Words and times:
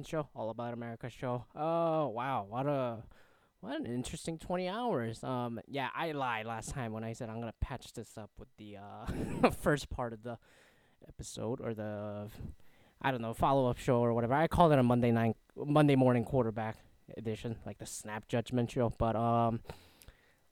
American 0.00 0.08
Show, 0.08 0.28
All 0.34 0.48
About 0.48 0.72
America 0.72 1.10
Show. 1.10 1.44
Oh, 1.54 2.08
wow. 2.08 2.46
What 2.48 2.66
a. 2.66 3.02
What 3.60 3.78
an 3.78 3.84
interesting 3.84 4.38
20 4.38 4.68
hours. 4.68 5.22
Um, 5.22 5.60
yeah, 5.68 5.90
I 5.94 6.12
lied 6.12 6.46
last 6.46 6.70
time 6.70 6.92
when 6.92 7.04
I 7.04 7.12
said 7.12 7.28
I'm 7.28 7.40
gonna 7.40 7.52
patch 7.60 7.92
this 7.92 8.16
up 8.16 8.30
with 8.38 8.48
the 8.56 8.78
uh 8.78 9.50
first 9.60 9.90
part 9.90 10.14
of 10.14 10.22
the 10.22 10.38
episode 11.06 11.60
or 11.60 11.74
the 11.74 12.28
I 13.02 13.10
don't 13.10 13.20
know 13.20 13.34
follow 13.34 13.68
up 13.68 13.76
show 13.76 13.98
or 13.98 14.14
whatever. 14.14 14.32
I 14.32 14.46
called 14.48 14.72
it 14.72 14.78
a 14.78 14.82
Monday 14.82 15.10
night, 15.10 15.36
Monday 15.54 15.94
morning 15.94 16.24
quarterback 16.24 16.78
edition, 17.18 17.56
like 17.66 17.76
the 17.76 17.84
snap 17.84 18.28
judgment 18.28 18.70
show. 18.70 18.94
But 18.96 19.14
um, 19.14 19.60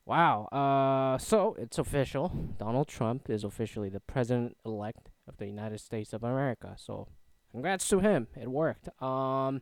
wow. 0.05 0.45
Uh, 0.51 1.17
so 1.17 1.55
it's 1.57 1.79
official. 1.79 2.31
Donald 2.59 2.87
Trump 2.87 3.27
is 3.27 3.43
officially 3.43 3.89
the 3.89 4.01
president 4.01 4.55
elect 4.63 5.09
of 5.27 5.37
the 5.37 5.47
United 5.47 5.79
States 5.79 6.13
of 6.13 6.23
America. 6.23 6.75
So 6.77 7.07
congrats 7.51 7.87
to 7.89 7.99
him. 7.99 8.27
It 8.39 8.49
worked. 8.49 8.89
Um, 9.01 9.61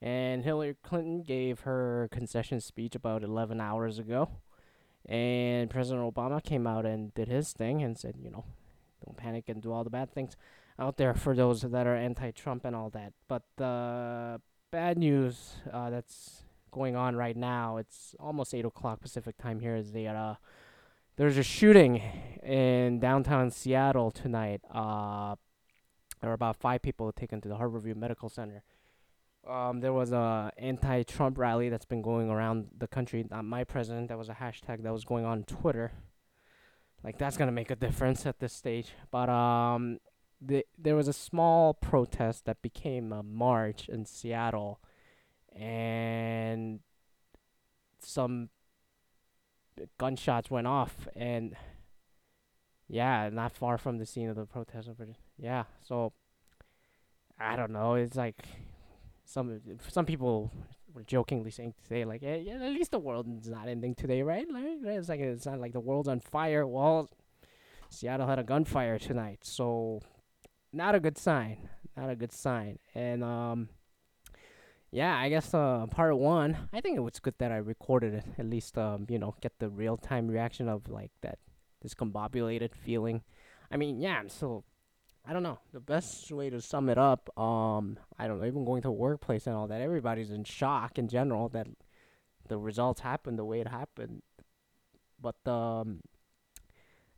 and 0.00 0.44
Hillary 0.44 0.76
Clinton 0.82 1.22
gave 1.22 1.60
her 1.60 2.08
concession 2.12 2.60
speech 2.60 2.94
about 2.94 3.22
11 3.22 3.60
hours 3.60 3.98
ago. 3.98 4.30
And 5.08 5.70
President 5.70 6.14
Obama 6.14 6.42
came 6.42 6.66
out 6.66 6.84
and 6.84 7.14
did 7.14 7.28
his 7.28 7.52
thing 7.52 7.82
and 7.82 7.96
said, 7.96 8.16
you 8.20 8.30
know, 8.30 8.44
don't 9.04 9.16
panic 9.16 9.48
and 9.48 9.62
do 9.62 9.72
all 9.72 9.84
the 9.84 9.90
bad 9.90 10.12
things 10.12 10.36
out 10.78 10.96
there 10.96 11.14
for 11.14 11.34
those 11.34 11.62
that 11.62 11.86
are 11.86 11.96
anti-Trump 11.96 12.64
and 12.64 12.74
all 12.74 12.90
that. 12.90 13.12
But 13.28 13.42
the 13.56 14.40
bad 14.70 14.98
news 14.98 15.54
uh, 15.72 15.90
that's 15.90 16.42
going 16.72 16.96
on 16.96 17.16
right 17.16 17.36
now, 17.36 17.76
it's 17.76 18.14
almost 18.18 18.52
eight 18.52 18.64
o'clock 18.64 19.00
Pacific 19.00 19.38
time 19.38 19.60
here. 19.60 19.76
Is 19.76 19.92
that 19.92 20.16
uh, 20.16 20.34
there's 21.16 21.38
a 21.38 21.42
shooting 21.42 22.02
in 22.42 23.00
downtown 23.00 23.50
Seattle 23.50 24.10
tonight. 24.10 24.60
Uh, 24.70 25.36
there 26.26 26.32
were 26.32 26.34
about 26.34 26.56
five 26.56 26.82
people 26.82 27.12
taken 27.12 27.40
to 27.40 27.48
the 27.48 27.54
Harborview 27.54 27.94
Medical 27.94 28.28
Center. 28.28 28.64
Um, 29.48 29.78
there 29.78 29.92
was 29.92 30.10
a 30.10 30.50
anti-Trump 30.58 31.38
rally 31.38 31.68
that's 31.68 31.84
been 31.84 32.02
going 32.02 32.30
around 32.30 32.66
the 32.76 32.88
country. 32.88 33.24
Not 33.30 33.44
my 33.44 33.62
president. 33.62 34.08
That 34.08 34.18
was 34.18 34.28
a 34.28 34.34
hashtag 34.34 34.82
that 34.82 34.92
was 34.92 35.04
going 35.04 35.24
on 35.24 35.44
Twitter. 35.44 35.92
Like 37.04 37.16
that's 37.16 37.36
gonna 37.36 37.52
make 37.52 37.70
a 37.70 37.76
difference 37.76 38.26
at 38.26 38.40
this 38.40 38.52
stage. 38.52 38.90
But 39.12 39.28
um, 39.28 40.00
the 40.40 40.66
there 40.76 40.96
was 40.96 41.06
a 41.06 41.12
small 41.12 41.74
protest 41.74 42.44
that 42.46 42.60
became 42.60 43.12
a 43.12 43.22
march 43.22 43.88
in 43.88 44.04
Seattle, 44.04 44.80
and 45.54 46.80
some 48.00 48.48
gunshots 49.96 50.50
went 50.50 50.66
off, 50.66 51.06
and 51.14 51.54
yeah, 52.88 53.30
not 53.32 53.52
far 53.52 53.78
from 53.78 53.98
the 53.98 54.06
scene 54.06 54.28
of 54.28 54.34
the 54.34 54.44
protest. 54.44 54.88
Yeah, 55.38 55.64
so 55.82 56.12
I 57.38 57.56
don't 57.56 57.72
know. 57.72 57.94
It's 57.94 58.16
like 58.16 58.36
some 59.24 59.60
some 59.88 60.06
people 60.06 60.50
were 60.94 61.02
jokingly 61.02 61.50
saying 61.50 61.74
today, 61.82 62.04
like, 62.04 62.22
yeah, 62.22 62.36
yeah, 62.36 62.54
at 62.54 62.72
least 62.72 62.90
the 62.90 62.98
world 62.98 63.26
is 63.42 63.48
not 63.50 63.68
ending 63.68 63.94
today, 63.94 64.22
right? 64.22 64.46
Like, 64.50 64.64
it's 64.96 65.08
like 65.08 65.20
it's 65.20 65.46
not 65.46 65.60
like 65.60 65.72
the 65.72 65.80
world's 65.80 66.08
on 66.08 66.20
fire. 66.20 66.66
Well, 66.66 67.10
Seattle 67.90 68.26
had 68.26 68.38
a 68.38 68.44
gunfire 68.44 68.98
tonight, 68.98 69.40
so 69.42 70.00
not 70.72 70.94
a 70.94 71.00
good 71.00 71.18
sign. 71.18 71.68
Not 71.96 72.10
a 72.10 72.16
good 72.16 72.32
sign. 72.32 72.78
And 72.94 73.24
um, 73.24 73.68
yeah, 74.90 75.16
I 75.16 75.28
guess 75.28 75.52
uh, 75.52 75.86
part 75.90 76.16
one. 76.16 76.68
I 76.72 76.80
think 76.80 76.96
it 76.96 77.00
was 77.00 77.18
good 77.20 77.34
that 77.38 77.52
I 77.52 77.56
recorded 77.56 78.14
it. 78.14 78.24
At 78.38 78.46
least 78.46 78.78
um, 78.78 79.06
you 79.08 79.18
know, 79.18 79.34
get 79.40 79.52
the 79.58 79.68
real 79.68 79.96
time 79.96 80.28
reaction 80.28 80.68
of 80.68 80.88
like 80.88 81.10
that 81.22 81.38
discombobulated 81.84 82.74
feeling. 82.74 83.22
I 83.70 83.76
mean, 83.76 84.00
yeah, 84.00 84.18
I'm 84.18 84.28
still 84.28 84.64
I 85.28 85.32
don't 85.32 85.42
know. 85.42 85.58
The 85.72 85.80
best 85.80 86.30
way 86.30 86.50
to 86.50 86.60
sum 86.60 86.88
it 86.88 86.98
up, 86.98 87.36
um, 87.38 87.98
I 88.18 88.28
don't 88.28 88.40
know, 88.40 88.46
even 88.46 88.64
going 88.64 88.82
to 88.82 88.90
workplace 88.92 89.46
and 89.46 89.56
all 89.56 89.66
that, 89.66 89.80
everybody's 89.80 90.30
in 90.30 90.44
shock 90.44 90.98
in 90.98 91.08
general 91.08 91.48
that 91.48 91.66
the 92.48 92.58
results 92.58 93.00
happened 93.00 93.38
the 93.38 93.44
way 93.44 93.60
it 93.60 93.68
happened. 93.68 94.22
But 95.20 95.50
um 95.50 96.00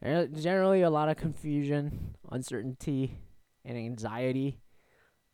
generally 0.03 0.83
a 0.83 0.91
lot 0.91 1.09
of 1.09 1.17
confusion, 1.17 2.17
uncertainty, 2.31 3.19
and 3.65 3.77
anxiety. 3.77 4.61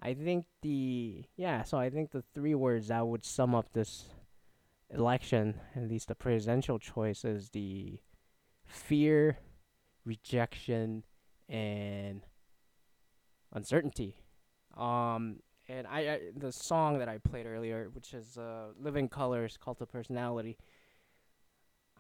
I 0.01 0.15
think 0.15 0.47
the 0.63 1.25
yeah, 1.37 1.63
so 1.63 1.79
I 1.79 1.91
think 1.91 2.11
the 2.11 2.25
three 2.35 2.55
words 2.55 2.89
that 2.89 3.07
would 3.07 3.25
sum 3.25 3.55
up 3.55 3.73
this 3.73 4.07
election, 4.91 5.61
at 5.77 5.89
least 5.89 6.09
the 6.09 6.15
presidential 6.15 6.79
choice, 6.79 7.25
is 7.25 7.51
the 7.51 8.01
fear, 8.67 9.39
rejection, 10.05 11.05
and 11.49 12.23
uncertainty. 13.55 14.17
Um, 14.77 15.37
and 15.69 15.87
I, 15.87 16.01
I, 16.01 16.21
the 16.37 16.53
song 16.53 16.99
that 16.99 17.09
I 17.09 17.19
played 17.19 17.47
earlier, 17.47 17.89
which 17.93 18.13
is 18.13 18.37
uh, 18.37 18.73
"Living 18.79 19.09
Colour's," 19.09 19.57
Cult 19.57 19.81
of 19.81 19.91
Personality. 19.91 20.59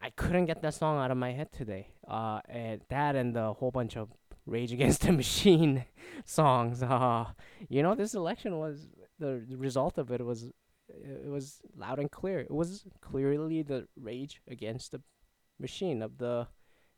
I 0.03 0.10
couldn't 0.10 0.47
get 0.47 0.60
that 0.62 0.75
song 0.75 0.98
out 0.98 1.10
of 1.10 1.16
my 1.16 1.32
head 1.32 1.53
today. 1.53 1.88
Uh, 2.06 2.41
and 2.48 2.82
that 2.91 3.16
and 3.16 3.34
the 3.34 3.54
whole 3.54 3.70
bunch 3.70 3.97
of 3.97 4.10
Rage 4.44 4.72
Against 4.72 5.03
the 5.03 5.12
Machine 5.22 5.84
songs. 6.26 6.82
Uh, 6.82 7.26
you 7.69 7.82
know, 7.82 7.94
this 7.94 8.14
election 8.14 8.59
was 8.59 8.88
the, 9.19 9.47
result 9.56 9.97
of 9.97 10.10
it 10.10 10.25
was 10.25 10.50
it 10.88 11.31
was 11.31 11.60
loud 11.76 11.98
and 11.98 12.10
clear. 12.10 12.41
It 12.41 12.50
was 12.50 12.84
clearly 13.00 13.62
the 13.62 13.88
rage 13.98 14.43
against 14.47 14.93
the 14.93 15.00
machine 15.59 16.03
of 16.03 16.19
the 16.19 16.48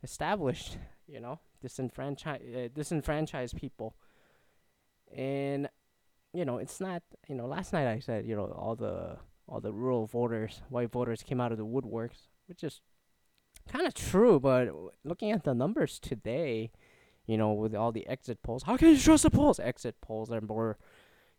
established, 0.02 0.76
you 1.06 1.20
know, 1.20 1.38
disenfranchised 1.62 2.42
uh, 2.42 2.68
disenfranchised 2.74 3.56
people 3.56 3.94
and 5.14 5.68
you 6.32 6.44
know 6.44 6.58
it's 6.58 6.80
not 6.80 7.02
you 7.28 7.34
know 7.34 7.46
last 7.46 7.72
night 7.72 7.86
I 7.86 7.98
said 7.98 8.26
you 8.26 8.36
know 8.36 8.46
all 8.56 8.76
the 8.76 9.16
all 9.48 9.60
the 9.60 9.72
rural 9.72 10.06
voters 10.06 10.62
white 10.68 10.90
voters 10.90 11.22
came 11.22 11.40
out 11.40 11.52
of 11.52 11.58
the 11.58 11.66
woodworks 11.66 12.28
which 12.46 12.64
is 12.64 12.80
kind 13.70 13.86
of 13.86 13.94
true 13.94 14.38
but 14.38 14.68
looking 15.04 15.30
at 15.30 15.44
the 15.44 15.54
numbers 15.54 15.98
today 15.98 16.70
you 17.26 17.36
know 17.36 17.52
with 17.52 17.74
all 17.74 17.92
the 17.92 18.06
exit 18.06 18.42
polls 18.42 18.64
how 18.64 18.76
can 18.76 18.88
you 18.88 18.98
trust 18.98 19.22
the 19.22 19.30
polls 19.30 19.58
exit 19.58 19.96
polls 20.00 20.30
are 20.30 20.40
more 20.40 20.78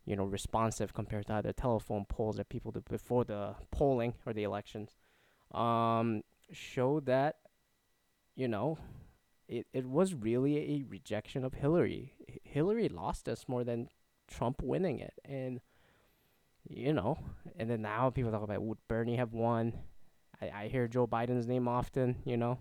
you 0.06 0.16
know 0.16 0.26
responsive 0.26 0.94
compared 0.94 1.28
to 1.28 1.34
other 1.34 1.54
telephone 1.54 2.06
polls 2.06 2.38
that 2.38 2.50
people 2.50 2.72
did 2.72 2.86
before 2.86 3.24
the 3.24 3.56
polling 3.72 4.14
or 4.26 4.34
the 4.34 4.44
elections 4.44 4.96
um 5.54 6.22
show 6.52 7.00
that 7.00 7.38
you 8.36 8.48
know 8.48 8.78
it, 9.48 9.68
it 9.74 9.86
was 9.86 10.14
really 10.14 10.58
a 10.58 10.84
rejection 10.88 11.44
of 11.44 11.54
Hillary. 11.56 12.14
Hillary 12.52 12.90
lost 12.90 13.28
us 13.30 13.46
more 13.48 13.64
than 13.64 13.90
Trump 14.28 14.62
winning 14.62 15.00
it. 15.00 15.14
And, 15.26 15.62
you 16.68 16.94
know, 16.94 17.18
and 17.58 17.70
then 17.70 17.82
now 17.82 18.10
people 18.10 18.32
talk 18.32 18.44
about 18.44 18.62
would 18.62 18.78
Bernie 18.88 19.18
have 19.18 19.34
won? 19.34 19.74
I, 20.42 20.50
I 20.64 20.68
hear 20.68 20.88
Joe 20.88 21.08
Biden's 21.08 21.48
name 21.48 21.68
often, 21.68 22.18
you 22.26 22.38
know. 22.38 22.60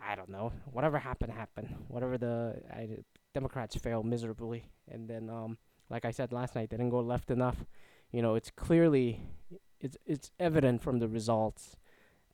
I 0.00 0.14
don't 0.14 0.28
know. 0.28 0.52
Whatever 0.70 0.98
happened, 0.98 1.32
happened. 1.32 1.74
Whatever 1.88 2.18
the 2.18 2.62
I, 2.72 2.88
Democrats 3.34 3.76
failed 3.76 4.06
miserably. 4.06 4.70
And 4.90 5.08
then, 5.08 5.28
um, 5.28 5.58
like 5.90 6.04
I 6.04 6.10
said 6.10 6.32
last 6.32 6.54
night, 6.54 6.70
they 6.70 6.76
didn't 6.76 6.90
go 6.90 7.00
left 7.00 7.30
enough. 7.30 7.64
You 8.12 8.22
know, 8.22 8.34
it's 8.36 8.50
clearly, 8.50 9.22
it's, 9.80 9.96
it's 10.06 10.30
evident 10.38 10.82
from 10.82 10.98
the 10.98 11.08
results 11.08 11.76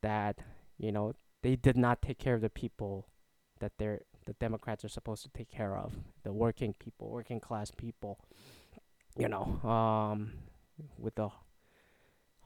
that, 0.02 0.38
you 0.78 0.92
know, 0.92 1.14
they 1.42 1.56
did 1.56 1.76
not 1.76 2.02
take 2.02 2.18
care 2.18 2.34
of 2.34 2.40
the 2.40 2.50
people 2.50 3.08
that 3.60 3.72
they're 3.78 4.02
the 4.26 4.34
Democrats 4.34 4.84
are 4.84 4.88
supposed 4.88 5.22
to 5.22 5.30
take 5.30 5.50
care 5.50 5.76
of 5.76 5.94
the 6.22 6.32
working 6.32 6.74
people, 6.74 7.10
working 7.10 7.40
class 7.40 7.70
people. 7.70 8.18
You 9.16 9.28
know, 9.28 9.60
um, 9.68 10.32
with 10.98 11.14
the 11.14 11.28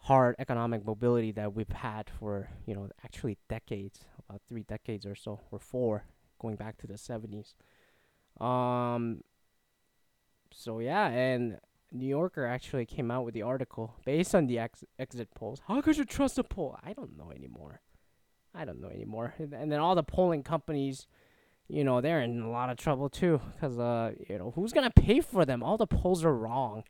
hard 0.02 0.36
economic 0.38 0.84
mobility 0.84 1.32
that 1.32 1.54
we've 1.54 1.68
had 1.68 2.10
for 2.10 2.50
you 2.66 2.74
know 2.74 2.90
actually 3.04 3.38
decades, 3.48 4.00
about 4.28 4.42
three 4.48 4.62
decades 4.62 5.06
or 5.06 5.14
so, 5.14 5.40
or 5.50 5.58
four, 5.58 6.04
going 6.38 6.56
back 6.56 6.76
to 6.78 6.86
the 6.86 6.98
seventies. 6.98 7.54
Um. 8.40 9.22
So 10.52 10.78
yeah, 10.80 11.08
and 11.08 11.58
New 11.92 12.06
Yorker 12.06 12.46
actually 12.46 12.86
came 12.86 13.10
out 13.10 13.24
with 13.24 13.34
the 13.34 13.42
article 13.42 13.94
based 14.04 14.34
on 14.34 14.46
the 14.46 14.58
ex- 14.58 14.84
exit 14.98 15.28
polls. 15.34 15.62
How 15.66 15.80
could 15.80 15.96
you 15.96 16.04
trust 16.04 16.38
a 16.38 16.44
poll? 16.44 16.78
I 16.84 16.92
don't 16.92 17.16
know 17.16 17.30
anymore. 17.30 17.80
I 18.54 18.64
don't 18.64 18.80
know 18.80 18.88
anymore. 18.88 19.34
And, 19.38 19.52
and 19.52 19.72
then 19.72 19.80
all 19.80 19.94
the 19.94 20.02
polling 20.02 20.42
companies, 20.42 21.06
you 21.68 21.84
know, 21.84 22.00
they're 22.00 22.22
in 22.22 22.40
a 22.40 22.50
lot 22.50 22.70
of 22.70 22.78
trouble 22.78 23.08
too, 23.08 23.40
because 23.54 23.78
uh, 23.78 24.12
you 24.28 24.38
know, 24.38 24.52
who's 24.54 24.72
gonna 24.72 24.90
pay 24.90 25.20
for 25.20 25.44
them? 25.44 25.62
All 25.62 25.76
the 25.76 25.86
polls 25.86 26.24
are 26.24 26.34
wrong. 26.34 26.84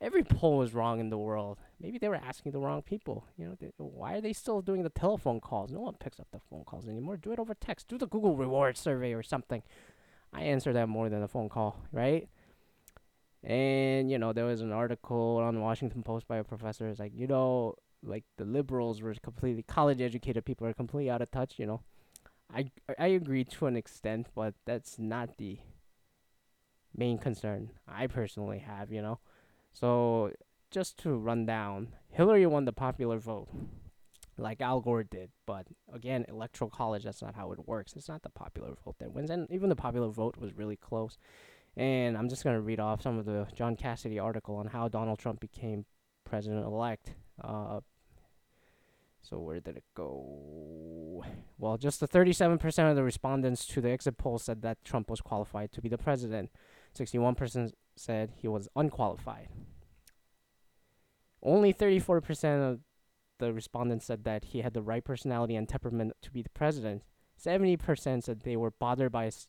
Every 0.00 0.22
poll 0.22 0.60
is 0.62 0.74
wrong 0.74 1.00
in 1.00 1.08
the 1.08 1.16
world. 1.16 1.58
Maybe 1.80 1.98
they 1.98 2.08
were 2.08 2.16
asking 2.16 2.52
the 2.52 2.58
wrong 2.58 2.82
people. 2.82 3.24
You 3.38 3.46
know, 3.46 3.56
they, 3.58 3.70
why 3.78 4.14
are 4.14 4.20
they 4.20 4.34
still 4.34 4.60
doing 4.60 4.82
the 4.82 4.90
telephone 4.90 5.40
calls? 5.40 5.70
No 5.70 5.80
one 5.80 5.94
picks 5.94 6.20
up 6.20 6.26
the 6.30 6.40
phone 6.50 6.64
calls 6.64 6.86
anymore. 6.86 7.16
Do 7.16 7.32
it 7.32 7.38
over 7.38 7.54
text. 7.54 7.88
Do 7.88 7.96
the 7.96 8.06
Google 8.06 8.36
reward 8.36 8.76
survey 8.76 9.14
or 9.14 9.22
something. 9.22 9.62
I 10.32 10.42
answer 10.42 10.72
that 10.74 10.88
more 10.88 11.08
than 11.08 11.22
a 11.22 11.28
phone 11.28 11.48
call, 11.48 11.80
right? 11.90 12.28
And 13.42 14.10
you 14.10 14.18
know, 14.18 14.32
there 14.32 14.44
was 14.44 14.60
an 14.60 14.72
article 14.72 15.38
on 15.42 15.54
the 15.54 15.60
Washington 15.60 16.02
Post 16.02 16.28
by 16.28 16.36
a 16.36 16.44
professor. 16.44 16.88
It's 16.88 17.00
like, 17.00 17.12
you 17.14 17.26
know, 17.26 17.76
like 18.02 18.24
the 18.36 18.44
liberals 18.44 19.00
were 19.00 19.14
completely 19.22 19.62
college 19.62 20.02
educated 20.02 20.44
people 20.44 20.66
are 20.66 20.74
completely 20.74 21.10
out 21.10 21.22
of 21.22 21.30
touch. 21.30 21.58
You 21.58 21.66
know, 21.66 21.80
I 22.52 22.70
I 22.98 23.08
agree 23.08 23.44
to 23.44 23.66
an 23.66 23.76
extent, 23.76 24.28
but 24.34 24.54
that's 24.64 24.98
not 24.98 25.36
the 25.38 25.58
main 26.96 27.18
concern 27.18 27.70
I 27.86 28.06
personally 28.06 28.58
have. 28.60 28.92
You 28.92 29.02
know, 29.02 29.18
so 29.72 30.32
just 30.70 30.98
to 30.98 31.16
run 31.16 31.46
down, 31.46 31.88
Hillary 32.10 32.46
won 32.46 32.64
the 32.64 32.72
popular 32.72 33.18
vote 33.18 33.48
like 34.38 34.60
Al 34.60 34.80
Gore 34.80 35.04
did. 35.04 35.30
But 35.46 35.66
again, 35.92 36.24
electoral 36.28 36.70
college, 36.70 37.04
that's 37.04 37.22
not 37.22 37.34
how 37.34 37.52
it 37.52 37.66
works. 37.66 37.94
It's 37.96 38.08
not 38.08 38.22
the 38.22 38.30
popular 38.30 38.74
vote 38.84 38.96
that 38.98 39.12
wins. 39.12 39.30
And 39.30 39.50
even 39.50 39.68
the 39.68 39.76
popular 39.76 40.08
vote 40.08 40.36
was 40.36 40.54
really 40.54 40.76
close. 40.76 41.18
And 41.76 42.16
I'm 42.16 42.28
just 42.28 42.44
going 42.44 42.56
to 42.56 42.62
read 42.62 42.80
off 42.80 43.02
some 43.02 43.18
of 43.18 43.24
the 43.24 43.46
John 43.54 43.76
Cassidy 43.76 44.18
article 44.18 44.56
on 44.56 44.68
how 44.68 44.88
Donald 44.88 45.18
Trump 45.18 45.40
became 45.40 45.84
president 46.24 46.64
elect. 46.64 47.14
Uh, 47.42 47.80
so 49.24 49.38
where 49.38 49.58
did 49.58 49.78
it 49.78 49.84
go? 49.96 51.24
Well, 51.56 51.78
just 51.78 52.00
the 52.00 52.08
37% 52.08 52.90
of 52.90 52.96
the 52.96 53.02
respondents 53.02 53.64
to 53.68 53.80
the 53.80 53.90
exit 53.90 54.18
poll 54.18 54.38
said 54.38 54.60
that 54.62 54.84
Trump 54.84 55.08
was 55.08 55.22
qualified 55.22 55.72
to 55.72 55.80
be 55.80 55.88
the 55.88 55.96
president. 55.96 56.50
61% 56.94 57.72
said 57.96 58.32
he 58.36 58.48
was 58.48 58.68
unqualified. 58.76 59.48
Only 61.42 61.72
34% 61.72 62.72
of 62.72 62.80
the 63.38 63.52
respondents 63.52 64.06
said 64.06 64.24
that 64.24 64.46
he 64.46 64.60
had 64.60 64.74
the 64.74 64.82
right 64.82 65.04
personality 65.04 65.56
and 65.56 65.66
temperament 65.66 66.12
to 66.20 66.30
be 66.30 66.42
the 66.42 66.50
president. 66.50 67.02
70% 67.42 68.22
said 68.22 68.40
they 68.40 68.56
were 68.56 68.70
bothered 68.72 69.10
by 69.10 69.24
his, 69.24 69.48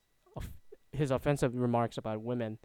his 0.94 1.12
offensive 1.12 1.54
remarks 1.54 1.98
about 1.98 2.21
women. 2.21 2.60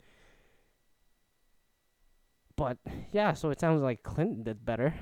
But 2.57 2.79
yeah, 3.11 3.33
so 3.33 3.51
it 3.51 3.59
sounds 3.59 3.83
like 3.83 4.05
Clinton 4.05 4.45
did 4.45 4.65
better. 4.65 4.95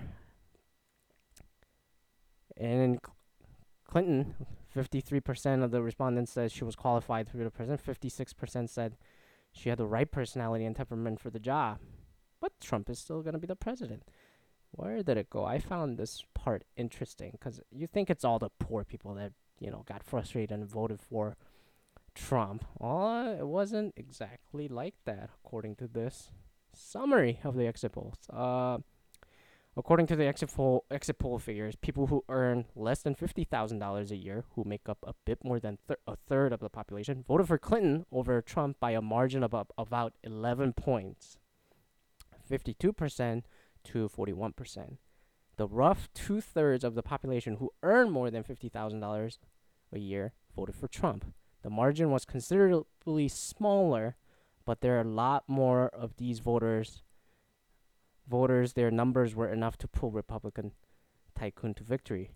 And 2.58 2.99
Clinton, 3.87 4.34
53% 4.75 5.62
of 5.62 5.70
the 5.70 5.82
respondents 5.82 6.32
said 6.32 6.52
she 6.52 6.64
was 6.64 6.76
qualified 6.76 7.28
to 7.28 7.37
be 7.37 7.44
the 7.44 7.50
president. 7.50 7.84
56% 7.84 8.69
said 8.69 8.96
she 9.52 9.69
had 9.69 9.78
the 9.78 9.87
right 9.87 10.10
personality 10.10 10.64
and 10.64 10.76
temperament 10.76 11.20
for 11.20 11.31
the 11.31 11.38
job. 11.38 11.78
But 12.40 12.52
Trump 12.60 12.90
is 12.90 12.99
still 12.99 13.22
going 13.22 13.32
to 13.32 13.40
be 13.40 13.46
the 13.46 13.56
president. 13.56 14.05
Where 14.70 15.02
did 15.02 15.16
it 15.16 15.31
go? 15.31 15.44
I 15.44 15.58
found 15.58 15.96
this 15.96 16.22
part 16.34 16.64
interesting 16.76 17.31
because 17.32 17.60
you 17.70 17.87
think 17.87 18.10
it's 18.10 18.25
all 18.25 18.38
the 18.38 18.50
poor 18.58 18.84
people 18.84 19.14
that 19.14 19.32
you 19.58 19.70
know 19.70 19.84
got 19.88 20.04
frustrated 20.04 20.52
and 20.52 20.69
voted 20.69 21.00
for 21.00 21.37
Trump. 22.14 22.64
Well, 22.78 23.32
it 23.32 23.46
wasn't 23.46 23.94
exactly 23.96 24.69
like 24.69 24.94
that, 25.04 25.31
according 25.43 25.76
to 25.76 25.88
this 25.88 26.31
summary 26.75 27.40
of 27.44 27.56
the 27.56 27.66
exit 27.66 27.93
polls. 27.93 28.19
Uh, 28.31 28.78
according 29.78 30.06
to 30.08 30.16
the 30.16 30.26
exit 30.26 30.52
poll 30.54 30.84
exit 30.90 31.19
poll 31.19 31.38
figures, 31.38 31.76
people 31.76 32.08
who 32.08 32.25
earn 32.28 32.66
less 32.75 33.02
than 33.02 33.14
fifty 33.14 33.44
thousand 33.44 33.78
dollars 33.78 34.10
a 34.10 34.16
year, 34.16 34.44
who 34.54 34.64
make 34.64 34.88
up 34.88 34.98
a 35.06 35.14
bit 35.25 35.44
more 35.44 35.60
than 35.60 35.78
thir- 35.86 35.96
a 36.06 36.16
third 36.16 36.52
of 36.52 36.60
the 36.60 36.69
population, 36.69 37.25
voted 37.26 37.46
for 37.46 37.58
Clinton 37.58 38.04
over 38.12 38.42
Trump 38.42 38.78
by 38.80 38.90
a 38.90 39.00
margin 39.00 39.42
of 39.42 39.54
about 39.78 40.14
eleven 40.25 40.72
points. 40.72 41.38
Fifty-two 42.46 42.92
percent 42.92 43.46
to 43.84 44.08
41%. 44.08 44.98
The 45.56 45.66
rough 45.66 46.08
two 46.14 46.40
thirds 46.40 46.84
of 46.84 46.94
the 46.94 47.02
population 47.02 47.56
who 47.56 47.72
earn 47.82 48.10
more 48.10 48.30
than 48.30 48.44
$50,000 48.44 49.38
a 49.92 49.98
year 49.98 50.32
voted 50.54 50.75
for 50.75 50.88
Trump. 50.88 51.32
The 51.62 51.70
margin 51.70 52.10
was 52.10 52.25
considerably 52.25 53.28
smaller, 53.28 54.16
but 54.64 54.80
there 54.80 54.96
are 54.98 55.02
a 55.02 55.08
lot 55.08 55.44
more 55.48 55.88
of 55.88 56.16
these 56.16 56.38
voters. 56.38 57.02
Voters, 58.28 58.75
their 58.75 58.90
numbers 58.90 59.34
were 59.34 59.50
enough 59.52 59.78
to 59.78 59.88
pull 59.88 60.10
Republican 60.10 60.72
tycoon 61.34 61.75
to 61.75 61.84
victory. 61.84 62.30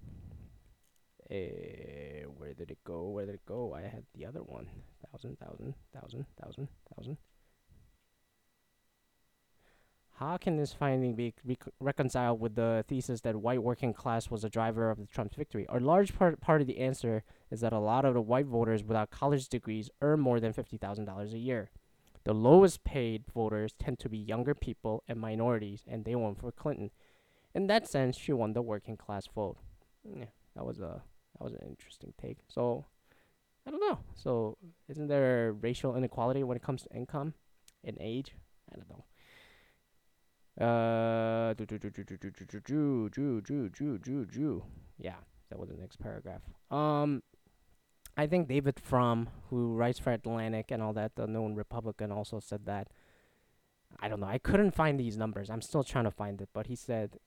Uh, 1.30 2.28
where 2.36 2.54
did 2.54 2.70
it 2.70 2.78
go? 2.84 3.08
Where 3.10 3.26
did 3.26 3.36
it 3.36 3.46
go? 3.46 3.74
I 3.74 3.82
had 3.82 4.04
the 4.14 4.26
other 4.26 4.42
one. 4.42 4.68
Thousand, 5.10 5.38
thousand, 5.38 5.74
thousand, 5.92 6.26
thousand, 6.40 6.68
thousand. 6.94 7.16
How 10.16 10.36
can 10.36 10.56
this 10.56 10.72
finding 10.72 11.14
be 11.14 11.34
rec- 11.44 11.72
reconciled 11.80 12.38
with 12.38 12.54
the 12.54 12.84
thesis 12.86 13.22
that 13.22 13.36
white 13.36 13.62
working 13.62 13.92
class 13.92 14.30
was 14.30 14.44
a 14.44 14.50
driver 14.50 14.90
of 14.90 14.98
the 14.98 15.06
Trump's 15.06 15.34
victory? 15.34 15.66
A 15.68 15.80
large 15.80 16.14
part, 16.14 16.40
part 16.40 16.60
of 16.60 16.66
the 16.66 16.78
answer 16.78 17.24
is 17.50 17.60
that 17.62 17.72
a 17.72 17.78
lot 17.78 18.04
of 18.04 18.14
the 18.14 18.20
white 18.20 18.46
voters 18.46 18.84
without 18.84 19.10
college 19.10 19.48
degrees 19.48 19.90
earn 20.00 20.20
more 20.20 20.38
than 20.38 20.52
$50,000 20.52 21.32
a 21.32 21.38
year. 21.38 21.70
The 22.24 22.32
lowest 22.32 22.84
paid 22.84 23.24
voters 23.34 23.74
tend 23.78 23.98
to 24.00 24.08
be 24.08 24.18
younger 24.18 24.54
people 24.54 25.02
and 25.08 25.18
minorities, 25.18 25.84
and 25.88 26.04
they 26.04 26.14
won 26.14 26.34
for 26.34 26.52
Clinton. 26.52 26.90
In 27.54 27.66
that 27.66 27.88
sense, 27.88 28.16
she 28.16 28.32
won 28.32 28.52
the 28.52 28.62
working 28.62 28.96
class 28.96 29.26
vote. 29.26 29.56
Yeah, 30.04 30.26
that 30.54 30.64
was 30.64 30.78
a 30.78 31.02
that 31.38 31.44
was 31.44 31.54
an 31.54 31.66
interesting 31.68 32.12
take. 32.20 32.38
So, 32.48 32.86
I 33.66 33.70
don't 33.70 33.80
know. 33.80 33.98
So, 34.14 34.56
isn't 34.88 35.08
there 35.08 35.52
racial 35.52 35.96
inequality 35.96 36.44
when 36.44 36.56
it 36.56 36.62
comes 36.62 36.82
to 36.82 36.94
income 36.94 37.34
and 37.84 37.96
age? 38.00 38.32
I 38.72 38.76
don't 38.76 38.88
know. 38.88 39.04
Uh, 40.60 41.54
do, 41.54 41.64
do, 41.64 41.78
do, 41.78 41.90
do, 41.90 42.04
do, 42.04 42.16
do, 42.18 42.30
do, 42.30 42.60
do, 42.60 43.10
do, 43.10 43.40
do, 43.40 43.68
do, 43.70 43.98
do, 43.98 44.26
do. 44.26 44.64
Yeah, 44.98 45.16
that 45.48 45.58
was 45.58 45.70
the 45.70 45.76
next 45.76 45.98
paragraph. 45.98 46.42
Um, 46.70 47.22
I 48.16 48.26
think 48.26 48.48
David 48.48 48.78
Frum, 48.78 49.28
who 49.48 49.74
writes 49.74 49.98
for 49.98 50.12
Atlantic 50.12 50.70
and 50.70 50.82
all 50.82 50.92
that, 50.92 51.16
the 51.16 51.26
known 51.26 51.54
Republican, 51.54 52.12
also 52.12 52.40
said 52.40 52.66
that. 52.66 52.88
I 54.00 54.08
don't 54.08 54.20
know. 54.20 54.26
I 54.26 54.38
couldn't 54.38 54.74
find 54.74 54.98
these 54.98 55.16
numbers. 55.16 55.50
I'm 55.50 55.62
still 55.62 55.84
trying 55.84 56.04
to 56.04 56.10
find 56.10 56.40
it, 56.40 56.48
but 56.52 56.66
he 56.66 56.76
said, 56.76 57.18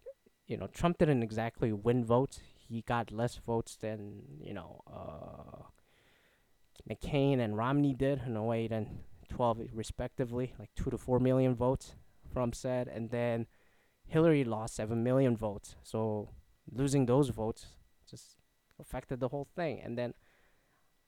you 0.47 0.57
know, 0.57 0.67
Trump 0.67 0.97
didn't 0.97 1.23
exactly 1.23 1.71
win 1.71 2.03
votes. 2.03 2.39
He 2.67 2.81
got 2.81 3.11
less 3.11 3.35
votes 3.35 3.75
than 3.75 4.21
you 4.39 4.53
know, 4.53 4.81
uh, 4.91 5.63
McCain 6.89 7.39
and 7.39 7.57
Romney 7.57 7.93
did 7.93 8.21
in 8.25 8.37
08 8.37 8.71
and 8.71 8.99
12 9.29 9.61
respectively, 9.73 10.53
like 10.59 10.69
two 10.75 10.89
to 10.89 10.97
four 10.97 11.19
million 11.19 11.55
votes. 11.55 11.95
Trump 12.31 12.53
said, 12.53 12.87
and 12.87 13.09
then 13.11 13.47
Hillary 14.07 14.43
lost 14.43 14.75
seven 14.75 15.03
million 15.03 15.35
votes. 15.35 15.75
So 15.83 16.29
losing 16.71 17.05
those 17.05 17.29
votes 17.29 17.67
just 18.09 18.37
affected 18.79 19.19
the 19.19 19.29
whole 19.29 19.47
thing. 19.55 19.81
And 19.83 19.97
then 19.97 20.13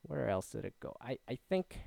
where 0.03 0.29
else 0.29 0.49
did 0.51 0.65
it 0.65 0.75
go? 0.79 0.95
I, 1.01 1.17
I 1.29 1.37
think 1.49 1.79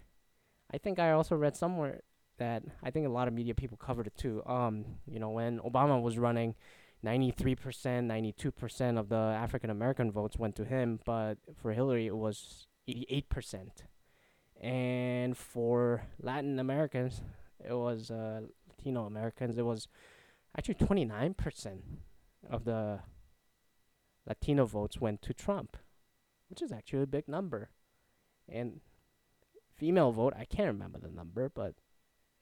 I 0.73 0.79
think 0.79 0.99
I 0.99 1.13
also 1.13 1.37
read 1.37 1.57
somewhere 1.57 2.03
that 2.39 2.63
I 2.83 2.91
think 2.91 3.07
a 3.07 3.11
lot 3.11 3.29
of 3.29 3.35
media 3.35 3.55
people 3.55 3.77
covered 3.77 4.07
it 4.07 4.17
too. 4.17 4.43
Um, 4.47 4.85
you 5.07 5.19
know, 5.19 5.31
when 5.31 5.61
Obama 5.61 6.01
was 6.01 6.19
running, 6.19 6.55
93%, 7.05 7.57
92% 7.57 8.99
of 8.99 9.09
the 9.09 9.17
African 9.17 9.71
American 9.71 10.11
votes 10.11 10.39
went 10.39 10.55
to 10.57 10.65
him, 10.65 11.01
but 11.05 11.39
for 11.61 11.73
Hillary 11.73 12.07
it 12.07 12.17
was 12.17 12.67
88%. 12.89 13.85
And 14.61 15.37
for 15.37 16.03
Latin 16.21 16.59
Americans, 16.59 17.23
it 17.67 17.73
was 17.73 18.11
uh, 18.11 18.43
Latino 18.69 19.07
Americans, 19.07 19.57
it 19.57 19.65
was 19.65 19.89
actually 20.57 20.75
29% 20.75 21.79
of 22.51 22.65
the 22.65 23.01
Latino 24.27 24.67
votes 24.67 25.01
went 25.01 25.23
to 25.23 25.33
Trump, 25.33 25.77
which 26.49 26.61
is 26.61 26.73
actually 26.73 27.03
a 27.03 27.07
big 27.07 27.27
number. 27.29 27.71
And 28.53 28.81
female 29.77 30.13
vote, 30.13 30.35
I 30.39 30.45
can't 30.45 30.69
remember 30.69 30.99
the 30.99 31.11
number, 31.11 31.49
but 31.49 31.75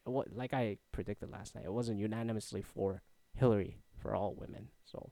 what 0.05 0.35
like 0.35 0.55
I 0.55 0.79
predicted 0.93 1.31
last 1.31 1.55
night, 1.55 1.65
it 1.65 1.73
wasn't 1.73 1.99
unanimously 1.99 2.63
for 2.63 3.03
Hillary 3.35 3.79
for 3.97 4.15
all 4.15 4.35
women. 4.35 4.69
So 4.85 5.11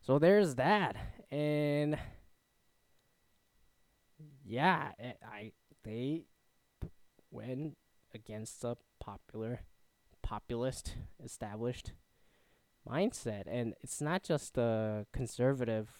so 0.00 0.18
there's 0.18 0.56
that. 0.56 0.96
And 1.30 1.98
yeah, 4.44 4.90
it, 4.98 5.18
eh, 5.22 5.26
I 5.26 5.52
they 5.82 6.24
went 7.30 7.76
against 8.14 8.62
the 8.62 8.76
popular 9.00 9.60
populist 10.22 10.96
established 11.22 11.92
mindset 12.88 13.42
and 13.46 13.74
it's 13.82 14.00
not 14.00 14.22
just 14.22 14.54
the 14.54 15.06
conservative 15.12 15.90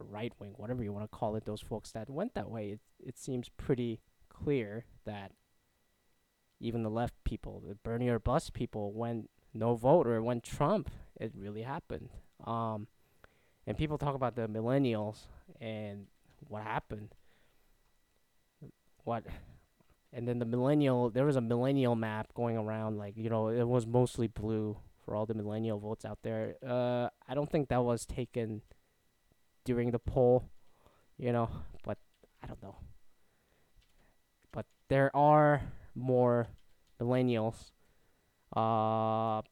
or, 0.00 0.06
right 0.06 0.32
wing 0.38 0.54
whatever 0.56 0.82
you 0.82 0.92
want 0.92 1.04
to 1.04 1.16
call 1.16 1.36
it 1.36 1.44
those 1.44 1.60
folks 1.60 1.90
that 1.92 2.10
went 2.10 2.34
that 2.34 2.50
way 2.50 2.70
it, 2.70 2.80
it 2.98 3.18
seems 3.18 3.48
pretty 3.56 4.00
clear 4.28 4.84
that 5.04 5.32
even 6.60 6.82
the 6.82 6.90
left 6.90 7.14
people 7.24 7.62
the 7.66 7.74
bernie 7.76 8.08
or 8.08 8.18
bust 8.18 8.52
people 8.52 8.92
went 8.92 9.30
no 9.52 9.74
vote 9.74 10.06
or 10.06 10.20
went 10.22 10.42
trump 10.42 10.90
it 11.20 11.32
really 11.36 11.62
happened. 11.62 12.10
Um 12.44 12.88
and 13.66 13.76
people 13.78 13.96
talk 13.96 14.14
about 14.14 14.36
the 14.36 14.46
millennials 14.46 15.26
and 15.60 16.06
what 16.48 16.62
happened. 16.62 17.14
What 19.04 19.24
and 20.12 20.28
then 20.28 20.38
the 20.38 20.44
millennial 20.44 21.10
there 21.10 21.24
was 21.24 21.36
a 21.36 21.40
millennial 21.40 21.94
map 21.94 22.34
going 22.34 22.56
around 22.56 22.98
like 22.98 23.16
you 23.16 23.30
know 23.30 23.48
it 23.48 23.66
was 23.66 23.86
mostly 23.86 24.26
blue 24.26 24.76
for 25.04 25.14
all 25.14 25.26
the 25.26 25.34
millennial 25.34 25.78
votes 25.78 26.04
out 26.04 26.18
there. 26.22 26.56
Uh 26.66 27.08
i 27.28 27.34
don't 27.34 27.50
think 27.50 27.68
that 27.68 27.84
was 27.84 28.06
taken 28.06 28.62
during 29.64 29.90
the 29.90 29.98
poll 29.98 30.48
you 31.18 31.32
know 31.32 31.48
but 31.84 31.98
i 32.42 32.46
don't 32.46 32.62
know 32.62 32.76
but 34.52 34.66
there 34.88 35.14
are 35.14 35.62
more 35.94 36.48
millennials 37.00 37.72
uh 38.56 39.42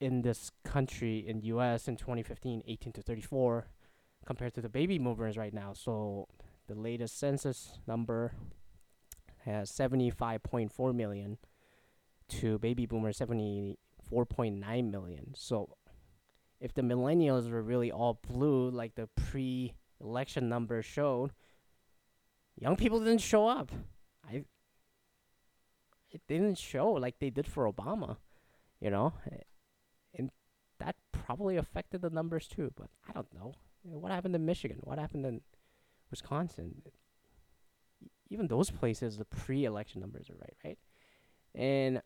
in 0.00 0.22
this 0.22 0.50
country 0.64 1.18
in 1.18 1.42
U.S. 1.42 1.86
in 1.86 1.96
2015, 1.96 2.62
18 2.66 2.92
to 2.94 3.02
34, 3.02 3.68
compared 4.26 4.54
to 4.54 4.62
the 4.62 4.68
baby 4.68 4.98
boomers 4.98 5.36
right 5.36 5.52
now. 5.52 5.72
So 5.74 6.26
the 6.66 6.74
latest 6.74 7.18
census 7.18 7.78
number 7.86 8.32
has 9.44 9.70
75.4 9.70 10.94
million 10.94 11.38
to 12.28 12.58
baby 12.58 12.86
boomers 12.86 13.18
74.9 13.18 14.90
million. 14.90 15.32
So 15.34 15.76
if 16.60 16.74
the 16.74 16.82
millennials 16.82 17.50
were 17.50 17.62
really 17.62 17.90
all 17.90 18.20
blue 18.28 18.70
like 18.70 18.94
the 18.94 19.08
pre-election 19.16 20.48
numbers 20.48 20.84
showed, 20.84 21.32
young 22.56 22.76
people 22.76 22.98
didn't 22.98 23.20
show 23.22 23.48
up. 23.48 23.72
I 24.28 24.44
it 26.10 26.20
didn't 26.28 26.58
show 26.58 26.90
like 26.92 27.18
they 27.18 27.30
did 27.30 27.46
for 27.46 27.70
Obama, 27.70 28.16
you 28.80 28.90
know, 28.90 29.14
and 30.14 30.30
that 30.80 30.96
probably 31.12 31.56
affected 31.56 32.02
the 32.02 32.10
numbers 32.10 32.48
too. 32.48 32.72
But 32.76 32.88
I 33.08 33.12
don't 33.12 33.32
know 33.32 33.54
what 33.82 34.12
happened 34.12 34.34
in 34.34 34.44
Michigan. 34.44 34.78
What 34.82 34.98
happened 34.98 35.24
in 35.24 35.40
Wisconsin? 36.10 36.82
Even 38.28 38.48
those 38.48 38.70
places, 38.70 39.16
the 39.16 39.24
pre-election 39.24 40.00
numbers 40.00 40.28
are 40.30 40.34
right, 40.34 40.56
right? 40.64 40.78
And 41.54 42.02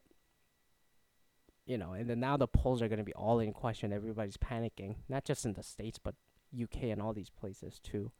you 1.67 1.79
know, 1.79 1.93
and 1.93 2.09
then 2.09 2.21
now 2.21 2.37
the 2.37 2.47
polls 2.47 2.83
are 2.83 2.89
going 2.89 2.99
to 2.99 3.05
be 3.05 3.15
all 3.15 3.41
in 3.41 3.53
question. 3.53 3.93
Everybody's 3.93 4.37
panicking, 4.37 4.97
not 5.09 5.25
just 5.25 5.45
in 5.45 5.55
the 5.55 5.63
states, 5.63 5.99
but 5.99 6.15
UK 6.61 6.85
and 6.85 7.01
all 7.01 7.13
these 7.13 7.31
places 7.31 7.81
too. 7.83 8.13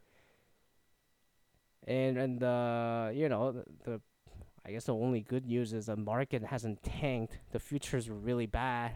And 1.87 2.17
and 2.17 2.39
the 2.39 3.13
you 3.15 3.29
know 3.29 3.51
the, 3.51 3.63
the 3.83 4.01
I 4.65 4.71
guess 4.71 4.85
the 4.85 4.95
only 4.95 5.21
good 5.21 5.45
news 5.45 5.73
is 5.73 5.85
the 5.85 5.95
market 5.95 6.43
hasn't 6.43 6.81
tanked. 6.81 7.37
The 7.51 7.59
futures 7.59 8.09
were 8.09 8.15
really 8.15 8.47
bad, 8.47 8.93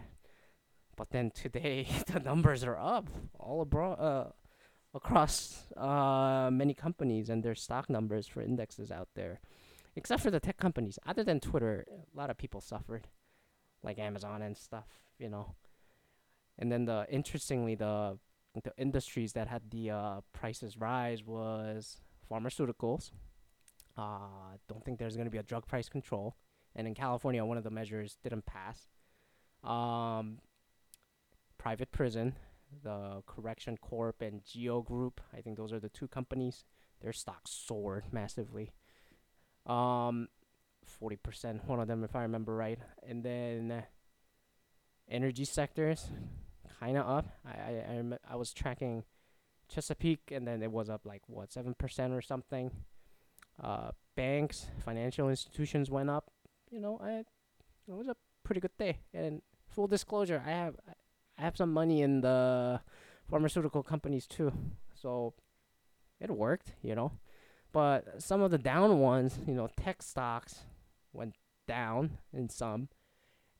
but 0.95 1.11
then 1.11 1.29
today 1.29 1.87
the 2.07 2.19
numbers 2.19 2.63
are 2.63 2.77
up 2.77 3.07
all 3.37 3.61
abroad, 3.61 3.99
uh, 3.99 4.31
across 4.95 5.65
uh, 5.77 6.49
many 6.51 6.73
companies 6.73 7.29
and 7.29 7.43
their 7.43 7.53
stock 7.53 7.87
numbers 7.87 8.25
for 8.25 8.41
indexes 8.41 8.89
out 8.89 9.09
there, 9.13 9.39
except 9.95 10.23
for 10.23 10.31
the 10.31 10.39
tech 10.39 10.57
companies. 10.57 10.97
Other 11.05 11.23
than 11.23 11.39
Twitter, 11.39 11.85
a 11.87 12.17
lot 12.17 12.31
of 12.31 12.37
people 12.39 12.61
suffered, 12.61 13.07
like 13.83 13.99
Amazon 13.99 14.41
and 14.41 14.57
stuff, 14.57 14.87
you 15.17 15.29
know. 15.29 15.55
And 16.57 16.71
then 16.71 16.85
the 16.85 17.05
interestingly 17.09 17.75
the 17.75 18.17
the 18.63 18.73
industries 18.77 19.33
that 19.33 19.47
had 19.47 19.61
the 19.69 19.91
uh, 19.91 20.21
prices 20.33 20.77
rise 20.77 21.23
was 21.23 22.01
pharmaceuticals 22.29 23.11
uh, 23.99 24.57
don't 24.67 24.83
think 24.85 24.97
there's 24.97 25.15
going 25.15 25.27
to 25.27 25.31
be 25.31 25.37
a 25.37 25.43
drug 25.43 25.67
price 25.67 25.89
control. 25.89 26.35
And 26.75 26.87
in 26.87 26.95
California, 26.95 27.43
one 27.43 27.57
of 27.57 27.63
the 27.63 27.69
measures 27.69 28.17
didn't 28.23 28.45
pass. 28.45 28.87
Um, 29.63 30.39
private 31.57 31.91
prison, 31.91 32.35
the 32.83 33.23
Correction 33.25 33.77
Corp 33.77 34.21
and 34.21 34.41
Geo 34.45 34.81
Group, 34.81 35.19
I 35.35 35.41
think 35.41 35.57
those 35.57 35.73
are 35.73 35.79
the 35.79 35.89
two 35.89 36.07
companies. 36.07 36.63
Their 37.01 37.11
stocks 37.11 37.51
soared 37.51 38.05
massively. 38.13 38.71
Um, 39.65 40.29
40%, 41.01 41.65
one 41.65 41.79
of 41.79 41.87
them, 41.87 42.03
if 42.03 42.15
I 42.15 42.21
remember 42.23 42.55
right. 42.55 42.79
And 43.07 43.23
then 43.23 43.83
energy 45.09 45.45
sectors, 45.45 46.07
kind 46.79 46.97
of 46.97 47.07
up. 47.07 47.25
I, 47.45 47.49
I, 47.49 47.85
I, 47.89 47.95
rem- 47.95 48.19
I 48.29 48.35
was 48.35 48.53
tracking 48.53 49.03
Chesapeake, 49.67 50.31
and 50.31 50.47
then 50.47 50.63
it 50.63 50.71
was 50.71 50.89
up 50.89 51.05
like, 51.05 51.21
what, 51.27 51.49
7% 51.49 52.11
or 52.11 52.21
something. 52.21 52.71
Uh, 53.61 53.91
banks, 54.15 54.67
financial 54.83 55.29
institutions 55.29 55.89
went 55.89 56.09
up. 56.09 56.31
You 56.71 56.79
know, 56.79 56.99
I, 57.03 57.19
it 57.19 57.25
was 57.87 58.07
a 58.07 58.15
pretty 58.43 58.61
good 58.61 58.77
day. 58.77 58.99
And 59.13 59.41
full 59.67 59.87
disclosure, 59.87 60.41
I 60.45 60.49
have 60.49 60.75
I 61.37 61.41
have 61.43 61.55
some 61.55 61.71
money 61.71 62.01
in 62.01 62.21
the 62.21 62.81
pharmaceutical 63.29 63.83
companies 63.83 64.27
too, 64.27 64.51
so 64.93 65.33
it 66.19 66.29
worked. 66.29 66.73
You 66.81 66.95
know, 66.95 67.11
but 67.71 68.21
some 68.21 68.41
of 68.41 68.51
the 68.51 68.57
down 68.57 68.99
ones, 68.99 69.37
you 69.47 69.53
know, 69.53 69.69
tech 69.77 70.01
stocks 70.01 70.63
went 71.13 71.35
down 71.67 72.17
in 72.33 72.49
some, 72.49 72.89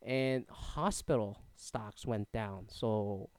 and 0.02 0.46
hospital 0.50 1.42
stocks 1.56 2.06
went 2.06 2.32
down. 2.32 2.68
So, 2.70 3.30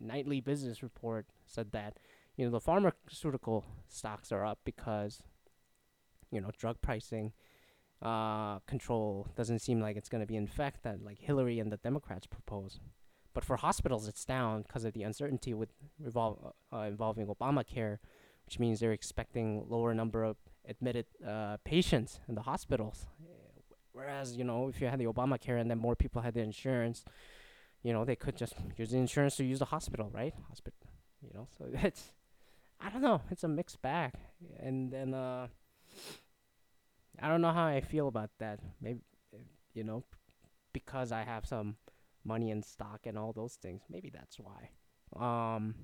nightly 0.00 0.40
business 0.40 0.82
report 0.82 1.26
said 1.46 1.72
that 1.72 1.98
you 2.36 2.44
know 2.44 2.50
the 2.50 2.60
pharmaceutical 2.60 3.64
stocks 3.88 4.32
are 4.32 4.44
up 4.44 4.60
because 4.64 5.22
you 6.30 6.40
know 6.40 6.50
drug 6.56 6.80
pricing 6.80 7.32
uh, 8.00 8.58
control 8.60 9.28
doesn't 9.36 9.60
seem 9.60 9.80
like 9.80 9.96
it's 9.96 10.08
going 10.08 10.20
to 10.20 10.26
be 10.26 10.36
in 10.36 10.46
fact 10.46 10.82
that 10.82 11.04
like 11.04 11.18
Hillary 11.18 11.60
and 11.60 11.70
the 11.70 11.76
Democrats 11.76 12.26
propose. 12.26 12.80
But 13.34 13.44
for 13.44 13.56
hospitals, 13.56 14.08
it's 14.08 14.24
down 14.24 14.62
because 14.62 14.84
of 14.84 14.92
the 14.92 15.04
uncertainty 15.04 15.54
with 15.54 15.70
revol- 16.02 16.52
uh, 16.70 16.80
involving 16.80 17.26
Obamacare, 17.26 17.98
which 18.44 18.58
means 18.58 18.80
they're 18.80 18.92
expecting 18.92 19.64
lower 19.68 19.94
number 19.94 20.22
of 20.22 20.36
admitted 20.68 21.06
uh, 21.26 21.56
patients 21.64 22.20
in 22.28 22.34
the 22.34 22.42
hospitals. 22.42 23.06
Whereas 23.92 24.36
you 24.36 24.44
know 24.44 24.68
if 24.68 24.80
you 24.80 24.86
had 24.86 24.98
the 24.98 25.06
Obamacare 25.06 25.60
and 25.60 25.70
then 25.70 25.78
more 25.78 25.96
people 25.96 26.22
had 26.22 26.34
the 26.34 26.40
insurance, 26.40 27.04
you 27.82 27.92
know 27.92 28.04
they 28.04 28.16
could 28.16 28.36
just 28.36 28.54
use 28.76 28.90
the 28.90 28.98
insurance 28.98 29.36
to 29.36 29.44
use 29.44 29.58
the 29.58 29.66
hospital, 29.66 30.10
right? 30.12 30.34
Hospital, 30.48 30.88
you 31.20 31.30
know. 31.34 31.48
So 31.58 31.66
it's 31.72 32.12
I 32.80 32.90
don't 32.90 33.02
know. 33.02 33.20
It's 33.30 33.44
a 33.44 33.48
mixed 33.48 33.82
bag, 33.82 34.12
and 34.58 34.90
then 34.92 35.14
uh 35.14 35.48
I 37.20 37.28
don't 37.28 37.42
know 37.42 37.52
how 37.52 37.66
I 37.66 37.80
feel 37.80 38.08
about 38.08 38.30
that. 38.38 38.60
Maybe 38.80 39.00
you 39.74 39.84
know, 39.84 40.04
because 40.72 41.12
I 41.12 41.22
have 41.22 41.46
some 41.46 41.76
money 42.24 42.50
in 42.50 42.62
stock 42.62 43.00
and 43.04 43.18
all 43.18 43.32
those 43.32 43.54
things. 43.54 43.82
Maybe 43.90 44.10
that's 44.10 44.38
why. 44.38 44.70
Um, 45.14 45.74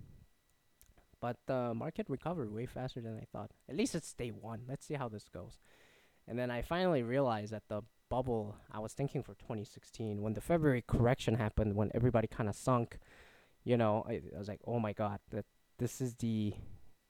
but 1.20 1.36
the 1.46 1.74
market 1.74 2.06
recovered 2.08 2.52
way 2.52 2.66
faster 2.66 3.00
than 3.00 3.16
I 3.16 3.26
thought. 3.32 3.50
At 3.68 3.76
least 3.76 3.94
it's 3.94 4.12
day 4.12 4.28
one. 4.28 4.62
Let's 4.68 4.86
see 4.86 4.94
how 4.94 5.08
this 5.08 5.28
goes. 5.32 5.58
And 6.26 6.38
then 6.38 6.50
I 6.50 6.62
finally 6.62 7.02
realized 7.02 7.52
that 7.52 7.64
the 7.68 7.82
bubble 8.08 8.56
I 8.70 8.78
was 8.78 8.92
thinking 8.92 9.22
for 9.22 9.34
2016, 9.34 10.22
when 10.22 10.34
the 10.34 10.40
February 10.40 10.84
correction 10.86 11.34
happened, 11.34 11.74
when 11.74 11.90
everybody 11.94 12.26
kind 12.26 12.48
of 12.48 12.54
sunk, 12.54 12.98
you 13.64 13.76
know, 13.76 14.04
I, 14.08 14.20
I 14.34 14.38
was 14.38 14.48
like, 14.48 14.60
oh 14.66 14.78
my 14.78 14.92
god, 14.92 15.20
that 15.30 15.44
this 15.78 16.00
is 16.00 16.14
the 16.14 16.54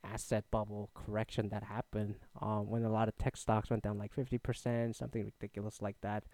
asset 0.04 0.44
bubble 0.50 0.90
correction 0.94 1.48
that 1.48 1.62
happened 1.64 2.16
um, 2.40 2.68
when 2.68 2.84
a 2.84 2.90
lot 2.90 3.08
of 3.08 3.16
tech 3.18 3.36
stocks 3.36 3.70
went 3.70 3.82
down 3.82 3.98
like 3.98 4.14
50%, 4.14 4.94
something 4.94 5.24
ridiculous 5.24 5.82
like 5.82 6.00
that. 6.02 6.24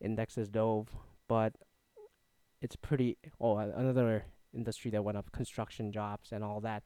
Indexes 0.00 0.48
dove, 0.48 0.88
but 1.28 1.54
it's 2.60 2.76
pretty. 2.76 3.18
Oh, 3.40 3.58
another 3.58 4.24
industry 4.52 4.90
that 4.90 5.04
went 5.04 5.18
up, 5.18 5.30
construction 5.32 5.92
jobs 5.92 6.32
and 6.32 6.42
all 6.42 6.60
that. 6.60 6.82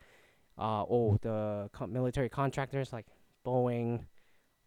Uh, 0.59 0.83
oh, 0.83 1.19
the 1.23 1.71
co- 1.73 1.87
military 1.87 2.29
contractors 2.29 2.93
like 2.93 3.07
Boeing, 3.47 4.05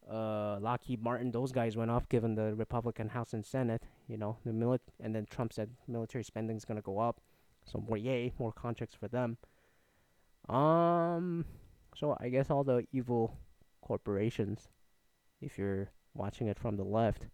uh, 0.10 0.58
Lockheed 0.60 1.02
Martin, 1.02 1.32
those 1.32 1.52
guys 1.52 1.76
went 1.78 1.92
off 1.92 2.08
given 2.10 2.36
the 2.36 2.54
Republican 2.56 3.10
House 3.10 3.34
and 3.34 3.46
Senate. 3.46 3.84
You 4.08 4.18
know, 4.18 4.38
the 4.46 4.52
milit, 4.52 4.80
and 5.00 5.16
then 5.16 5.26
Trump 5.30 5.54
said 5.54 5.72
military 5.88 6.24
spending 6.24 6.58
is 6.58 6.66
gonna 6.66 6.82
go 6.82 7.00
up, 7.00 7.22
so 7.66 7.80
more 7.80 7.98
yay, 7.98 8.34
more 8.40 8.52
contracts 8.52 8.96
for 8.96 9.08
them. 9.08 9.38
Um, 10.50 11.46
so 11.96 12.18
I 12.20 12.30
guess 12.30 12.50
all 12.50 12.64
the 12.64 12.86
evil 12.92 13.38
corporations, 13.82 14.70
if 15.42 15.58
you're 15.58 15.92
watching 16.14 16.48
it 16.48 16.60
from 16.60 16.78
the 16.78 16.84
left, 16.84 17.28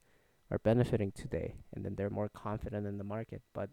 are 0.51 0.59
benefiting 0.59 1.11
today, 1.11 1.55
and 1.73 1.83
then 1.83 1.95
they're 1.95 2.09
more 2.09 2.29
confident 2.29 2.87
in 2.87 2.97
the 2.97 3.03
market. 3.03 3.41
But 3.53 3.69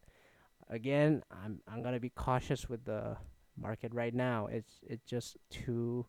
again, 0.68 1.22
I'm 1.30 1.60
I'm 1.68 1.82
gonna 1.82 2.00
be 2.00 2.10
cautious 2.10 2.68
with 2.68 2.84
the 2.84 3.16
market 3.56 3.92
right 3.94 4.14
now. 4.14 4.46
It's 4.46 4.80
it's 4.86 5.04
just 5.04 5.36
too. 5.50 6.06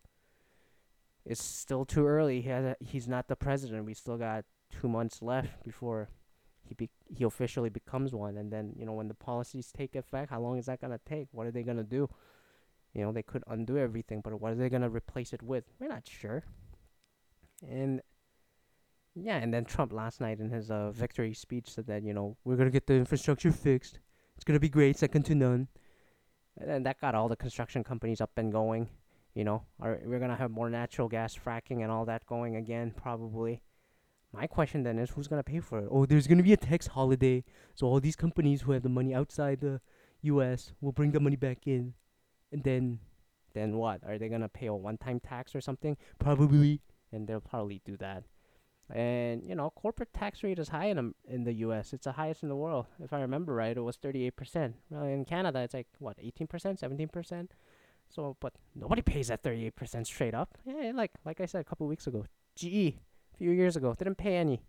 It's 1.26 1.42
still 1.42 1.84
too 1.84 2.06
early. 2.06 2.40
He 2.40 2.48
has 2.50 2.64
a, 2.64 2.76
he's 2.80 3.08
not 3.08 3.26
the 3.26 3.34
president. 3.34 3.84
We 3.84 3.94
still 3.94 4.16
got 4.16 4.44
two 4.70 4.88
months 4.88 5.20
left 5.20 5.64
before 5.64 6.08
he 6.62 6.74
be, 6.74 6.88
he 7.08 7.24
officially 7.24 7.68
becomes 7.68 8.14
one. 8.14 8.36
And 8.36 8.52
then 8.52 8.72
you 8.78 8.86
know 8.86 8.92
when 8.92 9.08
the 9.08 9.14
policies 9.14 9.72
take 9.76 9.96
effect, 9.96 10.30
how 10.30 10.40
long 10.40 10.56
is 10.56 10.66
that 10.66 10.80
gonna 10.80 11.00
take? 11.04 11.26
What 11.32 11.46
are 11.46 11.50
they 11.50 11.64
gonna 11.64 11.82
do? 11.82 12.08
You 12.94 13.02
know, 13.02 13.12
they 13.12 13.24
could 13.24 13.42
undo 13.48 13.76
everything, 13.76 14.20
but 14.22 14.40
what 14.40 14.52
are 14.52 14.54
they 14.54 14.68
gonna 14.68 14.88
replace 14.88 15.32
it 15.32 15.42
with? 15.42 15.64
We're 15.80 15.88
not 15.88 16.08
sure. 16.08 16.44
And 17.68 18.00
yeah, 19.16 19.38
and 19.38 19.52
then 19.52 19.64
Trump 19.64 19.92
last 19.92 20.20
night 20.20 20.38
in 20.38 20.50
his 20.50 20.70
uh, 20.70 20.92
victory 20.92 21.34
speech 21.34 21.70
said 21.70 21.88
that 21.88 22.04
you 22.04 22.14
know 22.14 22.36
we're 22.44 22.56
gonna 22.56 22.70
get 22.70 22.86
the 22.86 22.94
infrastructure 22.94 23.50
fixed. 23.50 23.98
It's 24.36 24.44
gonna 24.44 24.60
be 24.60 24.68
great, 24.68 24.96
second 24.96 25.24
to 25.24 25.34
none. 25.34 25.66
And 26.58 26.86
that 26.86 27.00
got 27.00 27.16
all 27.16 27.28
the 27.28 27.36
construction 27.36 27.82
companies 27.82 28.20
up 28.20 28.30
and 28.36 28.52
going. 28.52 28.88
You 29.36 29.44
know, 29.44 29.64
are 29.78 30.00
we're 30.06 30.18
gonna 30.18 30.34
have 30.34 30.50
more 30.50 30.70
natural 30.70 31.08
gas 31.08 31.36
fracking 31.36 31.82
and 31.82 31.92
all 31.92 32.06
that 32.06 32.24
going 32.24 32.56
again 32.56 32.90
probably. 32.96 33.60
My 34.32 34.46
question 34.46 34.82
then 34.82 34.98
is 34.98 35.10
who's 35.10 35.28
gonna 35.28 35.42
pay 35.42 35.60
for 35.60 35.80
it? 35.80 35.88
Oh, 35.90 36.06
there's 36.06 36.26
gonna 36.26 36.42
be 36.42 36.54
a 36.54 36.56
tax 36.56 36.86
holiday, 36.86 37.44
so 37.74 37.86
all 37.86 38.00
these 38.00 38.16
companies 38.16 38.62
who 38.62 38.72
have 38.72 38.82
the 38.82 38.88
money 38.88 39.14
outside 39.14 39.60
the 39.60 39.82
U.S. 40.22 40.72
will 40.80 40.92
bring 40.92 41.12
the 41.12 41.20
money 41.20 41.36
back 41.36 41.66
in. 41.66 41.92
And 42.50 42.64
then, 42.64 43.00
then 43.52 43.76
what? 43.76 44.00
Are 44.06 44.16
they 44.16 44.30
gonna 44.30 44.48
pay 44.48 44.68
a 44.68 44.74
one-time 44.74 45.20
tax 45.20 45.54
or 45.54 45.60
something? 45.60 45.98
Probably, 46.18 46.80
and 47.12 47.28
they'll 47.28 47.42
probably 47.42 47.82
do 47.84 47.98
that. 47.98 48.24
And 48.88 49.44
you 49.44 49.54
know, 49.54 49.68
corporate 49.68 50.14
tax 50.14 50.44
rate 50.44 50.58
is 50.58 50.70
high 50.70 50.86
in 50.86 50.96
Am- 50.96 51.14
in 51.28 51.44
the 51.44 51.52
U.S. 51.66 51.92
It's 51.92 52.06
the 52.06 52.12
highest 52.12 52.42
in 52.42 52.48
the 52.48 52.56
world. 52.56 52.86
If 53.04 53.12
I 53.12 53.20
remember 53.20 53.54
right, 53.54 53.76
it 53.76 53.80
was 53.82 53.98
38%. 53.98 54.72
Well, 54.88 55.04
in 55.04 55.26
Canada, 55.26 55.58
it's 55.58 55.74
like 55.74 55.88
what 55.98 56.16
18%, 56.16 56.48
17%. 56.80 57.48
So, 58.08 58.36
but 58.40 58.54
nobody 58.74 59.02
pays 59.02 59.28
that 59.28 59.42
38% 59.42 60.06
straight 60.06 60.34
up. 60.34 60.56
Yeah, 60.64 60.92
like 60.94 61.12
like 61.24 61.40
I 61.40 61.46
said 61.46 61.60
a 61.60 61.64
couple 61.64 61.86
weeks 61.86 62.06
ago, 62.06 62.24
GE 62.56 62.66
a 62.66 63.36
few 63.36 63.50
years 63.50 63.76
ago 63.76 63.94
didn't 63.94 64.16
pay 64.16 64.36
any. 64.36 64.62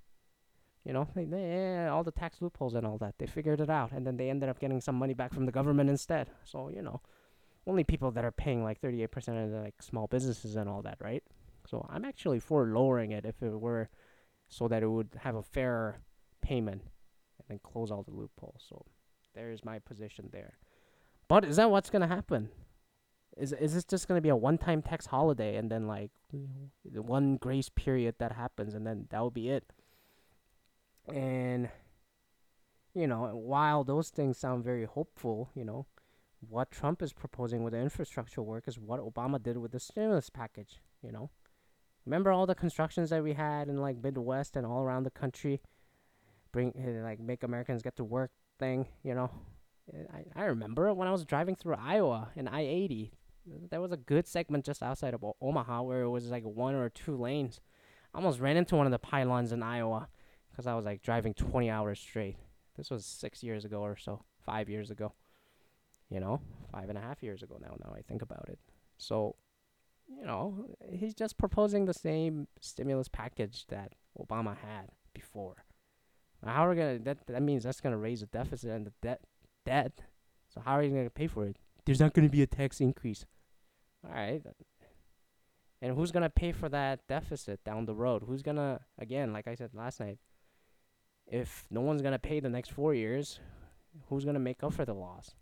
You 0.84 0.94
know, 0.94 1.08
they, 1.15 1.25
they, 1.25 1.44
eh, 1.44 1.88
all 1.89 2.03
the 2.03 2.12
tax 2.12 2.41
loopholes 2.41 2.74
and 2.74 2.88
all 2.88 2.98
that. 3.00 3.15
They 3.17 3.27
figured 3.27 3.60
it 3.60 3.70
out, 3.70 3.91
and 3.91 4.08
then 4.08 4.15
they 4.15 4.29
ended 4.29 4.48
up 4.48 4.60
getting 4.60 4.79
some 4.79 4.96
money 4.96 5.13
back 5.13 5.34
from 5.34 5.46
the 5.46 5.51
government 5.51 5.89
instead. 5.89 6.29
So 6.44 6.70
you 6.70 6.82
know, 6.82 7.01
only 7.67 7.84
people 7.84 8.12
that 8.12 8.25
are 8.25 8.32
paying 8.32 8.63
like 8.63 8.82
38% 8.82 9.27
are 9.29 9.50
the, 9.50 9.62
like 9.62 9.82
small 9.82 10.08
businesses 10.08 10.56
and 10.56 10.70
all 10.70 10.82
that, 10.84 10.98
right? 11.01 11.24
So 11.67 11.86
I'm 11.89 12.06
actually 12.06 12.39
for 12.39 12.65
lowering 12.67 13.12
it 13.12 13.25
if 13.25 13.41
it 13.44 13.60
were 13.60 13.89
so 14.48 14.67
that 14.70 14.82
it 14.82 14.88
would 14.88 15.10
have 15.20 15.36
a 15.36 15.44
fairer 15.44 16.00
payment 16.41 16.82
and 16.82 17.46
then 17.50 17.60
close 17.62 17.91
all 17.91 18.03
the 18.03 18.15
loopholes. 18.15 18.65
So 18.67 18.86
there's 19.36 19.65
my 19.65 19.79
position 19.79 20.29
there. 20.32 20.53
But 21.27 21.44
is 21.44 21.58
that 21.58 21.70
what's 21.70 21.89
gonna 21.89 22.08
happen? 22.08 22.50
Is 23.39 23.53
is 23.53 23.74
this 23.74 23.84
just 23.84 24.08
gonna 24.08 24.22
be 24.22 24.29
a 24.29 24.36
one-time 24.36 24.82
tax 24.82 25.06
holiday 25.06 25.56
and 25.58 25.72
then 25.72 25.88
like 25.88 26.12
one 26.94 27.38
grace 27.38 27.70
period 27.70 28.15
that 28.20 28.32
happens 28.32 28.74
and 28.74 28.86
then 28.86 29.08
that 29.10 29.20
will 29.20 29.32
be 29.32 29.50
it? 29.50 29.72
And 31.08 31.70
you 32.94 33.08
know, 33.08 33.27
while 33.36 33.84
those 33.84 34.10
things 34.10 34.38
sound 34.38 34.63
very 34.63 34.86
hopeful, 34.86 35.51
you 35.53 35.63
know, 35.63 35.86
what 36.39 36.72
Trump 36.72 37.01
is 37.01 37.13
proposing 37.13 37.63
with 37.63 37.74
the 37.74 37.79
infrastructure 37.79 38.41
work 38.41 38.67
is 38.67 38.79
what 38.79 39.00
Obama 39.00 39.41
did 39.41 39.58
with 39.58 39.72
the 39.72 39.79
stimulus 39.79 40.29
package. 40.29 40.82
You 41.03 41.12
know, 41.12 41.29
remember 42.06 42.32
all 42.32 42.46
the 42.48 42.56
constructions 42.56 43.12
that 43.12 43.24
we 43.24 43.34
had 43.34 43.67
in 43.67 43.77
like 43.77 44.01
Midwest 44.01 44.56
and 44.56 44.65
all 44.65 44.82
around 44.82 45.03
the 45.03 45.12
country, 45.12 45.62
bring 46.51 46.74
uh, 46.75 47.03
like 47.03 47.20
make 47.20 47.44
Americans 47.44 47.84
get 47.84 47.96
to 47.98 48.03
work 48.03 48.32
thing. 48.60 48.88
You 49.03 49.13
know, 49.13 49.32
I 50.12 50.25
I 50.36 50.46
remember 50.46 50.91
when 50.94 51.08
I 51.08 51.12
was 51.12 51.25
driving 51.25 51.56
through 51.56 51.75
Iowa 51.75 52.29
in 52.36 52.48
I 52.48 52.62
eighty. 52.62 53.13
There 53.69 53.81
was 53.81 53.91
a 53.91 53.97
good 53.97 54.27
segment 54.27 54.65
just 54.65 54.83
outside 54.83 55.13
of 55.13 55.23
Omaha 55.41 55.81
where 55.83 56.01
it 56.01 56.09
was 56.09 56.29
like 56.29 56.43
one 56.43 56.75
or 56.75 56.89
two 56.89 57.15
lanes. 57.15 57.61
I 58.13 58.17
almost 58.17 58.39
ran 58.39 58.57
into 58.57 58.75
one 58.75 58.85
of 58.85 58.91
the 58.91 58.99
pylons 58.99 59.51
in 59.51 59.63
Iowa 59.63 60.09
because 60.51 60.67
I 60.67 60.75
was 60.75 60.85
like 60.85 61.01
driving 61.01 61.33
20 61.33 61.69
hours 61.69 61.99
straight. 61.99 62.37
This 62.77 62.89
was 62.89 63.05
six 63.05 63.43
years 63.43 63.65
ago 63.65 63.81
or 63.81 63.95
so, 63.95 64.23
five 64.45 64.69
years 64.69 64.91
ago 64.91 65.13
you 66.09 66.19
know, 66.19 66.39
five 66.71 66.89
and 66.89 66.97
a 66.97 67.01
half 67.01 67.21
years 67.21 67.43
ago 67.43 67.57
now. 67.61 67.75
Now 67.83 67.93
I 67.95 68.01
think 68.01 68.21
about 68.21 68.47
it. 68.49 68.59
So, 68.97 69.35
you 70.07 70.25
know, 70.25 70.65
he's 70.89 71.13
just 71.13 71.37
proposing 71.37 71.85
the 71.85 71.93
same 71.93 72.47
stimulus 72.61 73.07
package 73.07 73.65
that 73.67 73.93
Obama 74.17 74.55
had 74.57 74.89
before. 75.13 75.65
Now, 76.43 76.53
How 76.53 76.67
are 76.67 76.69
we 76.69 76.75
gonna? 76.75 76.99
That 76.99 77.27
that 77.27 77.41
means 77.41 77.63
that's 77.63 77.81
gonna 77.81 77.97
raise 77.97 78.21
the 78.21 78.27
deficit 78.27 78.69
and 78.69 78.86
the 78.86 78.93
debt. 79.01 79.21
Debt. 79.65 80.01
So 80.53 80.62
how 80.62 80.73
are 80.73 80.83
you 80.83 80.89
gonna 80.89 81.10
pay 81.10 81.27
for 81.27 81.45
it? 81.45 81.57
There's 81.86 81.99
not 81.99 82.13
gonna 82.13 82.29
be 82.29 82.41
a 82.41 82.47
tax 82.47 82.79
increase. 82.79 83.25
All 84.08 84.13
right. 84.13 84.41
And 85.82 85.96
who's 85.96 86.12
gonna 86.12 86.30
pay 86.30 86.52
for 86.52 86.70
that 86.70 87.08
deficit 87.08 87.63
down 87.63 87.86
the 87.86 87.96
road? 87.96 88.24
Who's 88.26 88.41
gonna 88.41 88.82
again, 88.98 89.34
like 89.34 89.48
I 89.48 89.56
said 89.56 89.72
last 89.74 90.00
night, 90.00 90.17
if 91.28 91.67
no 91.70 91.82
one's 91.82 92.02
gonna 92.02 92.20
pay 92.20 92.39
the 92.39 92.50
next 92.50 92.72
four 92.72 92.93
years, 92.93 93.39
who's 94.10 94.26
gonna 94.26 94.39
make 94.39 94.63
up 94.63 94.74
for 94.74 94.86
the 94.86 94.93
loss? 94.93 95.36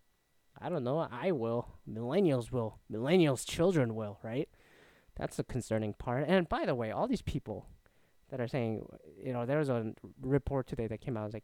I 0.60 0.70
don't 0.70 0.84
know. 0.84 1.08
I 1.12 1.32
will. 1.32 1.68
Millennials 1.90 2.52
will. 2.52 2.80
Millennials' 2.92 3.46
children 3.48 3.94
will, 3.96 4.20
right? 4.24 4.50
That's 5.16 5.38
the 5.38 5.44
concerning 5.44 5.94
part. 5.94 6.26
And 6.28 6.48
by 6.48 6.66
the 6.66 6.76
way, 6.76 6.92
all 6.92 7.08
these 7.08 7.22
people 7.22 7.68
that 8.30 8.40
are 8.40 8.48
saying, 8.48 8.86
you 9.22 9.34
know, 9.34 9.46
there 9.46 9.60
was 9.60 9.70
a 9.70 9.94
report 10.22 10.68
today 10.68 10.88
that 10.88 11.02
came 11.02 11.18
out. 11.18 11.34
Like 11.34 11.44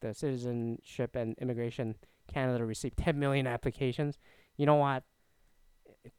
the 0.00 0.14
Citizenship 0.14 1.16
and 1.16 1.36
Immigration 1.38 1.96
Canada 2.32 2.64
received 2.64 2.96
10 2.98 3.18
million 3.18 3.46
applications. 3.46 4.18
You 4.56 4.66
know 4.66 4.76
what? 4.76 5.04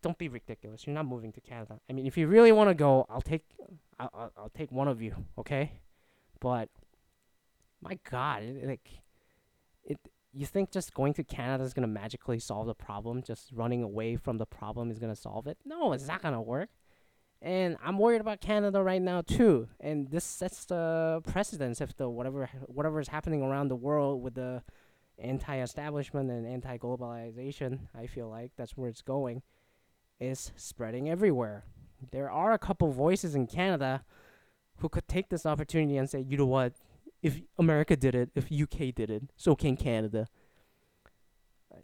Don't 0.02 0.18
be 0.18 0.30
ridiculous. 0.30 0.86
You're 0.86 0.94
not 0.94 1.06
moving 1.06 1.32
to 1.34 1.42
Canada. 1.42 1.80
I 1.90 1.94
mean, 1.94 2.06
if 2.06 2.18
you 2.18 2.28
really 2.28 2.52
want 2.52 2.70
to 2.70 2.74
go, 2.74 3.06
I'll 3.10 3.22
take, 3.22 3.44
I'll, 4.00 4.10
I'll, 4.14 4.32
I'll 4.38 4.52
take 4.56 4.72
one 4.72 4.88
of 4.88 5.02
you, 5.02 5.16
okay? 5.38 5.74
But 6.40 6.70
my 7.82 8.00
God, 8.10 8.44
it, 8.44 8.68
like, 8.68 8.90
it 9.84 9.98
you 10.34 10.46
think 10.46 10.72
just 10.72 10.94
going 10.94 11.14
to 11.14 11.24
Canada 11.24 11.64
is 11.64 11.74
gonna 11.74 11.88
magically 11.88 12.40
solve 12.40 12.68
the 12.68 12.74
problem? 12.74 13.22
Just 13.22 13.52
running 13.54 13.84
away 13.84 14.16
from 14.16 14.38
the 14.38 14.46
problem 14.46 14.90
is 14.90 15.00
gonna 15.00 15.16
solve 15.16 15.48
it? 15.48 15.58
No, 15.66 15.94
it's 15.94 16.08
not 16.08 16.22
gonna 16.22 16.42
work. 16.42 16.70
And 17.42 17.78
I'm 17.84 17.98
worried 17.98 18.22
about 18.22 18.40
Canada 18.40 18.82
right 18.82 19.02
now 19.02 19.22
too. 19.22 19.68
And 19.80 20.10
this 20.10 20.24
sets 20.24 20.66
the 20.66 21.22
precedence 21.28 21.82
if 21.82 21.96
the 21.96 22.10
whatever 22.10 22.50
whatever 22.68 23.00
is 23.00 23.10
happening 23.10 23.42
around 23.42 23.68
the 23.68 23.76
world 23.76 24.24
with 24.24 24.36
the 24.36 24.64
anti-establishment 25.20 26.32
and 26.32 26.48
anti-globalization. 26.48 27.80
I 27.94 28.08
feel 28.08 28.30
like 28.30 28.52
that's 28.58 28.78
where 28.78 28.90
it's 28.90 29.02
going. 29.02 29.44
Is 30.24 30.54
spreading 30.56 31.10
everywhere. 31.10 31.66
There 32.12 32.32
are 32.32 32.54
a 32.54 32.58
couple 32.58 32.90
voices 32.94 33.36
in 33.36 33.46
Canada 33.46 34.06
who 34.78 34.88
could 34.88 35.06
take 35.06 35.28
this 35.28 35.46
opportunity 35.46 35.98
and 35.98 36.10
say, 36.10 36.22
you 36.22 36.38
know 36.38 36.46
what, 36.46 36.76
if 37.22 37.42
America 37.60 37.98
did 37.98 38.16
it, 38.16 38.30
if 38.34 38.50
UK 38.50 38.96
did 38.96 39.10
it, 39.10 39.24
so 39.36 39.54
can 39.54 39.76
Canada. 39.76 40.30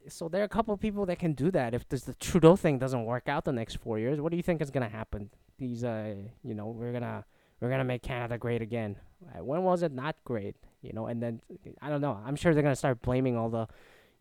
So 0.08 0.30
there 0.30 0.40
are 0.40 0.46
a 0.46 0.50
couple 0.50 0.78
people 0.78 1.06
that 1.08 1.20
can 1.20 1.34
do 1.34 1.52
that. 1.52 1.74
If 1.74 1.90
this 1.90 2.04
the 2.04 2.14
Trudeau 2.14 2.56
thing 2.56 2.80
doesn't 2.80 3.04
work 3.04 3.28
out 3.28 3.44
the 3.44 3.52
next 3.52 3.76
four 3.76 4.00
years, 4.00 4.22
what 4.22 4.32
do 4.32 4.38
you 4.38 4.44
think 4.44 4.62
is 4.62 4.72
gonna 4.72 4.88
happen? 4.88 5.32
These, 5.58 5.84
uh, 5.84 6.16
you 6.42 6.54
know, 6.54 6.68
we're 6.68 6.94
gonna 6.94 7.26
we're 7.60 7.70
gonna 7.70 7.84
make 7.84 8.04
Canada 8.04 8.38
great 8.38 8.62
again. 8.62 8.96
Uh, 9.36 9.44
when 9.44 9.64
was 9.64 9.84
it 9.84 9.92
not 9.92 10.16
great? 10.24 10.56
You 10.82 10.94
know, 10.94 11.08
and 11.08 11.22
then 11.22 11.42
I 11.82 11.90
don't 11.90 12.00
know. 12.00 12.18
I'm 12.26 12.38
sure 12.38 12.54
they're 12.54 12.64
gonna 12.64 12.78
start 12.78 13.02
blaming 13.02 13.36
all 13.36 13.50
the, 13.50 13.68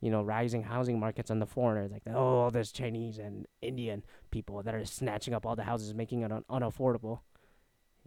you 0.00 0.10
know, 0.10 0.22
rising 0.22 0.62
housing 0.62 0.98
markets 1.00 1.30
on 1.30 1.38
the 1.38 1.46
foreigners. 1.46 1.90
Like, 1.90 2.02
oh, 2.12 2.50
there's 2.50 2.72
Chinese 2.72 3.18
and 3.18 3.46
Indian 3.62 4.04
people 4.30 4.62
that 4.62 4.74
are 4.74 4.84
snatching 4.84 5.34
up 5.34 5.44
all 5.44 5.56
the 5.56 5.64
houses, 5.64 5.94
making 5.94 6.22
it 6.22 6.32
un- 6.32 6.44
unaffordable. 6.50 7.20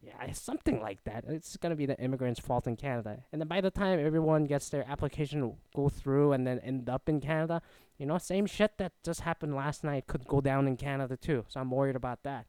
Yeah, 0.02 0.32
something 0.32 0.82
like 0.82 1.04
that. 1.04 1.26
It's 1.28 1.58
gonna 1.58 1.76
be 1.76 1.86
the 1.86 2.00
immigrants' 2.00 2.40
fault 2.40 2.66
in 2.66 2.76
Canada. 2.76 3.24
And 3.32 3.40
then 3.42 3.48
by 3.48 3.62
the 3.62 3.70
time 3.70 4.00
everyone 4.00 4.46
gets 4.46 4.70
their 4.70 4.88
application 4.90 5.58
go 5.76 5.90
through 5.90 6.32
and 6.32 6.48
then 6.48 6.60
end 6.60 6.90
up 6.90 7.08
in 7.08 7.20
Canada, 7.20 7.62
you 8.00 8.08
know, 8.08 8.18
same 8.18 8.48
shit 8.48 8.78
that 8.80 8.94
just 9.04 9.22
happened 9.22 9.54
last 9.54 9.84
night 9.84 10.08
could 10.08 10.26
go 10.28 10.42
down 10.42 10.68
in 10.68 10.76
Canada 10.76 11.18
too. 11.18 11.46
So 11.50 11.60
I'm 11.60 11.70
worried 11.70 11.96
about 11.96 12.24
that. 12.24 12.48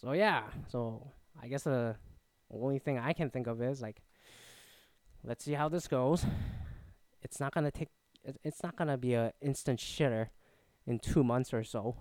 So 0.00 0.12
yeah, 0.12 0.44
so 0.68 1.10
I 1.40 1.48
guess 1.48 1.64
the 1.64 1.96
only 2.52 2.78
thing 2.78 2.98
I 2.98 3.12
can 3.12 3.30
think 3.30 3.46
of 3.46 3.62
is 3.62 3.80
like, 3.82 4.02
let's 5.24 5.44
see 5.44 5.54
how 5.54 5.68
this 5.68 5.88
goes. 5.88 6.24
It's 7.22 7.40
not 7.40 7.54
gonna 7.54 7.70
take. 7.70 7.88
It's 8.44 8.62
not 8.62 8.76
gonna 8.76 8.98
be 8.98 9.14
a 9.14 9.32
instant 9.40 9.80
shitter 9.80 10.28
in 10.86 10.98
two 10.98 11.24
months 11.24 11.54
or 11.54 11.64
so. 11.64 11.96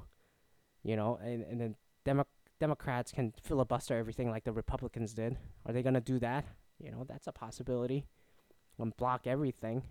You 0.83 0.95
know, 0.95 1.19
and 1.21 1.43
and 1.43 1.61
then 1.61 1.75
Demo- 2.03 2.27
Democrats 2.59 3.11
can 3.11 3.33
filibuster 3.41 3.97
everything 3.97 4.29
like 4.29 4.43
the 4.43 4.51
Republicans 4.51 5.13
did. 5.13 5.37
Are 5.65 5.73
they 5.73 5.83
gonna 5.83 6.01
do 6.01 6.19
that? 6.19 6.45
You 6.79 6.91
know, 6.91 7.05
that's 7.07 7.27
a 7.27 7.31
possibility. 7.31 8.05
And 8.79 8.95
block 8.97 9.27
everything. 9.27 9.83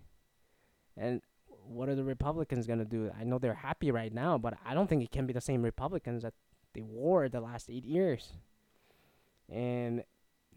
And 0.97 1.21
what 1.47 1.87
are 1.87 1.95
the 1.95 2.03
Republicans 2.03 2.67
gonna 2.67 2.85
do? 2.85 3.11
I 3.17 3.23
know 3.23 3.39
they're 3.39 3.53
happy 3.53 3.91
right 3.91 4.13
now, 4.13 4.37
but 4.37 4.55
I 4.65 4.73
don't 4.73 4.87
think 4.87 5.03
it 5.03 5.11
can 5.11 5.25
be 5.25 5.33
the 5.33 5.41
same 5.41 5.61
Republicans 5.61 6.23
that 6.23 6.33
they 6.73 6.81
wore 6.81 7.29
the 7.29 7.41
last 7.41 7.69
eight 7.69 7.85
years. 7.85 8.33
And 9.49 10.03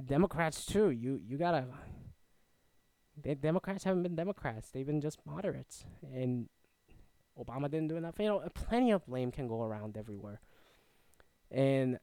Democrats 0.04 0.66
too. 0.66 0.90
You 0.90 1.20
you 1.24 1.38
gotta. 1.38 1.66
The 3.22 3.34
Democrats 3.34 3.84
haven't 3.84 4.02
been 4.02 4.16
Democrats. 4.16 4.70
They've 4.70 4.86
been 4.86 5.00
just 5.00 5.18
moderates, 5.24 5.84
and 6.12 6.48
Obama 7.38 7.70
didn't 7.70 7.88
do 7.88 7.96
enough. 7.96 8.14
You 8.18 8.26
know, 8.26 8.48
plenty 8.54 8.90
of 8.90 9.06
blame 9.06 9.30
can 9.30 9.48
go 9.48 9.62
around 9.62 9.96
everywhere. 9.96 10.40
And 11.50 11.98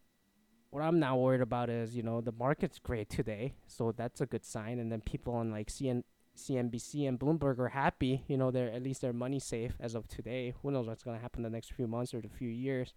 what 0.70 0.82
I'm 0.84 1.00
now 1.00 1.18
worried 1.18 1.42
about 1.42 1.70
is, 1.70 1.96
you 1.96 2.04
know, 2.04 2.22
the 2.22 2.32
market's 2.32 2.80
great 2.80 3.10
today, 3.10 3.54
so 3.68 3.92
that's 3.92 4.22
a 4.22 4.26
good 4.26 4.46
sign. 4.46 4.80
And 4.80 4.92
then 4.92 5.02
people 5.02 5.34
on 5.34 5.52
like 5.52 5.68
CN, 5.68 6.04
CNBC 6.38 7.08
and 7.08 7.20
Bloomberg 7.20 7.60
are 7.60 7.70
happy. 7.70 8.24
You 8.28 8.38
know, 8.38 8.52
they're 8.52 8.72
at 8.72 8.82
least 8.82 9.02
their 9.02 9.14
money 9.14 9.40
safe 9.40 9.74
as 9.80 9.96
of 9.96 10.08
today. 10.08 10.54
Who 10.62 10.72
knows 10.72 10.88
what's 10.88 11.04
gonna 11.04 11.20
happen 11.20 11.44
the 11.44 11.50
next 11.50 11.74
few 11.74 11.88
months 11.88 12.14
or 12.14 12.22
the 12.22 12.30
few 12.30 12.48
years? 12.48 12.94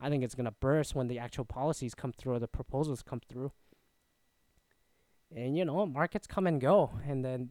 I 0.00 0.10
think 0.10 0.22
it's 0.22 0.34
gonna 0.34 0.52
burst 0.52 0.94
when 0.94 1.08
the 1.08 1.18
actual 1.18 1.46
policies 1.46 1.94
come 1.94 2.12
through 2.12 2.34
or 2.34 2.38
the 2.38 2.46
proposals 2.46 3.02
come 3.02 3.22
through. 3.26 3.52
And 5.34 5.56
you 5.56 5.64
know, 5.64 5.84
markets 5.86 6.26
come 6.26 6.46
and 6.46 6.60
go, 6.60 6.92
and 7.06 7.24
then 7.24 7.50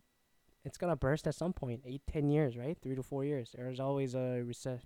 it's 0.65 0.77
gonna 0.77 0.95
burst 0.95 1.27
at 1.27 1.35
some 1.35 1.53
point. 1.53 1.81
Eight, 1.85 2.01
ten 2.11 2.29
years, 2.29 2.57
right? 2.57 2.77
Three 2.81 2.95
to 2.95 3.03
four 3.03 3.23
years. 3.23 3.53
There's 3.55 3.79
always 3.79 4.15
a 4.15 4.41
recess, 4.43 4.81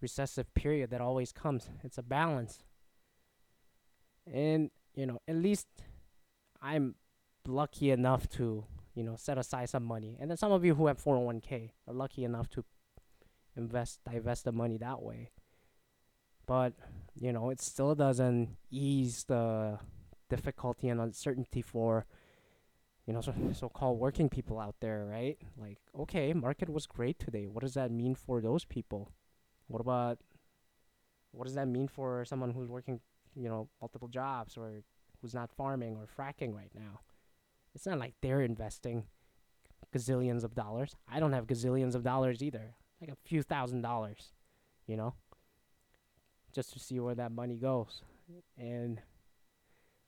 recessive 0.00 0.52
period 0.54 0.90
that 0.90 1.00
always 1.00 1.32
comes. 1.32 1.70
It's 1.82 1.98
a 1.98 2.02
balance. 2.02 2.62
And 4.32 4.70
you 4.94 5.06
know, 5.06 5.20
at 5.26 5.36
least 5.36 5.66
I'm 6.60 6.96
lucky 7.46 7.90
enough 7.90 8.28
to 8.30 8.64
you 8.94 9.02
know 9.02 9.16
set 9.16 9.38
aside 9.38 9.70
some 9.70 9.84
money. 9.84 10.16
And 10.20 10.30
then 10.30 10.36
some 10.36 10.52
of 10.52 10.64
you 10.64 10.74
who 10.74 10.86
have 10.88 11.02
401k 11.02 11.70
are 11.88 11.94
lucky 11.94 12.24
enough 12.24 12.48
to 12.50 12.64
invest, 13.56 14.00
divest 14.04 14.44
the 14.44 14.52
money 14.52 14.76
that 14.78 15.02
way. 15.02 15.30
But 16.46 16.74
you 17.18 17.32
know, 17.32 17.50
it 17.50 17.60
still 17.60 17.94
doesn't 17.94 18.56
ease 18.70 19.24
the 19.24 19.78
difficulty 20.28 20.88
and 20.88 21.00
uncertainty 21.00 21.62
for 21.62 22.06
you 23.06 23.12
know 23.12 23.20
so, 23.20 23.32
so-called 23.52 23.98
working 23.98 24.28
people 24.28 24.58
out 24.58 24.76
there 24.80 25.06
right? 25.06 25.38
Like 25.56 25.78
okay 25.98 26.32
market 26.32 26.68
was 26.68 26.86
great 26.86 27.18
today. 27.18 27.46
What 27.46 27.62
does 27.62 27.74
that 27.74 27.90
mean 27.90 28.14
for 28.14 28.40
those 28.40 28.64
people? 28.64 29.12
What 29.68 29.80
about 29.80 30.18
what 31.32 31.44
does 31.44 31.54
that 31.54 31.68
mean 31.68 31.88
for 31.88 32.24
someone 32.24 32.50
who's 32.52 32.68
working 32.68 33.00
you 33.34 33.48
know 33.48 33.68
multiple 33.80 34.08
jobs 34.08 34.56
or 34.56 34.82
who's 35.20 35.34
not 35.34 35.50
farming 35.56 35.96
or 35.96 36.06
fracking 36.06 36.54
right 36.54 36.72
now? 36.74 37.00
It's 37.74 37.86
not 37.86 37.98
like 37.98 38.14
they're 38.22 38.42
investing 38.42 39.04
gazillions 39.94 40.44
of 40.44 40.54
dollars. 40.54 40.96
I 41.08 41.20
don't 41.20 41.32
have 41.32 41.46
gazillions 41.46 41.94
of 41.94 42.02
dollars 42.02 42.42
either. 42.42 42.74
Like 43.00 43.10
a 43.10 43.16
few 43.24 43.42
thousand 43.42 43.82
dollars 43.82 44.32
you 44.86 44.96
know 44.96 45.14
just 46.54 46.72
to 46.72 46.78
see 46.78 46.98
where 46.98 47.14
that 47.14 47.30
money 47.32 47.56
goes. 47.56 48.02
And 48.58 49.00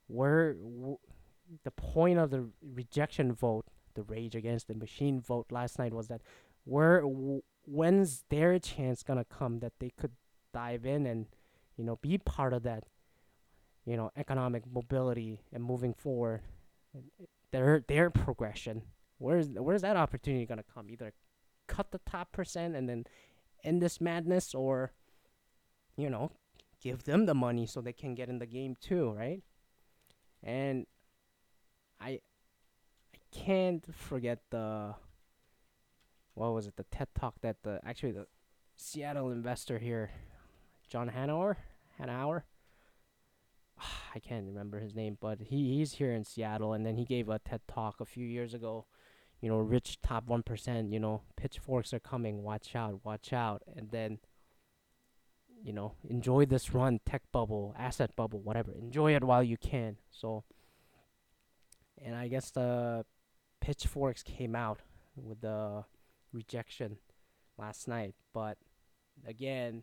where 0.06 0.54
w- 0.54 0.98
the 1.64 1.70
point 1.70 2.18
of 2.18 2.30
the 2.30 2.48
rejection 2.62 3.32
vote, 3.32 3.66
the 3.94 4.02
rage 4.02 4.34
against 4.34 4.68
the 4.68 4.74
machine 4.74 5.20
vote 5.20 5.46
last 5.50 5.78
night 5.78 5.92
was 5.92 6.08
that 6.08 6.20
where 6.64 7.00
w- 7.00 7.42
when's 7.64 8.24
their 8.28 8.58
chance 8.58 9.02
gonna 9.02 9.24
come 9.24 9.60
that 9.60 9.72
they 9.78 9.90
could 9.90 10.12
dive 10.52 10.86
in 10.86 11.06
and 11.06 11.26
you 11.76 11.84
know 11.84 11.96
be 11.96 12.16
part 12.18 12.52
of 12.52 12.62
that 12.62 12.84
you 13.84 13.96
know 13.96 14.10
economic 14.16 14.62
mobility 14.70 15.40
and 15.52 15.64
moving 15.64 15.94
forward 15.94 16.42
uh, 16.96 17.00
their 17.50 17.82
their 17.88 18.10
progression? 18.10 18.82
Where's 19.18 19.48
where's 19.48 19.82
that 19.82 19.96
opportunity 19.96 20.46
gonna 20.46 20.62
come? 20.62 20.90
Either 20.90 21.12
cut 21.66 21.90
the 21.90 22.00
top 22.06 22.32
percent 22.32 22.76
and 22.76 22.88
then 22.88 23.04
end 23.64 23.82
this 23.82 24.00
madness 24.00 24.54
or 24.54 24.92
you 25.96 26.08
know 26.08 26.30
give 26.80 27.04
them 27.04 27.26
the 27.26 27.34
money 27.34 27.66
so 27.66 27.80
they 27.80 27.92
can 27.92 28.14
get 28.14 28.28
in 28.28 28.38
the 28.38 28.46
game 28.46 28.76
too 28.80 29.12
right? 29.12 29.42
And 30.42 30.86
I 32.00 32.20
I 33.14 33.18
can't 33.32 33.84
forget 33.94 34.40
the 34.50 34.94
what 36.34 36.52
was 36.52 36.66
it? 36.66 36.76
The 36.76 36.84
TED 36.84 37.08
talk 37.18 37.34
that 37.42 37.56
the 37.62 37.80
actually 37.84 38.12
the 38.12 38.26
Seattle 38.76 39.30
investor 39.30 39.78
here 39.78 40.10
John 40.88 41.10
Hanauer 41.10 41.56
Hanauer 42.00 42.42
I 44.14 44.18
can't 44.20 44.46
remember 44.46 44.78
his 44.78 44.94
name 44.94 45.18
but 45.20 45.40
he 45.40 45.76
he's 45.76 45.94
here 45.94 46.12
in 46.12 46.24
Seattle 46.24 46.72
and 46.72 46.86
then 46.86 46.96
he 46.96 47.04
gave 47.04 47.28
a 47.28 47.38
TED 47.38 47.62
talk 47.66 48.00
a 48.00 48.04
few 48.04 48.26
years 48.26 48.54
ago 48.54 48.86
you 49.40 49.48
know 49.48 49.58
rich 49.58 50.00
top 50.00 50.26
1% 50.26 50.92
you 50.92 51.00
know 51.00 51.22
pitchforks 51.36 51.92
are 51.92 52.00
coming 52.00 52.42
watch 52.42 52.74
out 52.74 53.00
watch 53.04 53.32
out 53.32 53.62
and 53.76 53.90
then 53.90 54.18
you 55.62 55.72
know 55.72 55.94
enjoy 56.08 56.44
this 56.44 56.72
run 56.72 57.00
tech 57.04 57.22
bubble 57.32 57.74
asset 57.78 58.14
bubble 58.16 58.40
whatever 58.40 58.72
enjoy 58.72 59.14
it 59.14 59.24
while 59.24 59.42
you 59.42 59.56
can. 59.56 59.96
So 60.10 60.44
and 62.04 62.14
I 62.14 62.28
guess 62.28 62.50
the 62.50 63.04
pitchforks 63.60 64.22
came 64.22 64.54
out 64.54 64.80
with 65.16 65.40
the 65.40 65.84
rejection 66.32 66.98
last 67.56 67.88
night. 67.88 68.14
But 68.32 68.58
again, 69.26 69.82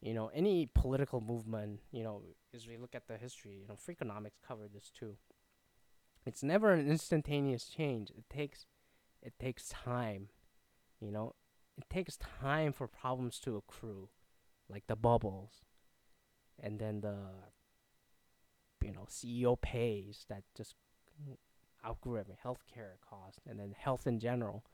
you 0.00 0.14
know, 0.14 0.30
any 0.34 0.68
political 0.74 1.20
movement, 1.20 1.80
you 1.92 2.02
know, 2.02 2.22
as 2.54 2.66
we 2.66 2.76
look 2.76 2.94
at 2.94 3.06
the 3.06 3.16
history, 3.16 3.58
you 3.60 3.66
know, 3.68 3.74
Freakonomics 3.74 4.40
covered 4.46 4.72
this 4.72 4.90
too. 4.90 5.16
It's 6.26 6.42
never 6.42 6.72
an 6.72 6.88
instantaneous 6.88 7.66
change. 7.66 8.10
It 8.10 8.24
takes 8.28 8.66
it 9.22 9.34
takes 9.38 9.68
time. 9.68 10.28
You 11.00 11.10
know, 11.10 11.34
it 11.78 11.88
takes 11.90 12.18
time 12.40 12.72
for 12.72 12.86
problems 12.86 13.38
to 13.40 13.56
accrue, 13.56 14.08
like 14.68 14.86
the 14.86 14.96
bubbles, 14.96 15.64
and 16.62 16.78
then 16.78 17.00
the 17.00 17.16
you 18.84 18.92
know 18.92 19.06
CEO 19.08 19.60
pays 19.60 20.26
that 20.28 20.42
just 20.56 20.74
outgrew 21.84 22.18
every 22.18 22.36
healthcare 22.44 23.00
cost, 23.08 23.40
and 23.48 23.58
then 23.58 23.74
health 23.78 24.06
in 24.06 24.18
general. 24.20 24.64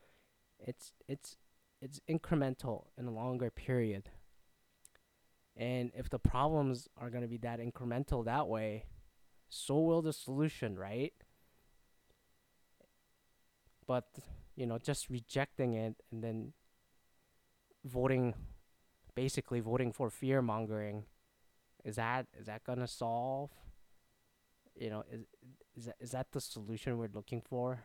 It's 0.59 0.93
it's 1.07 1.37
it's 1.81 1.99
incremental 2.09 2.85
in 2.97 3.05
a 3.05 3.11
longer 3.11 3.49
period. 3.49 4.09
And 5.55 5.91
if 5.95 6.09
the 6.09 6.19
problems 6.19 6.87
are 6.97 7.09
going 7.09 7.23
to 7.23 7.27
be 7.27 7.37
that 7.37 7.59
incremental 7.59 8.23
that 8.25 8.47
way, 8.47 8.85
so 9.49 9.79
will 9.79 10.01
the 10.01 10.13
solution, 10.13 10.77
right? 10.77 11.13
But 13.87 14.05
you 14.55 14.65
know, 14.65 14.77
just 14.77 15.09
rejecting 15.09 15.73
it 15.73 15.95
and 16.11 16.23
then 16.23 16.53
voting 17.85 18.33
basically 19.15 19.59
voting 19.59 19.91
for 19.91 20.11
fear 20.11 20.43
mongering 20.43 21.05
is 21.83 21.95
that 21.95 22.27
is 22.39 22.45
that 22.45 22.63
going 22.63 22.79
to 22.79 22.87
solve 22.87 23.49
you 24.79 24.89
know 24.89 25.03
is 25.11 25.25
is 25.75 25.85
that 25.85 25.95
is 25.99 26.11
that 26.11 26.31
the 26.31 26.41
solution 26.41 26.97
we're 26.97 27.09
looking 27.13 27.41
for? 27.41 27.83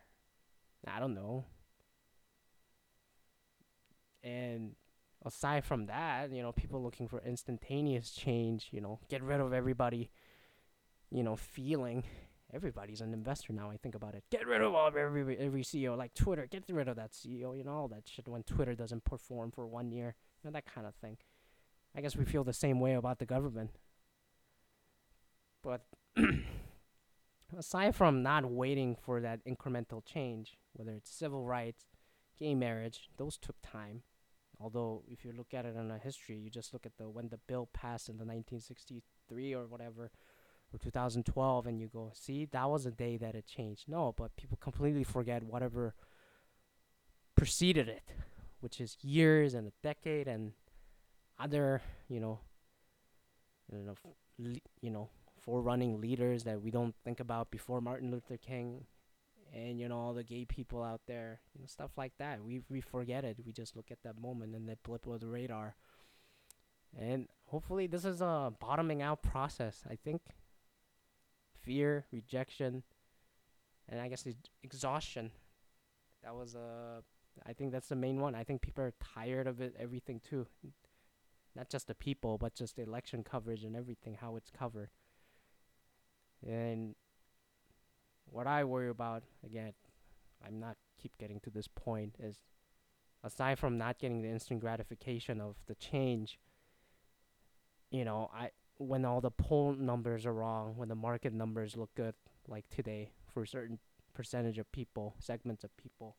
I 0.87 0.98
don't 0.98 1.14
know. 1.14 1.44
And 4.22 4.74
aside 5.24 5.64
from 5.64 5.87
that 5.87 6.33
you 6.33 6.42
know 6.42 6.52
people 6.52 6.83
looking 6.83 7.07
for 7.09 7.22
instantaneous 7.24 8.11
change 8.11 8.68
you 8.72 8.81
know 8.81 8.98
get 9.09 9.22
rid 9.22 9.38
of 9.40 9.52
everybody 9.52 10.11
you 11.11 11.22
know 11.22 11.37
feeling. 11.37 12.05
Everybody's 12.55 13.00
an 13.00 13.14
investor 13.14 13.55
now 13.55 13.70
i 13.70 13.78
think 13.78 13.94
about 13.94 14.14
it. 14.14 14.24
Get 14.31 14.46
rid 14.46 14.61
of 14.61 14.74
all 14.74 14.88
every 14.88 15.38
every 15.38 15.62
ceo 15.62 15.96
like 15.96 16.12
twitter 16.12 16.46
get 16.46 16.64
rid 16.68 16.87
of 16.87 16.96
that 16.96 17.12
ceo 17.12 17.57
you 17.57 17.64
know 17.64 17.72
all 17.72 17.88
that 17.88 18.07
shit 18.07 18.28
when 18.28 18.42
twitter 18.42 18.74
doesn't 18.74 19.05
perform 19.05 19.50
for 19.50 19.66
one 19.66 19.90
year 19.90 20.14
you 20.42 20.50
know 20.50 20.52
that 20.52 20.66
kind 20.66 20.87
of 20.87 20.94
thing. 20.96 21.16
I 21.96 22.00
guess 22.00 22.16
we 22.16 22.24
feel 22.24 22.44
the 22.44 22.52
same 22.52 22.81
way 22.81 22.94
about 22.94 23.18
the 23.18 23.26
government. 23.26 23.70
But 25.62 25.87
aside 27.56 27.94
from 27.94 28.22
not 28.22 28.44
waiting 28.44 28.96
for 28.96 29.20
that 29.20 29.44
incremental 29.44 30.04
change, 30.04 30.58
whether 30.72 30.92
it's 30.92 31.10
civil 31.10 31.44
rights, 31.44 31.84
gay 32.38 32.54
marriage, 32.54 33.08
those 33.16 33.36
took 33.38 33.56
time. 33.62 34.02
Although 34.60 35.02
if 35.08 35.24
you 35.24 35.32
look 35.36 35.52
at 35.54 35.64
it 35.64 35.76
in 35.76 35.90
a 35.90 35.98
history, 35.98 36.36
you 36.36 36.50
just 36.50 36.72
look 36.72 36.86
at 36.86 36.96
the 36.96 37.08
when 37.08 37.28
the 37.28 37.38
bill 37.48 37.68
passed 37.72 38.08
in 38.08 38.16
the 38.16 38.24
1963 38.24 39.54
or 39.54 39.66
whatever, 39.66 40.10
or 40.72 40.78
2012, 40.78 41.66
and 41.66 41.80
you 41.80 41.88
go, 41.88 42.12
see, 42.14 42.46
that 42.46 42.70
was 42.70 42.86
a 42.86 42.90
day 42.90 43.16
that 43.16 43.34
it 43.34 43.46
changed. 43.46 43.88
No, 43.88 44.14
but 44.16 44.36
people 44.36 44.56
completely 44.60 45.04
forget 45.04 45.42
whatever 45.42 45.94
preceded 47.36 47.88
it, 47.88 48.02
which 48.60 48.80
is 48.80 48.96
years 49.02 49.54
and 49.54 49.68
a 49.68 49.72
decade 49.82 50.28
and 50.28 50.52
other, 51.38 51.82
you 52.08 52.20
know, 52.20 52.40
you 53.70 53.84
know, 53.84 53.94
you 54.80 54.90
know, 54.90 55.08
forerunning 55.42 56.00
leaders 56.00 56.44
that 56.44 56.62
we 56.62 56.70
don't 56.70 56.94
think 57.05 57.20
about 57.20 57.50
before 57.50 57.81
Martin 57.81 58.11
Luther 58.11 58.37
King 58.37 58.85
and 59.55 59.78
you 59.78 59.88
know 59.88 59.98
all 59.98 60.14
the 60.14 60.22
gay 60.24 60.44
people 60.44 60.83
out 60.83 61.02
there 61.07 61.40
you 61.55 61.61
know 61.61 61.66
stuff 61.66 61.90
like 61.96 62.12
that. 62.18 62.42
We 62.42 62.61
we 62.68 62.81
forget 62.81 63.24
it. 63.24 63.38
We 63.44 63.52
just 63.52 63.76
look 63.76 63.90
at 63.90 64.02
that 64.05 64.18
moment 64.20 64.55
and 64.55 64.68
that 64.68 64.83
blip 64.83 65.07
of 65.07 65.20
the 65.20 65.26
radar. 65.26 65.74
And 66.98 67.28
hopefully 67.46 67.87
this 67.87 68.05
is 68.05 68.20
a 68.20 68.52
bottoming 68.61 69.02
out 69.02 69.22
process. 69.22 69.83
I 69.90 69.96
think 69.96 70.22
fear 71.62 72.05
rejection 72.11 72.83
and 73.88 74.00
i 74.00 74.09
guess 74.09 74.26
exhaustion. 74.62 75.31
That 76.22 76.35
was 76.35 76.55
uh 76.55 77.00
i 77.46 77.52
think 77.52 77.72
that's 77.72 77.88
the 77.88 77.96
main 77.96 78.20
one. 78.20 78.35
I 78.35 78.44
think 78.44 78.62
people 78.62 78.85
are 78.85 78.94
tired 79.14 79.46
of 79.46 79.61
it 79.61 79.74
everything 79.78 80.20
too. 80.20 80.46
Not 81.55 81.68
just 81.68 81.88
the 81.88 81.94
people 81.94 82.38
but 82.38 82.55
just 82.55 82.76
the 82.76 82.83
election 82.83 83.24
coverage 83.24 83.64
and 83.64 83.76
everything 83.76 84.16
how 84.20 84.37
it's 84.37 84.50
covered 84.50 84.90
and 86.46 86.94
what 88.26 88.46
I 88.46 88.64
worry 88.64 88.88
about, 88.88 89.22
again, 89.44 89.72
I'm 90.44 90.59
not 90.59 90.76
keep 91.00 91.16
getting 91.18 91.40
to 91.40 91.50
this 91.50 91.68
point, 91.68 92.16
is 92.18 92.40
aside 93.22 93.59
from 93.59 93.78
not 93.78 93.98
getting 93.98 94.22
the 94.22 94.28
instant 94.28 94.61
gratification 94.61 95.40
of 95.40 95.57
the 95.66 95.74
change, 95.74 96.38
you 97.90 98.05
know, 98.05 98.31
I 98.35 98.50
when 98.78 99.05
all 99.05 99.20
the 99.20 99.31
poll 99.31 99.74
numbers 99.74 100.26
are 100.26 100.33
wrong, 100.33 100.74
when 100.76 100.88
the 100.88 100.94
market 100.94 101.33
numbers 101.33 101.76
look 101.76 101.94
good, 101.94 102.14
like 102.48 102.64
today, 102.70 103.11
for 103.33 103.42
a 103.42 103.46
certain 103.46 103.78
percentage 104.14 104.59
of 104.59 104.70
people, 104.72 105.14
segments 105.20 105.62
of 105.62 105.76
people, 105.76 106.16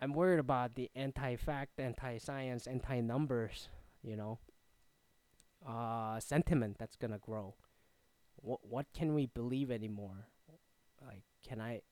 I'm 0.00 0.12
worried 0.12 0.38
about 0.38 0.74
the 0.74 0.90
anti-fact, 0.94 1.78
anti-science, 1.78 2.66
anti-numbers, 2.66 3.68
you 4.02 4.16
know, 4.16 4.38
uh, 5.66 6.20
sentiment 6.20 6.76
that's 6.78 6.96
gonna 6.96 7.18
grow 7.18 7.54
what 8.44 8.60
what 8.62 8.86
can 8.94 9.14
we 9.14 9.26
believe 9.26 9.70
anymore? 9.70 10.28
Like, 11.04 11.22
can 11.46 11.60
I, 11.60 11.82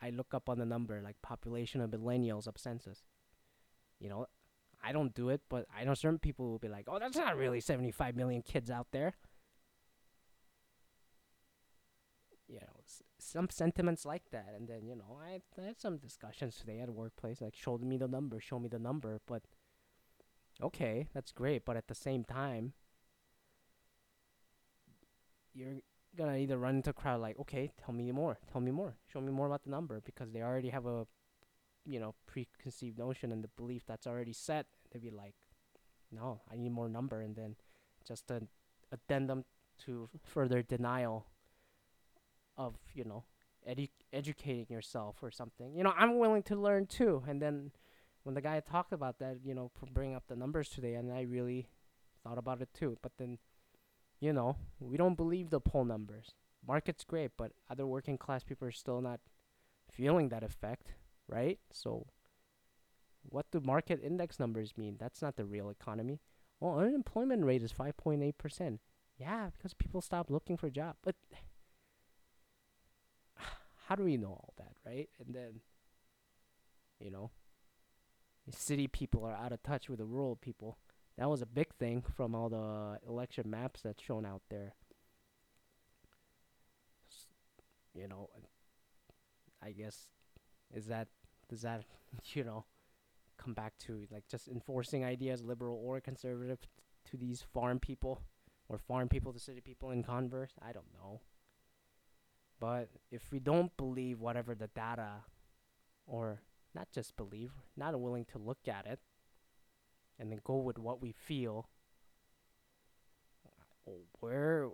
I 0.00 0.10
look 0.10 0.34
up 0.34 0.48
on 0.48 0.58
the 0.58 0.66
number 0.66 1.00
like 1.02 1.16
population 1.22 1.80
of 1.80 1.90
millennials 1.90 2.46
of 2.46 2.58
census. 2.58 3.04
You 4.00 4.08
know, 4.08 4.26
I 4.82 4.92
don't 4.92 5.14
do 5.14 5.28
it, 5.28 5.42
but 5.48 5.66
I 5.76 5.84
know 5.84 5.94
certain 5.94 6.18
people 6.18 6.50
will 6.50 6.58
be 6.58 6.68
like, 6.68 6.86
"Oh, 6.88 6.98
that's 6.98 7.16
not 7.16 7.36
really 7.36 7.60
75 7.60 8.16
million 8.16 8.42
kids 8.42 8.70
out 8.70 8.88
there." 8.92 9.14
You 12.48 12.60
know, 12.60 12.80
s- 12.84 13.02
some 13.18 13.48
sentiments 13.50 14.04
like 14.04 14.30
that, 14.30 14.52
and 14.56 14.68
then 14.68 14.86
you 14.86 14.96
know, 14.96 15.18
I, 15.22 15.40
I 15.60 15.66
had 15.66 15.80
some 15.80 15.96
discussions 15.98 16.56
today 16.56 16.80
at 16.80 16.90
workplace, 16.90 17.40
like, 17.40 17.54
"Show 17.56 17.78
me 17.78 17.96
the 17.96 18.08
number, 18.08 18.40
show 18.40 18.58
me 18.58 18.68
the 18.68 18.78
number," 18.78 19.20
but 19.26 19.42
okay, 20.62 21.08
that's 21.14 21.32
great, 21.32 21.64
but 21.64 21.76
at 21.76 21.88
the 21.88 21.94
same 21.94 22.24
time, 22.24 22.74
you're 25.54 25.76
gonna 26.16 26.36
either 26.36 26.58
run 26.58 26.76
into 26.76 26.90
a 26.90 26.94
crowd 26.94 27.20
like, 27.20 27.38
okay, 27.40 27.70
tell 27.84 27.94
me 27.94 28.10
more, 28.12 28.38
tell 28.50 28.60
me 28.60 28.70
more, 28.70 28.96
show 29.12 29.20
me 29.20 29.32
more 29.32 29.46
about 29.46 29.64
the 29.64 29.70
number 29.70 30.00
because 30.04 30.32
they 30.32 30.42
already 30.42 30.68
have 30.68 30.86
a, 30.86 31.06
you 31.84 31.98
know, 31.98 32.14
preconceived 32.26 32.98
notion 32.98 33.32
and 33.32 33.42
the 33.42 33.48
belief 33.56 33.82
that's 33.86 34.06
already 34.06 34.32
set. 34.32 34.66
They'd 34.92 35.02
be 35.02 35.10
like, 35.10 35.34
no, 36.10 36.40
I 36.50 36.56
need 36.56 36.72
more 36.72 36.88
number, 36.88 37.20
and 37.22 37.34
then 37.34 37.56
just 38.06 38.30
an 38.30 38.48
addendum 38.90 39.44
to 39.86 40.08
further 40.22 40.62
denial 40.62 41.26
of 42.58 42.74
you 42.94 43.04
know 43.04 43.24
edu- 43.68 43.88
educating 44.12 44.66
yourself 44.68 45.16
or 45.22 45.30
something. 45.30 45.74
You 45.74 45.84
know, 45.84 45.92
I'm 45.96 46.18
willing 46.18 46.42
to 46.44 46.56
learn 46.56 46.86
too. 46.86 47.22
And 47.26 47.40
then 47.40 47.72
when 48.24 48.34
the 48.34 48.40
guy 48.40 48.60
talked 48.60 48.92
about 48.92 49.18
that, 49.18 49.38
you 49.44 49.54
know, 49.54 49.70
bring 49.92 50.14
up 50.14 50.24
the 50.28 50.36
numbers 50.36 50.68
today, 50.68 50.94
and 50.94 51.12
I 51.12 51.22
really 51.22 51.68
thought 52.22 52.38
about 52.38 52.60
it 52.60 52.68
too. 52.74 52.98
But 53.02 53.12
then, 53.18 53.38
you 54.22 54.32
know, 54.32 54.56
we 54.78 54.96
don't 54.96 55.16
believe 55.16 55.50
the 55.50 55.60
poll 55.60 55.84
numbers. 55.84 56.30
Market's 56.66 57.02
great, 57.02 57.32
but 57.36 57.50
other 57.68 57.84
working 57.84 58.16
class 58.16 58.44
people 58.44 58.68
are 58.68 58.72
still 58.72 59.00
not 59.00 59.18
feeling 59.90 60.28
that 60.28 60.44
effect, 60.44 60.94
right? 61.26 61.58
So, 61.72 62.06
what 63.24 63.50
do 63.50 63.60
market 63.60 64.00
index 64.00 64.38
numbers 64.38 64.74
mean? 64.76 64.96
That's 65.00 65.22
not 65.22 65.34
the 65.34 65.44
real 65.44 65.70
economy. 65.70 66.20
Well, 66.60 66.78
unemployment 66.78 67.44
rate 67.44 67.64
is 67.64 67.72
5.8%. 67.72 68.78
Yeah, 69.18 69.50
because 69.56 69.74
people 69.74 70.00
stop 70.00 70.30
looking 70.30 70.56
for 70.56 70.68
a 70.68 70.70
job. 70.70 70.94
But 71.02 71.16
how 73.88 73.96
do 73.96 74.04
we 74.04 74.16
know 74.16 74.28
all 74.28 74.54
that, 74.56 74.76
right? 74.86 75.08
And 75.18 75.34
then, 75.34 75.60
you 77.00 77.10
know, 77.10 77.32
city 78.50 78.86
people 78.86 79.24
are 79.24 79.34
out 79.34 79.50
of 79.50 79.64
touch 79.64 79.88
with 79.88 79.98
the 79.98 80.04
rural 80.04 80.36
people. 80.36 80.78
That 81.18 81.28
was 81.28 81.42
a 81.42 81.46
big 81.46 81.74
thing 81.74 82.02
from 82.16 82.34
all 82.34 82.48
the 82.48 82.98
election 83.08 83.50
maps 83.50 83.82
that's 83.82 84.02
shown 84.02 84.24
out 84.24 84.42
there. 84.50 84.74
You 87.94 88.08
know, 88.08 88.30
I 89.62 89.72
guess 89.72 90.08
is 90.74 90.86
that 90.86 91.08
does 91.48 91.62
that 91.62 91.84
you 92.34 92.44
know 92.44 92.64
come 93.36 93.54
back 93.54 93.74
to 93.86 94.06
like 94.10 94.24
just 94.28 94.48
enforcing 94.48 95.04
ideas, 95.04 95.42
liberal 95.42 95.80
or 95.84 96.00
conservative, 96.00 96.58
to 97.10 97.16
these 97.16 97.42
farm 97.52 97.78
people 97.78 98.22
or 98.68 98.78
farm 98.78 99.08
people 99.08 99.32
to 99.32 99.38
city 99.38 99.60
people 99.60 99.90
in 99.90 100.02
converse? 100.02 100.52
I 100.62 100.72
don't 100.72 100.92
know. 100.94 101.20
But 102.58 102.88
if 103.10 103.32
we 103.32 103.40
don't 103.40 103.76
believe 103.76 104.20
whatever 104.20 104.54
the 104.54 104.68
data, 104.68 105.24
or 106.06 106.40
not 106.74 106.88
just 106.92 107.16
believe, 107.16 107.50
not 107.76 107.98
willing 108.00 108.24
to 108.26 108.38
look 108.38 108.68
at 108.68 108.86
it, 108.86 109.00
and 110.22 110.30
then 110.30 110.38
go 110.44 110.56
with 110.56 110.78
what 110.78 111.02
we 111.02 111.10
feel, 111.10 111.68
where 114.20 114.68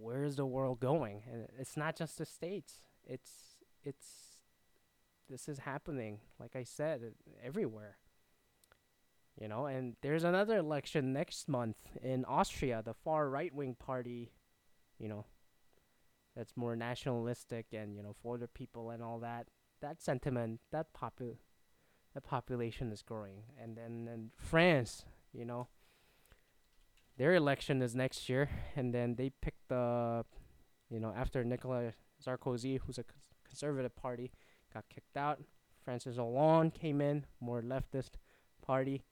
where's 0.00 0.36
the 0.36 0.46
world 0.46 0.80
going? 0.80 1.22
And 1.30 1.46
it's 1.58 1.76
not 1.76 1.96
just 1.96 2.16
the 2.16 2.24
states. 2.24 2.80
It's 3.06 3.58
it's 3.84 4.38
this 5.28 5.48
is 5.48 5.58
happening, 5.58 6.20
like 6.40 6.56
I 6.56 6.64
said, 6.64 7.12
everywhere. 7.44 7.98
You 9.38 9.48
know, 9.48 9.66
and 9.66 9.96
there's 10.00 10.24
another 10.24 10.56
election 10.56 11.12
next 11.12 11.46
month 11.46 11.76
in 12.02 12.24
Austria, 12.24 12.82
the 12.82 12.94
far 12.94 13.28
right 13.28 13.52
wing 13.54 13.76
party, 13.78 14.32
you 14.98 15.08
know, 15.08 15.26
that's 16.34 16.56
more 16.56 16.74
nationalistic 16.74 17.66
and, 17.72 17.96
you 17.96 18.02
know, 18.02 18.14
for 18.22 18.38
the 18.38 18.48
people 18.48 18.90
and 18.90 19.02
all 19.02 19.18
that. 19.18 19.48
That 19.82 20.00
sentiment, 20.00 20.60
that 20.70 20.86
popu- 20.94 21.36
that 22.14 22.24
population 22.24 22.92
is 22.92 23.02
growing. 23.02 23.42
And 23.60 23.76
then 23.76 24.08
in 24.12 24.30
France, 24.36 25.04
you 25.32 25.44
know, 25.44 25.68
their 27.16 27.34
election 27.34 27.82
is 27.82 27.94
next 27.94 28.28
year 28.28 28.48
and 28.76 28.94
then 28.94 29.16
they 29.16 29.30
picked 29.30 29.68
the 29.68 30.24
you 30.90 31.00
know, 31.00 31.12
after 31.16 31.42
Nicolas 31.42 31.94
Sarkozy, 32.24 32.78
who's 32.78 32.98
a 32.98 33.04
conservative 33.48 33.96
party, 33.96 34.30
got 34.72 34.84
kicked 34.88 35.16
out. 35.16 35.40
Francis 35.84 36.16
Hollande 36.16 36.72
came 36.72 37.00
in, 37.00 37.26
more 37.40 37.62
leftist 37.62 38.10
party, 38.62 39.02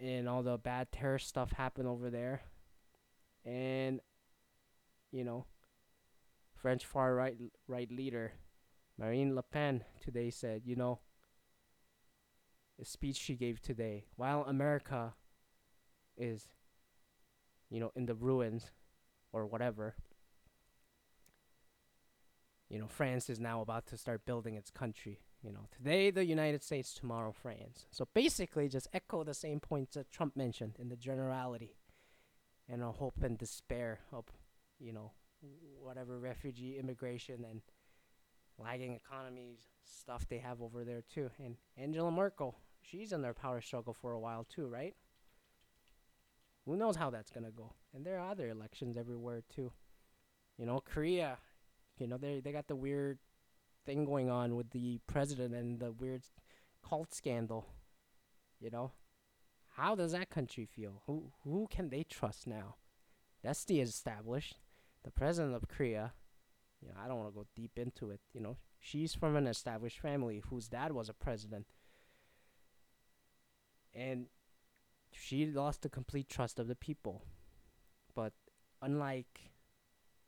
and 0.00 0.28
all 0.28 0.42
the 0.42 0.58
bad 0.58 0.90
terror 0.90 1.18
stuff 1.18 1.52
happened 1.52 1.86
over 1.86 2.10
there. 2.10 2.42
And 3.44 4.00
you 5.12 5.22
know, 5.22 5.46
French 6.56 6.84
far 6.84 7.14
right 7.14 7.36
right 7.68 7.90
leader 7.92 8.32
Marine 8.98 9.34
Le 9.34 9.42
Pen 9.42 9.84
today 10.00 10.30
said, 10.30 10.62
you 10.64 10.76
know, 10.76 11.00
speech 12.82 13.16
she 13.16 13.34
gave 13.34 13.60
today, 13.60 14.04
while 14.16 14.44
America 14.44 15.14
is, 16.16 16.48
you 17.70 17.80
know, 17.80 17.92
in 17.94 18.06
the 18.06 18.14
ruins 18.14 18.72
or 19.32 19.46
whatever, 19.46 19.94
you 22.68 22.78
know, 22.78 22.88
France 22.88 23.30
is 23.30 23.38
now 23.38 23.60
about 23.60 23.86
to 23.86 23.96
start 23.96 24.26
building 24.26 24.54
its 24.54 24.70
country. 24.70 25.20
You 25.42 25.52
know, 25.52 25.68
today 25.76 26.10
the 26.10 26.24
United 26.24 26.62
States, 26.62 26.94
tomorrow 26.94 27.30
France. 27.30 27.86
So 27.90 28.08
basically, 28.14 28.68
just 28.68 28.88
echo 28.94 29.24
the 29.24 29.34
same 29.34 29.60
points 29.60 29.94
that 29.94 30.10
Trump 30.10 30.36
mentioned 30.36 30.76
in 30.78 30.88
the 30.88 30.96
generality, 30.96 31.76
and 32.66 32.82
a 32.82 32.90
hope 32.90 33.22
and 33.22 33.36
despair 33.36 34.00
of, 34.10 34.24
you 34.80 34.92
know, 34.92 35.12
whatever 35.78 36.18
refugee 36.18 36.78
immigration 36.78 37.44
and 37.44 37.60
lagging 38.58 38.94
economies 38.94 39.58
stuff 39.84 40.26
they 40.28 40.38
have 40.38 40.62
over 40.62 40.84
there 40.84 41.02
too. 41.12 41.30
And 41.38 41.56
Angela 41.76 42.10
Merkel, 42.10 42.56
she's 42.82 43.12
in 43.12 43.22
their 43.22 43.34
power 43.34 43.60
struggle 43.60 43.94
for 43.94 44.12
a 44.12 44.20
while 44.20 44.44
too, 44.44 44.66
right? 44.66 44.94
Who 46.64 46.76
knows 46.76 46.96
how 46.96 47.10
that's 47.10 47.30
gonna 47.30 47.50
go? 47.50 47.72
And 47.92 48.04
there 48.04 48.18
are 48.18 48.30
other 48.30 48.48
elections 48.48 48.96
everywhere 48.96 49.42
too. 49.54 49.72
You 50.56 50.66
know, 50.66 50.80
Korea, 50.80 51.38
you 51.98 52.06
know, 52.06 52.16
they 52.16 52.40
they 52.40 52.52
got 52.52 52.68
the 52.68 52.76
weird 52.76 53.18
thing 53.84 54.04
going 54.04 54.30
on 54.30 54.56
with 54.56 54.70
the 54.70 55.00
president 55.06 55.54
and 55.54 55.78
the 55.78 55.92
weird 55.92 56.22
cult 56.88 57.12
scandal. 57.12 57.66
You 58.60 58.70
know, 58.70 58.92
how 59.76 59.94
does 59.94 60.12
that 60.12 60.30
country 60.30 60.64
feel? 60.64 61.02
Who 61.06 61.32
who 61.42 61.66
can 61.70 61.90
they 61.90 62.04
trust 62.04 62.46
now? 62.46 62.76
That's 63.42 63.64
the 63.64 63.80
established. 63.80 64.56
The 65.04 65.10
president 65.10 65.54
of 65.54 65.68
Korea. 65.68 66.14
You 66.84 66.90
know, 66.90 67.00
I 67.02 67.08
don't 67.08 67.18
want 67.18 67.30
to 67.30 67.34
go 67.34 67.46
deep 67.56 67.78
into 67.78 68.10
it. 68.10 68.20
You 68.32 68.40
know, 68.40 68.56
she's 68.78 69.14
from 69.14 69.36
an 69.36 69.46
established 69.46 69.98
family 69.98 70.42
whose 70.50 70.68
dad 70.68 70.92
was 70.92 71.08
a 71.08 71.14
president, 71.14 71.66
and 73.94 74.26
she 75.12 75.46
lost 75.46 75.82
the 75.82 75.88
complete 75.88 76.28
trust 76.28 76.58
of 76.58 76.68
the 76.68 76.76
people. 76.76 77.22
But 78.14 78.32
unlike 78.82 79.50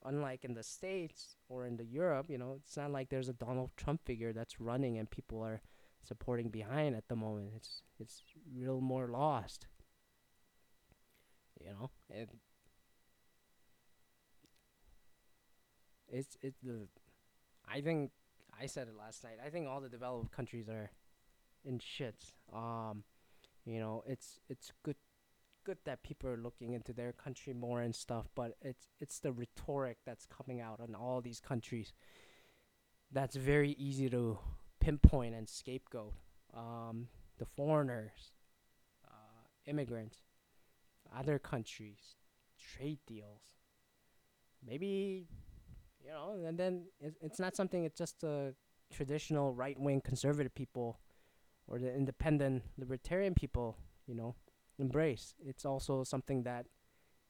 unlike 0.04 0.44
in 0.44 0.54
the 0.54 0.62
states 0.62 1.36
or 1.48 1.66
in 1.66 1.76
the 1.76 1.84
Europe, 1.84 2.26
you 2.30 2.38
know, 2.38 2.58
it's 2.62 2.76
not 2.76 2.92
like 2.92 3.08
there's 3.08 3.28
a 3.28 3.32
Donald 3.32 3.70
Trump 3.76 4.00
figure 4.04 4.32
that's 4.32 4.60
running 4.60 4.96
and 4.98 5.10
people 5.10 5.42
are 5.42 5.60
supporting 6.04 6.48
behind 6.48 6.94
at 6.94 7.08
the 7.08 7.16
moment. 7.16 7.50
It's 7.56 7.82
it's 7.98 8.22
real 8.54 8.80
more 8.80 9.08
lost. 9.08 9.66
You 11.60 11.70
know, 11.70 11.90
and 12.10 12.28
it's 16.08 16.36
it's 16.42 16.60
the 16.62 16.88
I 17.68 17.80
think 17.80 18.10
I 18.60 18.66
said 18.66 18.88
it 18.88 18.94
last 18.96 19.24
night. 19.24 19.38
I 19.44 19.50
think 19.50 19.66
all 19.66 19.80
the 19.80 19.88
developed 19.88 20.32
countries 20.32 20.68
are 20.68 20.90
in 21.64 21.78
shits. 21.78 22.32
Um, 22.54 23.04
you 23.64 23.80
know, 23.80 24.04
it's 24.06 24.40
it's 24.48 24.72
good 24.82 24.96
good 25.64 25.78
that 25.84 26.04
people 26.04 26.30
are 26.30 26.36
looking 26.36 26.74
into 26.74 26.92
their 26.92 27.12
country 27.12 27.52
more 27.52 27.82
and 27.82 27.94
stuff, 27.94 28.26
but 28.34 28.56
it's 28.62 28.88
it's 29.00 29.18
the 29.18 29.32
rhetoric 29.32 29.98
that's 30.06 30.26
coming 30.26 30.60
out 30.60 30.80
in 30.86 30.94
all 30.94 31.20
these 31.20 31.40
countries 31.40 31.92
that's 33.12 33.36
very 33.36 33.72
easy 33.72 34.08
to 34.10 34.38
pinpoint 34.80 35.34
and 35.34 35.48
scapegoat. 35.48 36.12
Um, 36.54 37.08
the 37.38 37.44
foreigners, 37.44 38.32
uh, 39.04 39.44
immigrants, 39.66 40.18
other 41.16 41.38
countries, 41.38 42.16
trade 42.58 42.98
deals. 43.06 43.42
Maybe, 44.66 45.28
you 46.06 46.12
know, 46.12 46.46
and 46.46 46.56
then 46.56 46.84
it's, 47.20 47.40
not 47.40 47.56
something 47.56 47.84
it's 47.84 47.98
just 47.98 48.20
the 48.20 48.54
traditional 48.92 49.52
right 49.52 49.78
wing 49.78 50.00
conservative 50.00 50.54
people 50.54 51.00
or 51.66 51.78
the 51.78 51.92
independent 51.92 52.62
libertarian 52.78 53.34
people, 53.34 53.76
you 54.06 54.14
know, 54.14 54.36
embrace. 54.78 55.34
It's 55.44 55.64
also 55.64 56.04
something 56.04 56.44
that, 56.44 56.66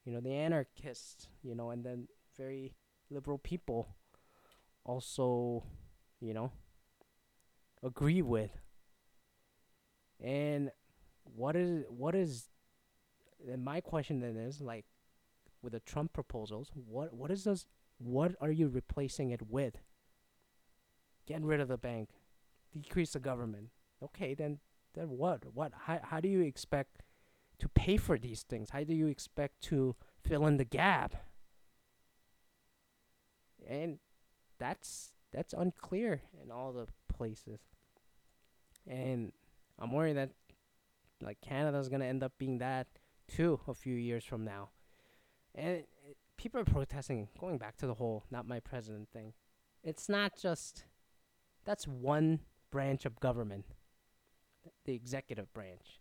you 0.05 0.13
know, 0.13 0.21
the 0.21 0.35
anarchists, 0.35 1.29
you 1.43 1.55
know, 1.55 1.71
and 1.71 1.85
then 1.85 2.09
very 2.37 2.75
liberal 3.11 3.39
people 3.39 3.97
also, 4.85 5.65
you 6.21 6.35
know, 6.35 6.53
agree 7.83 8.21
with. 8.21 8.51
And 10.23 10.71
what 11.25 11.57
is 11.57 11.85
what 11.89 12.15
is 12.15 12.49
and 13.51 13.65
my 13.65 13.81
question 13.81 14.21
then 14.21 14.37
is 14.37 14.61
like 14.61 14.85
with 15.63 15.73
the 15.73 15.81
Trump 15.81 16.13
proposals, 16.13 16.71
what 16.75 17.15
what 17.15 17.31
is 17.31 17.45
this 17.45 17.67
what 17.99 18.35
are 18.41 18.51
you 18.51 18.69
replacing 18.69 19.31
it 19.31 19.43
with? 19.49 19.79
Get 21.27 21.43
rid 21.43 21.61
of 21.61 21.69
the 21.69 21.79
bank, 21.79 22.11
decrease 22.73 23.13
the 23.13 23.21
government. 23.21 23.71
Okay, 24.03 24.35
then 24.35 24.59
then 24.95 25.11
what? 25.11 25.43
What 25.55 25.73
how 25.87 26.01
how 26.03 26.21
do 26.21 26.29
you 26.29 26.41
expect 26.41 27.03
to 27.59 27.69
pay 27.69 27.97
for 27.97 28.19
these 28.19 28.43
things? 28.43 28.71
How 28.71 28.85
do 28.85 28.95
you 28.95 29.09
expect 29.09 29.61
to 29.63 29.97
fill 30.23 30.47
in 30.47 30.57
the 30.57 30.65
gap? 30.65 31.15
and 33.67 33.99
that's 34.59 35.13
that's 35.33 35.53
unclear 35.53 36.23
in 36.43 36.51
all 36.51 36.73
the 36.73 36.87
places. 37.13 37.61
And 38.87 39.33
I'm 39.79 39.93
worried 39.93 40.17
that 40.17 40.31
like 41.21 41.41
Canada's 41.41 41.89
gonna 41.89 42.07
end 42.07 42.23
up 42.23 42.33
being 42.39 42.59
that 42.59 42.87
too 43.29 43.61
a 43.67 43.75
few 43.75 43.95
years 43.95 44.25
from 44.25 44.45
now. 44.45 44.71
And 45.55 45.85
people 46.47 46.61
are 46.61 46.65
protesting, 46.65 47.27
going 47.41 47.59
back 47.59 47.77
to 47.77 47.89
the 47.89 47.95
whole 47.95 48.23
"not 48.31 48.47
my 48.47 48.61
president" 48.61 49.09
thing. 49.13 49.33
It's 49.83 50.09
not 50.09 50.37
just 50.41 50.85
that's 51.65 51.89
one 51.89 52.39
branch 52.71 53.05
of 53.05 53.19
government, 53.19 53.65
the 54.85 54.95
executive 54.95 55.53
branch. 55.53 55.99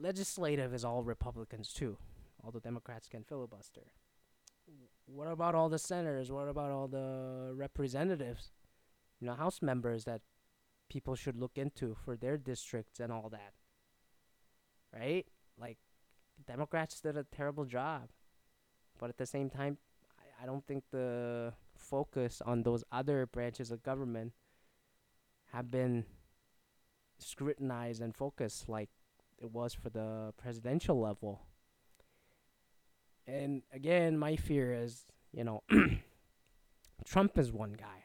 Legislative 0.00 0.72
is 0.72 0.82
all 0.82 1.02
Republicans 1.02 1.74
too. 1.74 1.98
The 2.50 2.58
Democrats 2.58 3.06
can 3.06 3.22
filibuster. 3.22 3.82
What 5.04 5.28
about 5.28 5.54
all 5.54 5.68
the 5.68 5.78
senators? 5.78 6.32
What 6.32 6.48
about 6.48 6.70
all 6.70 6.88
the 6.88 7.52
representatives? 7.54 8.50
You 9.20 9.26
know, 9.26 9.34
House 9.34 9.60
members 9.60 10.04
that 10.04 10.22
people 10.88 11.16
should 11.16 11.36
look 11.36 11.58
into 11.58 11.94
for 12.02 12.16
their 12.16 12.38
districts 12.38 12.98
and 12.98 13.12
all 13.12 13.28
that. 13.28 13.52
Right? 14.90 15.26
Like, 15.58 15.78
Democrats 16.46 17.00
did 17.00 17.16
a 17.16 17.24
terrible 17.24 17.64
job. 17.64 18.10
But 18.98 19.10
at 19.10 19.18
the 19.18 19.26
same 19.26 19.50
time, 19.50 19.78
I, 20.18 20.44
I 20.44 20.46
don't 20.46 20.66
think 20.66 20.84
the 20.90 21.52
focus 21.76 22.40
on 22.44 22.62
those 22.62 22.84
other 22.92 23.26
branches 23.26 23.70
of 23.70 23.82
government 23.82 24.32
have 25.52 25.70
been 25.70 26.04
scrutinized 27.18 28.02
and 28.02 28.14
focused 28.14 28.68
like 28.68 28.90
it 29.38 29.50
was 29.50 29.74
for 29.74 29.90
the 29.90 30.32
presidential 30.36 31.00
level. 31.00 31.42
And 33.26 33.62
again, 33.72 34.18
my 34.18 34.36
fear 34.36 34.72
is, 34.72 35.06
you 35.32 35.44
know, 35.44 35.62
Trump 37.04 37.38
is 37.38 37.52
one 37.52 37.72
guy, 37.72 38.04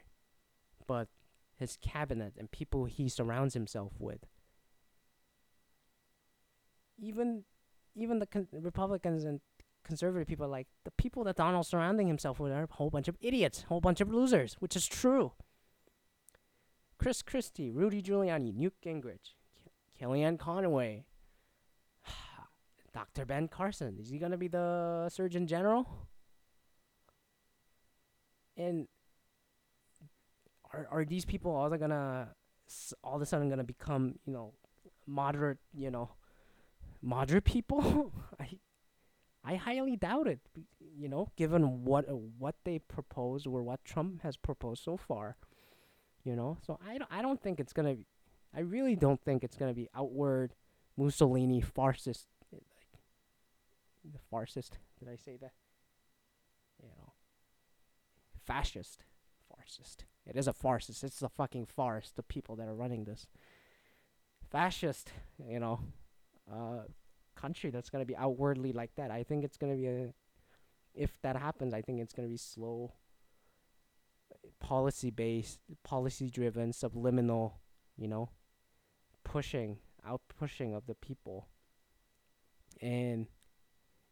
but 0.87 1.07
his 1.55 1.77
cabinet 1.81 2.33
and 2.37 2.49
people 2.51 2.85
he 2.85 3.09
surrounds 3.09 3.53
himself 3.53 3.93
with, 3.99 4.25
even 6.97 7.43
even 7.95 8.19
the 8.19 8.25
con- 8.25 8.47
Republicans 8.51 9.23
and 9.23 9.41
conservative 9.83 10.27
people 10.27 10.47
like 10.47 10.67
the 10.83 10.91
people 10.91 11.23
that 11.23 11.35
Donald's 11.35 11.69
surrounding 11.69 12.07
himself 12.07 12.39
with 12.39 12.51
are 12.51 12.63
a 12.63 12.73
whole 12.73 12.89
bunch 12.89 13.07
of 13.07 13.17
idiots, 13.21 13.63
a 13.63 13.67
whole 13.67 13.81
bunch 13.81 14.01
of 14.01 14.09
losers, 14.09 14.55
which 14.59 14.75
is 14.75 14.87
true. 14.87 15.31
Chris 16.97 17.21
Christie, 17.21 17.71
Rudy 17.71 18.01
Giuliani, 18.01 18.53
Newt 18.53 18.73
Gingrich, 18.85 19.33
Ke- 19.55 19.71
Kellyanne 20.01 20.37
Conway, 20.37 21.05
Dr. 22.93 23.25
Ben 23.25 23.47
Carson. 23.47 23.97
Is 23.99 24.09
he 24.09 24.17
going 24.19 24.31
to 24.31 24.37
be 24.37 24.49
the 24.49 25.09
Surgeon 25.09 25.47
General? 25.47 25.87
And 28.57 28.87
are 30.73 30.87
are 30.91 31.05
these 31.05 31.25
people 31.25 31.55
all 31.55 31.69
going 31.69 31.89
to 31.89 32.27
all 33.03 33.15
of 33.15 33.21
a 33.21 33.25
sudden 33.25 33.47
going 33.47 33.59
to 33.59 33.63
become, 33.63 34.19
you 34.25 34.33
know, 34.33 34.53
moderate, 35.07 35.57
you 35.73 35.89
know, 35.89 36.09
moderate 37.01 37.45
people? 37.45 38.13
I 38.39 38.59
I 39.43 39.55
highly 39.55 39.95
doubt 39.95 40.27
it, 40.27 40.39
you 40.97 41.07
know, 41.07 41.31
given 41.37 41.83
what 41.85 42.09
uh, 42.09 42.13
what 42.13 42.55
they 42.65 42.79
propose 42.79 43.45
or 43.45 43.63
what 43.63 43.83
Trump 43.85 44.21
has 44.21 44.37
proposed 44.37 44.83
so 44.83 44.97
far. 44.97 45.37
You 46.23 46.35
know, 46.35 46.57
so 46.65 46.77
I 46.85 46.97
don't, 46.97 47.09
I 47.11 47.21
don't 47.21 47.41
think 47.41 47.59
it's 47.59 47.71
gonna 47.71 47.95
be, 47.95 48.05
I 48.53 48.59
really 48.59 48.95
don't 48.95 49.21
think 49.21 49.43
it's 49.43 49.55
gonna 49.55 49.73
be 49.73 49.87
outward 49.95 50.53
Mussolini 50.97 51.61
farcist, 51.61 52.25
eh, 52.53 52.57
like 52.57 52.99
the 54.13 54.19
farcist. 54.31 54.71
Did 54.99 55.07
I 55.07 55.15
say 55.15 55.37
that? 55.37 55.53
You 56.83 56.89
know, 56.97 57.13
fascist, 58.45 59.05
farcist. 59.49 60.03
It 60.25 60.35
is 60.35 60.47
a 60.47 60.53
farcist. 60.53 61.03
It's 61.03 61.21
a 61.21 61.29
fucking 61.29 61.65
farce. 61.67 62.11
The 62.13 62.23
people 62.23 62.57
that 62.57 62.67
are 62.67 62.75
running 62.75 63.05
this 63.05 63.27
fascist, 64.51 65.11
you 65.43 65.59
know, 65.59 65.79
uh, 66.51 66.83
country 67.35 67.69
that's 67.69 67.89
gonna 67.89 68.05
be 68.05 68.15
outwardly 68.15 68.73
like 68.73 68.91
that. 68.95 69.11
I 69.11 69.23
think 69.23 69.43
it's 69.43 69.57
gonna 69.57 69.75
be 69.75 69.87
a, 69.87 70.13
if 70.93 71.11
that 71.21 71.35
happens, 71.35 71.73
I 71.73 71.81
think 71.81 72.01
it's 72.01 72.13
gonna 72.13 72.27
be 72.27 72.37
slow 72.37 72.93
policy 74.59 75.09
based, 75.09 75.59
policy 75.83 76.29
driven, 76.29 76.73
subliminal, 76.73 77.59
you 77.97 78.07
know, 78.07 78.29
pushing, 79.23 79.77
out 80.05 80.21
pushing 80.37 80.73
of 80.73 80.85
the 80.85 80.95
people. 80.95 81.47
And 82.81 83.27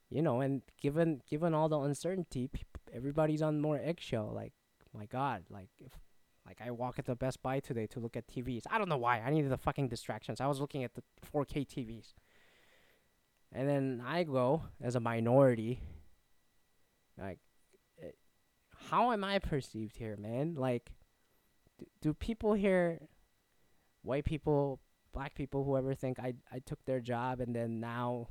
you 0.09 0.21
know, 0.21 0.41
and 0.41 0.61
given 0.81 1.21
given 1.29 1.53
all 1.53 1.69
the 1.69 1.79
uncertainty, 1.79 2.49
everybody's 2.93 3.41
on 3.41 3.61
more 3.61 3.79
eggshell. 3.81 4.31
Like, 4.33 4.53
my 4.93 5.05
God, 5.05 5.43
like 5.49 5.69
if 5.79 5.91
like 6.45 6.59
I 6.65 6.71
walk 6.71 6.97
into 6.97 7.13
Best 7.15 7.43
Buy 7.43 7.59
today 7.59 7.87
to 7.87 7.99
look 7.99 8.15
at 8.15 8.27
TVs. 8.27 8.63
I 8.71 8.77
don't 8.77 8.87
know 8.87 8.97
why. 8.97 9.19
I 9.19 9.29
needed 9.29 9.51
the 9.51 9.57
fucking 9.57 9.89
distractions. 9.89 10.39
I 10.39 10.47
was 10.47 10.61
looking 10.61 10.83
at 10.85 10.93
the 10.95 11.03
4K 11.33 11.67
TVs. 11.67 12.13
And 13.51 13.67
then 13.67 14.03
I 14.05 14.23
go 14.23 14.63
as 14.81 14.95
a 14.95 14.99
minority. 14.99 15.79
Like 17.17 17.39
eh, 18.01 18.11
how 18.89 19.11
am 19.11 19.23
I 19.23 19.39
perceived 19.39 19.97
here, 19.97 20.17
man? 20.17 20.55
Like, 20.55 20.91
do, 21.79 21.85
do 22.01 22.13
people 22.13 22.53
here, 22.53 22.99
white 24.03 24.25
people, 24.25 24.79
black 25.13 25.33
people, 25.33 25.63
whoever, 25.63 25.93
think 25.93 26.19
I 26.19 26.33
I 26.51 26.59
took 26.59 26.83
their 26.85 26.99
job 26.99 27.39
and 27.39 27.55
then 27.55 27.79
now 27.79 28.27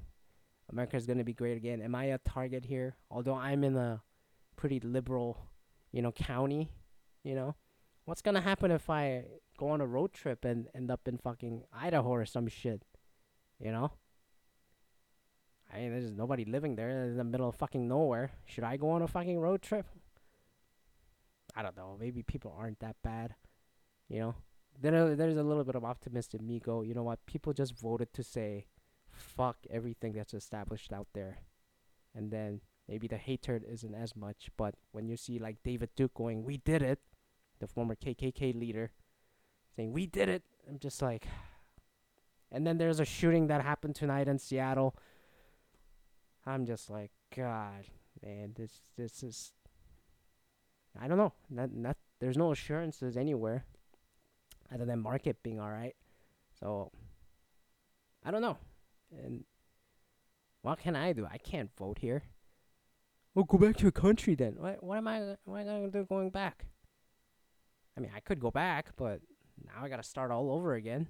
America's 0.71 1.07
gonna 1.07 1.25
be 1.25 1.35
great 1.35 1.57
again? 1.57 1.81
Am 1.83 1.95
I 1.95 2.07
a 2.07 2.19
target 2.19 2.65
here? 2.65 2.97
Although 3.11 3.35
I'm 3.35 3.65
in 3.65 3.77
a 3.77 4.03
pretty 4.57 4.81
liberal, 4.81 5.49
you 5.93 6.03
know, 6.03 6.13
county, 6.13 6.71
you 7.25 7.35
know, 7.35 7.57
what's 8.05 8.23
gonna 8.23 8.41
happen 8.41 8.71
if 8.71 8.89
I 8.91 9.25
go 9.59 9.69
on 9.69 9.81
a 9.81 9.87
road 9.87 10.13
trip 10.13 10.45
and 10.45 10.69
end 10.75 10.91
up 10.91 11.09
in 11.09 11.19
fucking 11.19 11.65
Idaho 11.73 12.09
or 12.09 12.27
some 12.27 12.49
shit, 12.49 12.83
you 13.59 13.73
know? 13.73 13.93
Mean, 15.79 15.91
there's 15.91 16.13
nobody 16.13 16.45
living 16.45 16.77
there 16.77 17.05
in 17.05 17.17
the 17.17 17.25
middle 17.25 17.49
of 17.49 17.57
fucking 17.57 17.87
nowhere. 17.87 18.31
Should 18.47 18.65
I 18.65 18.77
go 18.77 18.91
on 18.91 19.03
a 19.03 19.09
fucking 19.09 19.39
road 19.39 19.63
trip? 19.63 19.87
I 21.55 21.63
don't 21.63 21.77
know. 21.77 21.97
Maybe 21.99 22.23
people 22.23 22.55
aren't 22.57 22.81
that 22.81 22.97
bad. 23.03 23.35
You 24.09 24.21
know, 24.21 24.35
there 24.81 24.95
uh, 24.95 25.15
there's 25.15 25.37
a 25.37 25.43
little 25.43 25.65
bit 25.65 25.75
of 25.75 25.85
optimism 25.85 26.41
in 26.41 26.47
me. 26.47 26.61
Go, 26.61 26.83
you 26.83 26.95
know 26.95 27.03
what? 27.03 27.25
People 27.27 27.53
just 27.53 27.79
voted 27.79 28.13
to 28.15 28.23
say, 28.23 28.67
"Fuck 29.11 29.59
everything 29.71 30.13
that's 30.13 30.35
established 30.35 30.93
out 30.93 31.09
there," 31.15 31.39
and 32.15 32.31
then 32.31 32.61
maybe 32.89 33.09
the 33.09 33.17
hatred 33.17 33.65
isn't 33.69 33.95
as 33.95 34.15
much. 34.15 34.51
But 34.57 34.75
when 34.93 35.09
you 35.09 35.17
see 35.17 35.39
like 35.39 35.63
David 35.65 35.91
Duke 35.97 36.15
going, 36.15 36.45
"We 36.45 36.59
did 36.59 36.83
it," 36.83 37.01
the 37.59 37.67
former 37.67 37.97
KKK 37.97 38.55
leader, 38.55 38.93
saying, 39.75 39.93
"We 39.93 40.07
did 40.07 40.29
it," 40.29 40.43
I'm 40.69 40.79
just 40.79 41.03
like. 41.03 41.27
And 42.53 42.65
then 42.65 42.79
there's 42.79 43.01
a 43.01 43.05
shooting 43.05 43.49
that 43.49 43.61
happened 43.61 43.97
tonight 43.97 44.29
in 44.29 44.39
Seattle. 44.39 44.97
I'm 46.47 46.65
just 46.65 46.89
like, 46.89 47.11
God, 47.35 47.87
man, 48.23 48.53
this 48.57 48.81
this 48.97 49.23
is 49.23 49.53
I 51.01 51.09
don't 51.09 51.19
know. 51.19 51.33
Not, 51.51 51.73
not 51.73 51.97
there's 52.21 52.37
no 52.37 52.53
assurances 52.53 53.17
anywhere 53.17 53.65
other 54.73 54.85
than 54.85 55.01
market 55.01 55.43
being 55.43 55.61
all 55.61 55.71
right. 55.71 55.95
So 56.59 56.91
I 58.25 58.31
don't 58.31 58.43
know. 58.43 58.59
And 59.13 59.45
what 60.63 60.79
can 60.79 60.97
I 60.97 61.13
do? 61.13 61.27
I 61.31 61.39
can't 61.39 61.71
vote 61.77 61.99
here. 61.99 62.23
Well, 63.35 63.45
go 63.45 63.59
back 63.59 63.77
to 63.77 63.83
your 63.83 63.93
country 63.93 64.35
then. 64.35 64.55
What 64.59 64.83
what 64.83 64.99
am 64.99 65.09
I 65.09 65.37
what 65.45 65.61
am 65.61 65.69
I 65.69 65.73
gonna 65.79 65.91
do 65.91 66.05
going 66.05 66.31
back? 66.31 66.67
I 67.97 68.01
mean, 68.01 68.11
I 68.15 68.21
could 68.21 68.41
go 68.41 68.51
back, 68.51 68.91
but 68.97 69.21
now 69.65 69.85
I 69.85 69.89
gotta 69.89 70.03
start 70.03 70.31
all 70.31 70.51
over 70.51 70.75
again. 70.75 71.09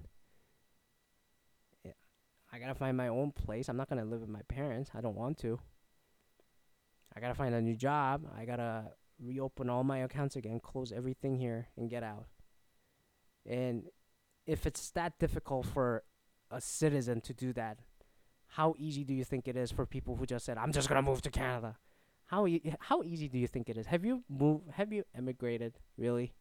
I 2.51 2.59
gotta 2.59 2.75
find 2.75 2.95
my 2.95 3.07
own 3.09 3.31
place. 3.31 3.69
I'm 3.69 3.77
not 3.77 3.89
gonna 3.89 4.05
live 4.05 4.21
with 4.21 4.29
my 4.29 4.41
parents. 4.43 4.91
I 4.93 5.01
don't 5.01 5.15
want 5.15 5.37
to. 5.39 5.59
I 7.15 7.19
gotta 7.19 7.35
find 7.35 7.53
a 7.53 7.61
new 7.61 7.75
job. 7.75 8.25
I 8.37 8.45
gotta 8.45 8.91
reopen 9.19 9.69
all 9.69 9.83
my 9.83 9.99
accounts 9.99 10.35
again, 10.35 10.59
close 10.59 10.91
everything 10.91 11.37
here, 11.37 11.67
and 11.75 11.89
get 11.89 12.03
out. 12.03 12.27
And 13.45 13.85
if 14.45 14.65
it's 14.65 14.91
that 14.91 15.17
difficult 15.19 15.65
for 15.65 16.03
a 16.51 16.61
citizen 16.61 17.21
to 17.21 17.33
do 17.33 17.53
that, 17.53 17.79
how 18.47 18.75
easy 18.77 19.03
do 19.03 19.13
you 19.13 19.23
think 19.25 19.47
it 19.47 19.57
is 19.57 19.71
for 19.71 19.85
people 19.85 20.15
who 20.15 20.25
just 20.25 20.45
said, 20.45 20.57
"I'm 20.57 20.71
just 20.71 20.87
gonna 20.87 21.01
move 21.01 21.21
to 21.23 21.29
Canada"? 21.29 21.77
How 22.25 22.45
e- 22.47 22.75
how 22.79 23.03
easy 23.03 23.27
do 23.27 23.37
you 23.37 23.47
think 23.47 23.69
it 23.69 23.77
is? 23.77 23.87
Have 23.87 24.05
you 24.05 24.23
moved? 24.29 24.69
Have 24.71 24.91
you 24.93 25.03
immigrated? 25.17 25.79
Really? 25.97 26.33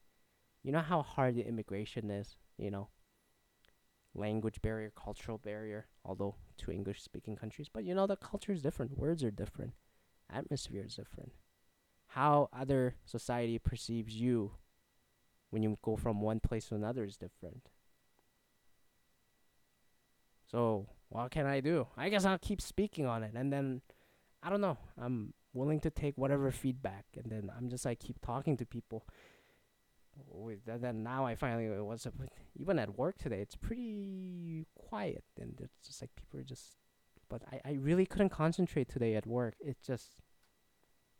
You 0.62 0.72
know 0.72 0.80
how 0.80 1.02
hard 1.02 1.34
the 1.36 1.46
immigration 1.46 2.10
is. 2.10 2.36
You 2.58 2.70
know, 2.70 2.88
language 4.16 4.60
barrier, 4.62 4.92
cultural 4.96 5.38
barrier. 5.38 5.86
Although 6.04 6.36
two 6.56 6.72
English-speaking 6.72 7.36
countries, 7.36 7.68
but 7.72 7.84
you 7.84 7.94
know 7.94 8.06
the 8.06 8.16
culture 8.16 8.52
is 8.52 8.62
different. 8.62 8.98
Words 8.98 9.22
are 9.22 9.30
different. 9.30 9.72
Atmosphere 10.30 10.84
is 10.84 10.96
different 10.96 11.32
how 12.08 12.48
other 12.52 12.94
society 13.04 13.58
perceives 13.58 14.14
you 14.14 14.52
when 15.50 15.62
you 15.62 15.76
go 15.82 15.96
from 15.96 16.20
one 16.20 16.40
place 16.40 16.66
to 16.66 16.74
another 16.74 17.04
is 17.04 17.16
different. 17.16 17.68
So, 20.50 20.86
what 21.08 21.30
can 21.30 21.46
I 21.46 21.60
do? 21.60 21.88
I 21.96 22.08
guess 22.08 22.24
I'll 22.24 22.38
keep 22.38 22.60
speaking 22.60 23.06
on 23.06 23.22
it 23.22 23.32
and 23.34 23.52
then 23.52 23.82
I 24.42 24.50
don't 24.50 24.60
know. 24.60 24.78
I'm 25.00 25.34
willing 25.52 25.80
to 25.80 25.90
take 25.90 26.16
whatever 26.16 26.50
feedback, 26.52 27.04
and 27.16 27.30
then 27.32 27.50
I'm 27.56 27.68
just 27.68 27.84
like 27.84 27.98
keep 27.98 28.20
talking 28.20 28.56
to 28.58 28.66
people. 28.66 29.06
With 30.28 30.64
that, 30.66 30.80
then 30.80 31.02
now 31.02 31.26
I 31.26 31.34
finally 31.34 31.68
with 31.68 32.06
even 32.58 32.78
at 32.78 32.96
work 32.98 33.18
today. 33.18 33.40
It's 33.40 33.56
pretty 33.56 34.66
quiet, 34.74 35.24
and 35.40 35.58
it's 35.60 35.86
just 35.86 36.02
like 36.02 36.10
people 36.16 36.40
are 36.40 36.44
just. 36.44 36.76
But 37.28 37.42
I 37.52 37.60
I 37.64 37.72
really 37.74 38.06
couldn't 38.06 38.30
concentrate 38.30 38.88
today 38.88 39.14
at 39.14 39.26
work. 39.26 39.54
It 39.60 39.76
just 39.84 40.16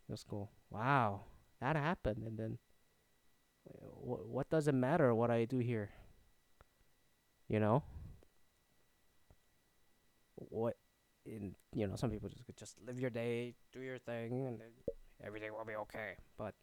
just 0.09 0.27
go 0.27 0.49
wow 0.69 1.21
that 1.59 1.75
happened, 1.75 2.23
and 2.25 2.37
then 2.37 2.57
what 3.63 4.27
what 4.27 4.49
does 4.49 4.67
it 4.67 4.75
matter 4.75 5.13
what 5.13 5.31
I 5.31 5.45
do 5.45 5.57
here? 5.59 5.89
You 7.47 7.59
know. 7.59 7.83
What 10.35 10.77
in 11.25 11.55
you 11.73 11.87
know 11.87 11.95
some 11.95 12.11
people 12.11 12.29
just 12.29 12.45
just 12.55 12.75
live 12.85 12.99
your 12.99 13.09
day, 13.09 13.55
do 13.73 13.81
your 13.81 13.97
thing, 13.97 14.45
and 14.45 14.61
everything 15.23 15.51
will 15.51 15.65
be 15.65 15.75
okay. 15.75 16.15
But 16.37 16.53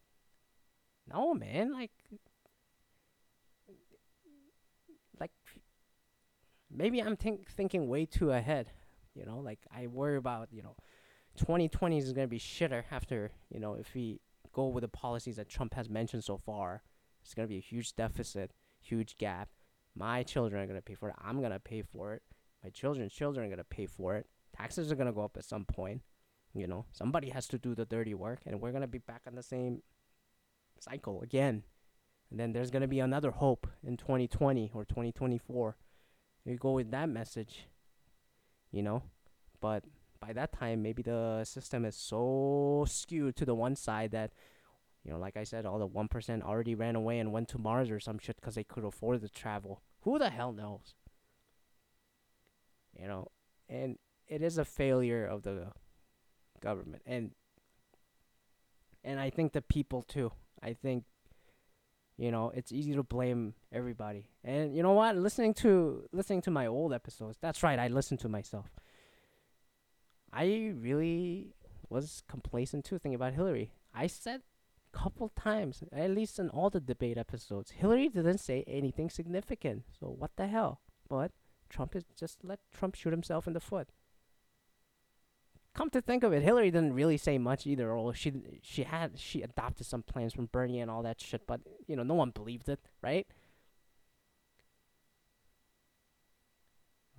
no, 1.12 1.34
man, 1.34 1.72
like 1.72 1.90
like 5.20 5.32
maybe 6.70 7.00
I'm 7.02 7.16
think 7.16 7.50
thinking 7.50 7.88
way 7.88 8.06
too 8.06 8.30
ahead. 8.30 8.70
You 9.14 9.24
know, 9.24 9.38
like 9.38 9.60
I 9.74 9.86
worry 9.86 10.16
about 10.16 10.48
you 10.50 10.62
know, 10.62 10.76
2020 11.38 11.98
is 11.98 12.12
gonna 12.12 12.26
be 12.26 12.38
shitter 12.38 12.84
after 12.90 13.30
you 13.50 13.60
know 13.60 13.74
if 13.74 13.94
we 13.94 14.20
go 14.52 14.68
with 14.68 14.82
the 14.82 14.88
policies 14.88 15.36
that 15.36 15.48
Trump 15.48 15.74
has 15.74 15.88
mentioned 15.88 16.24
so 16.24 16.38
far. 16.38 16.82
It's 17.22 17.34
gonna 17.34 17.48
be 17.48 17.56
a 17.56 17.60
huge 17.60 17.94
deficit, 17.96 18.52
huge 18.80 19.16
gap. 19.18 19.48
My 19.94 20.22
children 20.22 20.62
are 20.62 20.66
gonna 20.66 20.82
pay 20.82 20.94
for 20.94 21.08
it. 21.08 21.16
I'm 21.22 21.40
gonna 21.40 21.60
pay 21.60 21.82
for 21.82 22.14
it. 22.14 22.22
My 22.62 22.70
children's 22.70 23.12
children 23.12 23.46
are 23.46 23.50
gonna 23.50 23.64
pay 23.64 23.86
for 23.86 24.16
it. 24.16 24.26
Taxes 24.56 24.90
are 24.90 24.96
gonna 24.96 25.12
go 25.12 25.24
up 25.24 25.36
at 25.36 25.44
some 25.44 25.64
point. 25.64 26.02
You 26.54 26.66
know, 26.66 26.86
somebody 26.92 27.30
has 27.30 27.48
to 27.48 27.58
do 27.58 27.74
the 27.74 27.84
dirty 27.84 28.14
work, 28.14 28.40
and 28.46 28.60
we're 28.60 28.72
gonna 28.72 28.86
be 28.86 28.98
back 28.98 29.22
on 29.26 29.34
the 29.34 29.42
same 29.42 29.82
cycle 30.84 31.22
again. 31.22 31.64
And 32.30 32.40
then 32.40 32.52
there's 32.52 32.70
gonna 32.70 32.88
be 32.88 33.00
another 33.00 33.30
hope 33.30 33.66
in 33.86 33.96
2020 33.96 34.70
or 34.74 34.84
2024. 34.84 35.76
You 36.44 36.56
go 36.56 36.72
with 36.72 36.90
that 36.90 37.08
message, 37.08 37.68
you 38.70 38.82
know. 38.82 39.02
But 39.60 39.84
by 40.20 40.32
that 40.32 40.52
time, 40.52 40.82
maybe 40.82 41.02
the 41.02 41.44
system 41.44 41.84
is 41.84 41.96
so 41.96 42.84
skewed 42.88 43.36
to 43.36 43.44
the 43.44 43.54
one 43.54 43.76
side 43.76 44.10
that, 44.10 44.32
you 45.04 45.10
know, 45.10 45.18
like 45.18 45.36
I 45.36 45.44
said, 45.44 45.64
all 45.64 45.78
the 45.78 45.86
one 45.86 46.08
percent 46.08 46.42
already 46.42 46.74
ran 46.74 46.96
away 46.96 47.18
and 47.18 47.32
went 47.32 47.48
to 47.50 47.58
Mars 47.58 47.90
or 47.90 48.00
some 48.00 48.18
shit 48.18 48.36
because 48.36 48.54
they 48.54 48.64
could 48.64 48.84
afford 48.84 49.20
the 49.20 49.28
travel. 49.28 49.82
Who 50.02 50.18
the 50.18 50.30
hell 50.30 50.52
knows? 50.52 50.94
You 52.98 53.08
know, 53.08 53.28
and 53.68 53.98
it 54.28 54.42
is 54.42 54.58
a 54.58 54.64
failure 54.64 55.26
of 55.26 55.42
the 55.42 55.72
government 56.60 57.02
and 57.04 57.32
and 59.02 59.20
I 59.20 59.28
think 59.28 59.52
the 59.52 59.60
people 59.60 60.02
too. 60.02 60.32
I 60.62 60.72
think 60.74 61.04
you 62.16 62.30
know, 62.30 62.52
it's 62.54 62.70
easy 62.70 62.94
to 62.94 63.02
blame 63.02 63.54
everybody. 63.72 64.30
And 64.44 64.76
you 64.76 64.82
know 64.82 64.92
what? 64.92 65.16
Listening 65.16 65.54
to 65.54 66.04
listening 66.12 66.42
to 66.42 66.50
my 66.50 66.66
old 66.66 66.92
episodes. 66.92 67.38
That's 67.40 67.62
right, 67.62 67.78
I 67.78 67.88
listened 67.88 68.20
to 68.20 68.28
myself. 68.28 68.66
I 70.32 70.72
really 70.76 71.54
was 71.88 72.22
complacent 72.28 72.84
too 72.84 72.98
thinking 72.98 73.14
about 73.14 73.34
Hillary. 73.34 73.72
I 73.94 74.06
said 74.06 74.42
a 74.92 74.98
couple 74.98 75.28
times, 75.28 75.82
at 75.92 76.10
least 76.10 76.38
in 76.38 76.50
all 76.50 76.70
the 76.70 76.80
debate 76.80 77.18
episodes, 77.18 77.72
Hillary 77.72 78.08
didn't 78.08 78.38
say 78.38 78.64
anything 78.66 79.10
significant. 79.10 79.84
So 79.98 80.06
what 80.06 80.32
the 80.36 80.46
hell? 80.46 80.80
But 81.08 81.32
Trump 81.68 81.94
is 81.96 82.04
just 82.16 82.44
let 82.44 82.60
Trump 82.72 82.94
shoot 82.94 83.12
himself 83.12 83.46
in 83.46 83.52
the 83.52 83.60
foot 83.60 83.88
come 85.74 85.90
to 85.90 86.00
think 86.00 86.22
of 86.22 86.32
it, 86.32 86.42
Hillary 86.42 86.70
didn't 86.70 86.94
really 86.94 87.16
say 87.16 87.36
much 87.38 87.66
either. 87.66 87.90
Or 87.90 88.14
she 88.14 88.32
she 88.62 88.84
had 88.84 89.18
she 89.18 89.42
adopted 89.42 89.86
some 89.86 90.02
plans 90.02 90.32
from 90.32 90.46
Bernie 90.46 90.80
and 90.80 90.90
all 90.90 91.02
that 91.02 91.20
shit, 91.20 91.46
but 91.46 91.60
you 91.86 91.96
know 91.96 92.02
no 92.02 92.14
one 92.14 92.30
believed 92.30 92.68
it, 92.68 92.80
right? 93.02 93.26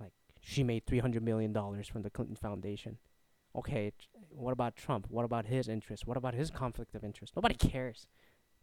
Like 0.00 0.12
she 0.40 0.64
made 0.64 0.86
three 0.86 1.00
hundred 1.00 1.22
million 1.22 1.52
dollars 1.52 1.86
from 1.88 2.02
the 2.02 2.10
Clinton 2.10 2.36
Foundation. 2.36 2.98
Okay, 3.54 3.92
what 4.30 4.52
about 4.52 4.76
Trump? 4.76 5.06
What 5.08 5.24
about 5.24 5.46
his 5.46 5.68
interest? 5.68 6.06
What 6.06 6.16
about 6.16 6.34
his 6.34 6.50
conflict 6.50 6.94
of 6.94 7.04
interest? 7.04 7.34
Nobody 7.36 7.54
cares. 7.54 8.06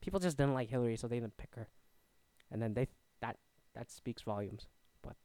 People 0.02 0.20
just 0.20 0.38
didn't 0.38 0.54
like 0.54 0.70
Hillary, 0.70 0.98
so 0.98 1.08
they 1.08 1.20
didn't 1.20 1.38
pick 1.38 1.56
her. 1.56 1.70
And 2.52 2.62
then 2.62 2.74
they 2.74 2.88
that 3.22 3.38
that 3.76 3.92
speaks 3.92 4.22
volumes. 4.24 4.68
But 5.02 5.16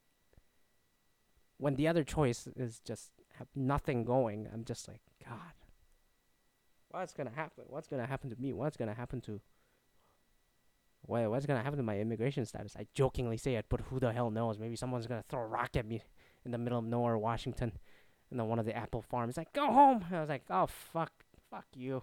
when 1.58 1.74
the 1.74 1.88
other 1.88 2.04
choice 2.04 2.48
is 2.56 2.80
just 2.80 3.10
have 3.38 3.48
nothing 3.54 4.04
going. 4.04 4.48
I'm 4.52 4.64
just 4.64 4.88
like, 4.88 5.00
God, 5.24 5.54
what's 6.90 7.12
gonna 7.12 7.32
happen? 7.34 7.64
What's 7.66 7.88
gonna 7.88 8.06
happen 8.06 8.30
to 8.30 8.36
me? 8.40 8.52
What's 8.52 8.76
gonna 8.76 8.94
happen 8.94 9.20
to 9.22 9.40
what, 11.02 11.30
what's 11.30 11.46
gonna 11.46 11.62
happen 11.62 11.78
to 11.78 11.82
my 11.82 11.98
immigration 11.98 12.44
status? 12.44 12.76
I 12.76 12.86
jokingly 12.94 13.36
say 13.36 13.54
it, 13.54 13.66
but 13.68 13.80
who 13.82 14.00
the 14.00 14.12
hell 14.12 14.30
knows? 14.30 14.58
Maybe 14.58 14.76
someone's 14.76 15.06
gonna 15.06 15.24
throw 15.28 15.40
a 15.40 15.46
rock 15.46 15.76
at 15.76 15.86
me 15.86 16.02
in 16.44 16.50
the 16.50 16.58
middle 16.58 16.78
of 16.78 16.84
nowhere, 16.84 17.16
Washington, 17.16 17.72
and 18.30 18.38
then 18.38 18.48
one 18.48 18.58
of 18.58 18.66
the 18.66 18.76
apple 18.76 19.02
farms 19.02 19.36
like, 19.36 19.52
go 19.52 19.66
home. 19.72 20.04
And 20.08 20.16
I 20.16 20.20
was 20.20 20.28
like, 20.28 20.44
oh 20.50 20.66
fuck, 20.66 21.12
fuck 21.50 21.66
you. 21.74 22.02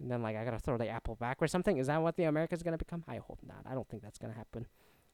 And 0.00 0.10
then 0.10 0.22
like 0.22 0.36
I 0.36 0.44
gotta 0.44 0.58
throw 0.58 0.76
the 0.76 0.88
apple 0.88 1.14
back 1.14 1.38
or 1.40 1.46
something. 1.46 1.78
Is 1.78 1.86
that 1.86 2.02
what 2.02 2.16
the 2.16 2.24
America's 2.24 2.62
gonna 2.62 2.78
become? 2.78 3.04
I 3.08 3.16
hope 3.18 3.38
not. 3.46 3.64
I 3.64 3.74
don't 3.74 3.88
think 3.88 4.02
that's 4.02 4.18
gonna 4.18 4.34
happen. 4.34 4.66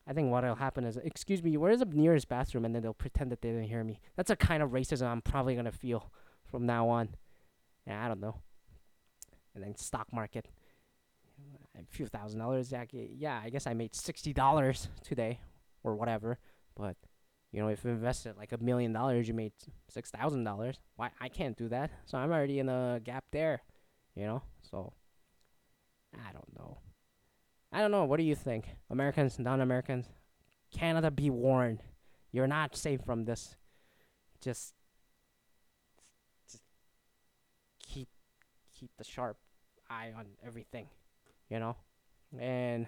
I 0.06 0.12
think 0.12 0.30
what'll 0.30 0.56
happen 0.56 0.84
is, 0.84 0.96
excuse 0.96 1.42
me, 1.42 1.56
where's 1.56 1.78
the 1.78 1.84
nearest 1.86 2.28
bathroom? 2.28 2.64
And 2.64 2.74
then 2.74 2.82
they'll 2.82 2.92
pretend 2.92 3.30
that 3.30 3.40
they 3.40 3.50
didn't 3.50 3.68
hear 3.68 3.84
me. 3.84 4.00
That's 4.16 4.30
a 4.30 4.36
kind 4.36 4.62
of 4.62 4.70
racism 4.70 5.06
I'm 5.06 5.22
probably 5.22 5.54
gonna 5.54 5.72
feel 5.72 6.10
from 6.44 6.66
now 6.66 6.88
on. 6.88 7.10
Yeah, 7.86 8.04
I 8.04 8.08
don't 8.08 8.20
know. 8.20 8.36
And 9.54 9.62
then 9.62 9.76
stock 9.76 10.12
market, 10.12 10.48
a 11.78 11.84
few 11.90 12.06
thousand 12.06 12.40
dollars. 12.40 12.72
Yeah, 12.92 13.40
I 13.42 13.50
guess 13.50 13.66
I 13.66 13.74
made 13.74 13.94
sixty 13.94 14.32
dollars 14.32 14.88
today, 15.04 15.40
or 15.84 15.94
whatever. 15.94 16.38
But 16.74 16.96
you 17.52 17.60
know, 17.60 17.68
if 17.68 17.84
you 17.84 17.90
invested 17.90 18.36
like 18.36 18.52
a 18.52 18.58
million 18.58 18.92
dollars, 18.92 19.28
you 19.28 19.34
made 19.34 19.52
six 19.88 20.10
thousand 20.10 20.44
dollars. 20.44 20.80
Why 20.96 21.10
I 21.20 21.28
can't 21.28 21.56
do 21.56 21.68
that? 21.68 21.90
So 22.06 22.18
I'm 22.18 22.32
already 22.32 22.58
in 22.58 22.68
a 22.68 23.00
gap 23.04 23.24
there. 23.30 23.62
You 24.14 24.24
know, 24.26 24.42
so 24.62 24.94
I 26.14 26.32
don't 26.32 26.56
know. 26.56 26.78
I 27.72 27.80
don't 27.80 27.90
know. 27.90 28.04
What 28.04 28.18
do 28.18 28.24
you 28.24 28.34
think? 28.34 28.66
Americans, 28.90 29.38
non 29.38 29.60
Americans? 29.60 30.06
Canada, 30.76 31.10
be 31.10 31.30
warned. 31.30 31.82
You're 32.30 32.46
not 32.46 32.76
safe 32.76 33.00
from 33.04 33.24
this. 33.24 33.56
Just, 34.42 34.74
just 36.50 36.62
keep 37.82 38.08
keep 38.78 38.90
the 38.98 39.04
sharp 39.04 39.38
eye 39.88 40.12
on 40.16 40.26
everything, 40.44 40.88
you 41.48 41.58
know? 41.58 41.76
And 42.38 42.86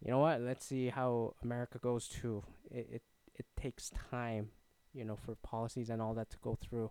you 0.00 0.10
know 0.10 0.18
what? 0.18 0.40
Let's 0.40 0.66
see 0.66 0.88
how 0.88 1.34
America 1.42 1.78
goes 1.78 2.06
too. 2.08 2.44
It 2.70 2.88
it, 2.92 3.02
it 3.34 3.46
takes 3.60 3.90
time, 4.10 4.50
you 4.92 5.04
know, 5.04 5.16
for 5.16 5.34
policies 5.36 5.90
and 5.90 6.00
all 6.00 6.14
that 6.14 6.30
to 6.30 6.36
go 6.42 6.56
through. 6.60 6.90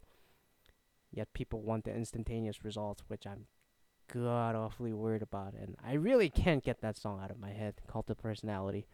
Yet 1.12 1.34
people 1.34 1.62
want 1.62 1.86
the 1.86 1.94
instantaneous 1.94 2.66
results, 2.66 3.04
which 3.08 3.28
I'm 3.28 3.46
god 4.14 4.56
awfully 4.56 4.94
worried 4.94 5.24
about, 5.24 5.56
it. 5.56 5.62
and 5.62 5.76
I 5.86 5.94
really 5.94 6.30
can't 6.30 6.64
get 6.64 6.82
that 6.82 6.98
song 6.98 7.20
out 7.24 7.32
of 7.32 7.40
my 7.40 7.52
head. 7.52 7.76
Cult 7.88 8.10
of 8.10 8.18
Personality. 8.20 8.86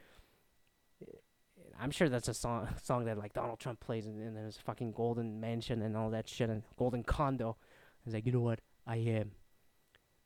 I'm 1.80 1.92
sure 1.92 2.10
that's 2.10 2.28
a 2.28 2.34
song 2.34 2.68
song 2.84 3.06
that 3.06 3.18
like 3.18 3.34
Donald 3.34 3.60
Trump 3.60 3.80
plays 3.80 4.06
in, 4.06 4.22
in 4.22 4.36
his 4.36 4.58
fucking 4.58 4.94
golden 4.94 5.40
mansion 5.40 5.82
and 5.82 5.96
all 5.96 6.10
that 6.12 6.28
shit 6.30 6.50
and 6.50 6.64
golden 6.78 7.04
condo. 7.04 7.58
He's 8.04 8.14
like, 8.14 8.26
you 8.26 8.32
know 8.32 8.40
what? 8.40 8.62
I 8.88 8.98
am. 8.98 9.32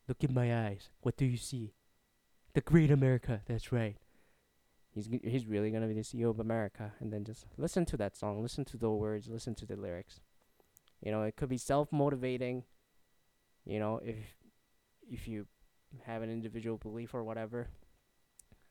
Look 0.08 0.22
in 0.22 0.32
my 0.32 0.66
eyes. 0.66 0.90
What 1.00 1.16
do 1.16 1.24
you 1.24 1.36
see? 1.36 1.74
The 2.54 2.60
great 2.60 2.90
America. 2.90 3.40
That's 3.46 3.72
right. 3.72 3.96
He's 4.94 5.08
he's 5.24 5.46
really 5.46 5.70
gonna 5.70 5.88
be 5.88 5.94
the 5.94 6.02
CEO 6.02 6.30
of 6.30 6.38
America. 6.38 6.92
And 7.00 7.12
then 7.12 7.24
just 7.24 7.46
listen 7.56 7.84
to 7.86 7.96
that 7.96 8.16
song. 8.16 8.40
Listen 8.42 8.64
to 8.66 8.76
the 8.76 8.90
words. 8.90 9.28
Listen 9.28 9.54
to 9.56 9.66
the 9.66 9.76
lyrics. 9.76 10.20
You 11.00 11.10
know, 11.10 11.22
it 11.22 11.36
could 11.36 11.48
be 11.48 11.58
self 11.58 11.90
motivating. 11.90 12.62
You 13.66 13.78
know, 13.80 14.00
if 14.04 14.16
if 15.10 15.28
you 15.28 15.46
have 16.06 16.22
an 16.22 16.30
individual 16.30 16.78
belief 16.78 17.14
or 17.14 17.24
whatever. 17.24 17.68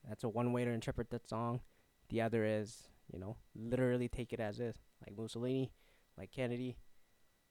That's 0.07 0.23
a 0.23 0.29
one 0.29 0.51
way 0.51 0.65
to 0.65 0.71
interpret 0.71 1.09
that 1.11 1.27
song. 1.27 1.61
The 2.09 2.21
other 2.21 2.45
is, 2.45 2.89
you 3.11 3.19
know, 3.19 3.37
literally 3.55 4.09
take 4.09 4.33
it 4.33 4.39
as 4.39 4.59
is. 4.59 4.75
Like 5.05 5.17
Mussolini, 5.17 5.71
like 6.17 6.31
Kennedy, 6.31 6.77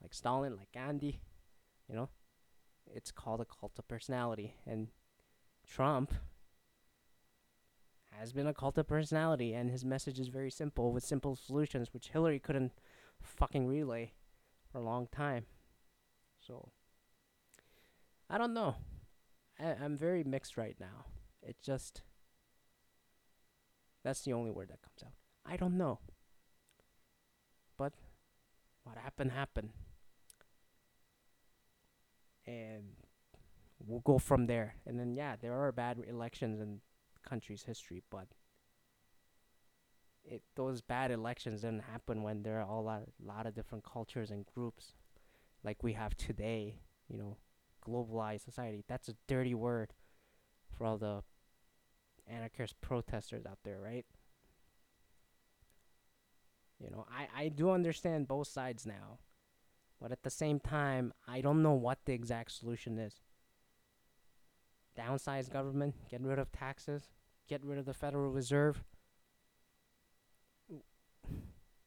like 0.02 0.12
Stalin, 0.12 0.56
like 0.56 0.72
Gandhi. 0.72 1.20
You 1.88 1.96
know? 1.96 2.08
It's 2.86 3.10
called 3.10 3.40
a 3.40 3.46
cult 3.46 3.78
of 3.78 3.88
personality. 3.88 4.54
And 4.66 4.88
Trump 5.66 6.12
has 8.18 8.32
been 8.32 8.46
a 8.46 8.54
cult 8.54 8.76
of 8.76 8.86
personality 8.86 9.54
and 9.54 9.70
his 9.70 9.84
message 9.84 10.20
is 10.20 10.28
very 10.28 10.50
simple 10.50 10.92
with 10.92 11.02
simple 11.02 11.34
solutions 11.34 11.88
which 11.92 12.08
Hillary 12.08 12.38
couldn't 12.38 12.72
fucking 13.20 13.66
relay 13.66 14.12
for 14.70 14.78
a 14.78 14.84
long 14.84 15.08
time. 15.10 15.46
So 16.38 16.72
I 18.32 18.38
don't 18.38 18.54
know. 18.54 18.74
I, 19.60 19.76
I'm 19.84 19.96
very 19.96 20.24
mixed 20.24 20.56
right 20.56 20.76
now. 20.80 21.06
It 21.42 21.56
just. 21.62 22.02
That's 24.02 24.22
the 24.22 24.32
only 24.32 24.50
word 24.50 24.70
that 24.70 24.82
comes 24.82 25.04
out. 25.04 25.12
I 25.46 25.56
don't 25.56 25.78
know. 25.78 26.00
But 27.78 27.92
what 28.82 28.96
happened, 28.96 29.30
happened. 29.30 29.70
and 32.46 32.84
we'll 33.86 34.00
go 34.00 34.18
from 34.18 34.46
there. 34.46 34.76
And 34.86 34.98
then 34.98 35.14
yeah, 35.14 35.36
there 35.40 35.54
are 35.54 35.72
bad 35.72 35.98
elections 36.08 36.60
in 36.60 36.80
country's 37.28 37.62
history, 37.62 38.02
but 38.10 38.26
it 40.24 40.42
those 40.54 40.80
bad 40.80 41.10
elections 41.10 41.62
didn't 41.62 41.84
happen 41.84 42.22
when 42.22 42.42
there 42.42 42.60
are 42.60 42.68
a 42.68 42.80
lot 42.80 43.02
lot 43.24 43.46
of 43.46 43.54
different 43.54 43.84
cultures 43.84 44.30
and 44.30 44.46
groups 44.46 44.94
like 45.64 45.82
we 45.82 45.92
have 45.94 46.16
today, 46.16 46.80
you 47.08 47.16
know, 47.16 47.36
globalized 47.86 48.44
society. 48.44 48.84
That's 48.88 49.08
a 49.08 49.14
dirty 49.26 49.54
word 49.54 49.92
for 50.76 50.86
all 50.86 50.98
the 50.98 51.22
anarchist 52.26 52.80
protesters 52.80 53.44
out 53.46 53.58
there, 53.64 53.80
right? 53.80 54.06
You 56.78 56.90
know, 56.90 57.06
I, 57.10 57.44
I 57.44 57.48
do 57.48 57.70
understand 57.70 58.28
both 58.28 58.48
sides 58.48 58.86
now. 58.86 59.18
But 60.00 60.10
at 60.10 60.24
the 60.24 60.30
same 60.30 60.58
time, 60.58 61.12
I 61.28 61.40
don't 61.40 61.62
know 61.62 61.74
what 61.74 61.98
the 62.06 62.12
exact 62.12 62.50
solution 62.50 62.98
is. 62.98 63.20
Downsize 64.98 65.48
government, 65.48 65.94
get 66.10 66.20
rid 66.22 66.40
of 66.40 66.50
taxes, 66.50 67.10
get 67.48 67.64
rid 67.64 67.78
of 67.78 67.86
the 67.86 67.94
Federal 67.94 68.30
Reserve. 68.30 68.82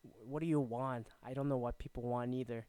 What 0.01 0.39
do 0.39 0.47
you 0.47 0.61
want? 0.61 1.09
I 1.23 1.33
don't 1.33 1.49
know 1.49 1.57
what 1.57 1.77
people 1.77 2.03
want 2.03 2.33
either. 2.33 2.65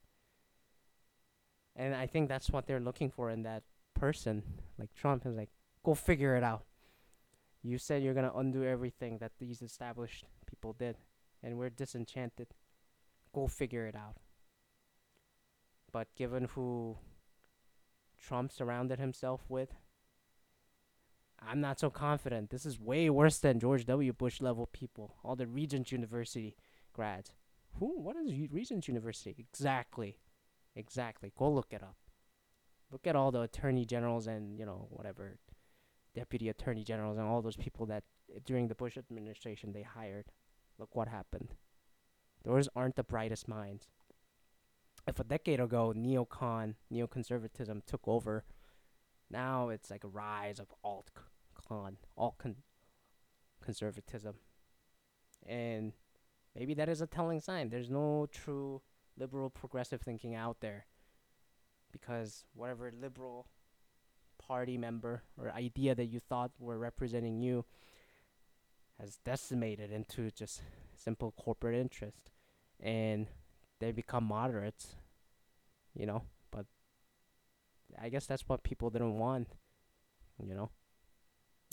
And 1.76 1.94
I 1.94 2.06
think 2.06 2.28
that's 2.28 2.50
what 2.50 2.66
they're 2.66 2.80
looking 2.80 3.10
for 3.10 3.30
in 3.30 3.42
that 3.42 3.62
person. 3.94 4.42
Like 4.78 4.94
Trump 4.94 5.26
is 5.26 5.36
like, 5.36 5.50
go 5.84 5.94
figure 5.94 6.34
it 6.36 6.42
out. 6.42 6.64
You 7.62 7.78
said 7.78 8.02
you're 8.02 8.14
to 8.14 8.36
undo 8.36 8.64
everything 8.64 9.18
that 9.18 9.32
these 9.38 9.60
established 9.60 10.24
people 10.46 10.72
did, 10.72 10.96
and 11.42 11.58
we're 11.58 11.70
disenchanted. 11.70 12.48
Go 13.34 13.46
figure 13.46 13.86
it 13.86 13.96
out. 13.96 14.16
But 15.92 16.14
given 16.14 16.44
who 16.54 16.96
Trump 18.22 18.52
surrounded 18.52 18.98
himself 18.98 19.42
with, 19.48 19.74
I'm 21.40 21.60
not 21.60 21.78
so 21.78 21.90
confident. 21.90 22.50
This 22.50 22.64
is 22.64 22.80
way 22.80 23.10
worse 23.10 23.38
than 23.38 23.60
George 23.60 23.84
W. 23.84 24.12
Bush 24.12 24.40
level 24.40 24.66
people, 24.72 25.16
all 25.22 25.36
the 25.36 25.46
Regent 25.46 25.92
University 25.92 26.56
grads. 26.92 27.32
Who? 27.78 28.00
What 28.00 28.16
is 28.16 28.32
Regent 28.50 28.88
University? 28.88 29.34
Exactly. 29.38 30.18
Exactly. 30.76 31.32
Go 31.36 31.50
look 31.50 31.72
it 31.72 31.82
up. 31.82 31.96
Look 32.92 33.06
at 33.06 33.16
all 33.16 33.32
the 33.32 33.40
attorney 33.40 33.84
generals 33.84 34.26
and, 34.26 34.58
you 34.58 34.66
know, 34.66 34.86
whatever, 34.90 35.38
deputy 36.14 36.48
attorney 36.48 36.84
generals 36.84 37.18
and 37.18 37.26
all 37.26 37.42
those 37.42 37.56
people 37.56 37.86
that 37.86 38.04
eh, 38.32 38.38
during 38.44 38.68
the 38.68 38.74
Bush 38.74 38.96
administration 38.96 39.72
they 39.72 39.82
hired. 39.82 40.26
Look 40.78 40.94
what 40.94 41.08
happened. 41.08 41.54
Those 42.44 42.68
aren't 42.76 42.96
the 42.96 43.02
brightest 43.02 43.48
minds. 43.48 43.88
If 45.08 45.18
a 45.18 45.24
decade 45.24 45.60
ago 45.60 45.92
neocon, 45.96 46.74
neoconservatism 46.92 47.86
took 47.86 48.06
over, 48.06 48.44
now 49.30 49.70
it's 49.70 49.90
like 49.90 50.04
a 50.04 50.08
rise 50.08 50.60
of 50.60 50.66
alt 50.84 51.10
con, 51.68 51.96
alt 52.16 52.38
con- 52.38 52.56
conservatism. 53.64 54.34
And 55.46 55.92
maybe 56.54 56.74
that 56.74 56.88
is 56.88 57.00
a 57.00 57.06
telling 57.06 57.40
sign. 57.40 57.70
There's 57.70 57.90
no 57.90 58.26
true 58.30 58.82
liberal 59.18 59.50
progressive 59.50 60.00
thinking 60.00 60.34
out 60.34 60.58
there. 60.60 60.86
Because 61.92 62.44
whatever 62.54 62.92
liberal 62.92 63.46
party 64.38 64.76
member 64.76 65.22
or 65.38 65.50
idea 65.50 65.94
that 65.94 66.06
you 66.06 66.20
thought 66.20 66.50
were 66.58 66.78
representing 66.78 67.40
you 67.40 67.64
has 69.00 69.18
decimated 69.24 69.90
into 69.90 70.30
just 70.30 70.62
simple 70.96 71.32
corporate 71.36 71.74
interest. 71.74 72.30
And 72.80 73.28
they 73.80 73.92
become 73.92 74.24
moderates 74.24 74.96
you 75.96 76.06
know? 76.06 76.22
But 76.50 76.66
i 78.00 78.08
guess 78.08 78.26
that's 78.26 78.48
what 78.48 78.62
people 78.62 78.90
didn't 78.90 79.18
want 79.18 79.48
you 80.42 80.54
know? 80.54 80.70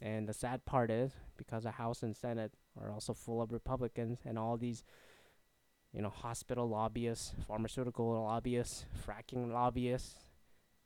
And 0.02 0.28
the 0.28 0.34
sad 0.34 0.66
part 0.66 0.90
is 0.90 1.12
because 1.38 1.64
the 1.64 1.72
house 1.72 2.02
and 2.02 2.16
senate 2.16 2.54
are 2.82 2.90
also 2.90 3.14
full 3.14 3.42
of 3.42 3.52
republicans 3.52 4.20
and 4.26 4.40
all 4.40 4.58
these 4.58 4.84
you 5.94 6.02
know, 6.02 6.10
hospital 6.10 6.68
lobbyists, 6.68 7.34
pharmaceutical 7.48 8.24
lobbyists, 8.24 8.86
fracking 9.06 9.52
lobbyists. 9.54 10.16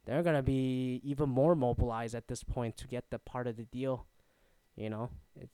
They're 0.06 0.24
gonna 0.24 0.44
be 0.44 1.02
even 1.04 1.30
more 1.30 1.56
mobilized 1.56 2.16
at 2.16 2.28
this 2.28 2.44
point 2.44 2.78
to 2.78 2.88
get 2.88 3.10
the 3.10 3.20
part 3.20 3.48
of 3.48 3.56
the 3.56 3.64
deal, 3.64 4.06
you 4.76 4.90
know, 4.90 5.10
it, 5.36 5.50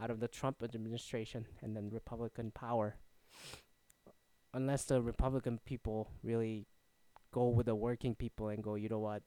out 0.00 0.10
of 0.10 0.20
the 0.20 0.28
Trump 0.28 0.62
administration 0.62 1.46
and 1.60 1.76
then 1.76 1.90
Republican 1.90 2.50
power. 2.52 2.96
Unless 4.54 4.84
the 4.84 5.02
Republican 5.02 5.58
people 5.64 6.10
really 6.22 6.66
go 7.32 7.48
with 7.48 7.66
the 7.66 7.74
working 7.74 8.14
people 8.14 8.48
and 8.48 8.62
go, 8.62 8.74
you 8.74 8.88
know 8.88 8.98
what, 8.98 9.22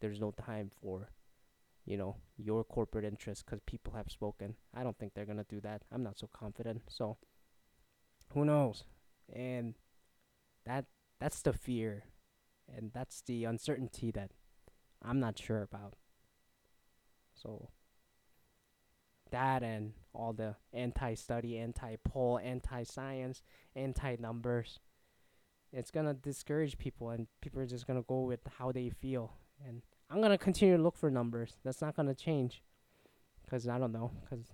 there's 0.00 0.20
no 0.20 0.30
time 0.30 0.70
for, 0.80 1.10
you 1.84 1.96
know, 1.96 2.16
your 2.38 2.64
corporate 2.64 3.04
interests 3.04 3.42
because 3.42 3.60
people 3.66 3.92
have 3.94 4.10
spoken. 4.10 4.54
I 4.74 4.82
don't 4.82 4.96
think 4.98 5.12
they're 5.12 5.26
gonna 5.26 5.44
do 5.48 5.60
that. 5.60 5.82
I'm 5.92 6.02
not 6.02 6.18
so 6.18 6.28
confident. 6.32 6.82
So 6.88 7.16
who 8.32 8.44
knows? 8.44 8.84
And 9.32 9.74
that 10.66 10.86
that's 11.20 11.42
the 11.42 11.52
fear 11.52 12.04
and 12.74 12.90
that's 12.92 13.22
the 13.22 13.44
uncertainty 13.44 14.10
that 14.12 14.30
I'm 15.02 15.20
not 15.20 15.38
sure 15.38 15.62
about. 15.62 15.94
So 17.34 17.68
that 19.30 19.62
and 19.62 19.92
all 20.12 20.32
the 20.32 20.56
anti-study, 20.72 21.58
anti-poll, 21.58 22.40
anti-science, 22.42 23.42
anti-numbers, 23.76 24.80
it's 25.72 25.90
gonna 25.90 26.14
discourage 26.14 26.78
people, 26.78 27.10
and 27.10 27.28
people 27.40 27.60
are 27.60 27.66
just 27.66 27.86
gonna 27.86 28.02
go 28.02 28.22
with 28.22 28.40
how 28.58 28.72
they 28.72 28.90
feel. 28.90 29.32
And 29.66 29.82
I'm 30.10 30.20
gonna 30.20 30.38
continue 30.38 30.76
to 30.76 30.82
look 30.82 30.96
for 30.96 31.10
numbers. 31.10 31.58
That's 31.64 31.80
not 31.80 31.94
gonna 31.94 32.14
change, 32.14 32.62
cause 33.48 33.68
I 33.68 33.78
don't 33.78 33.92
know, 33.92 34.10
cause 34.28 34.52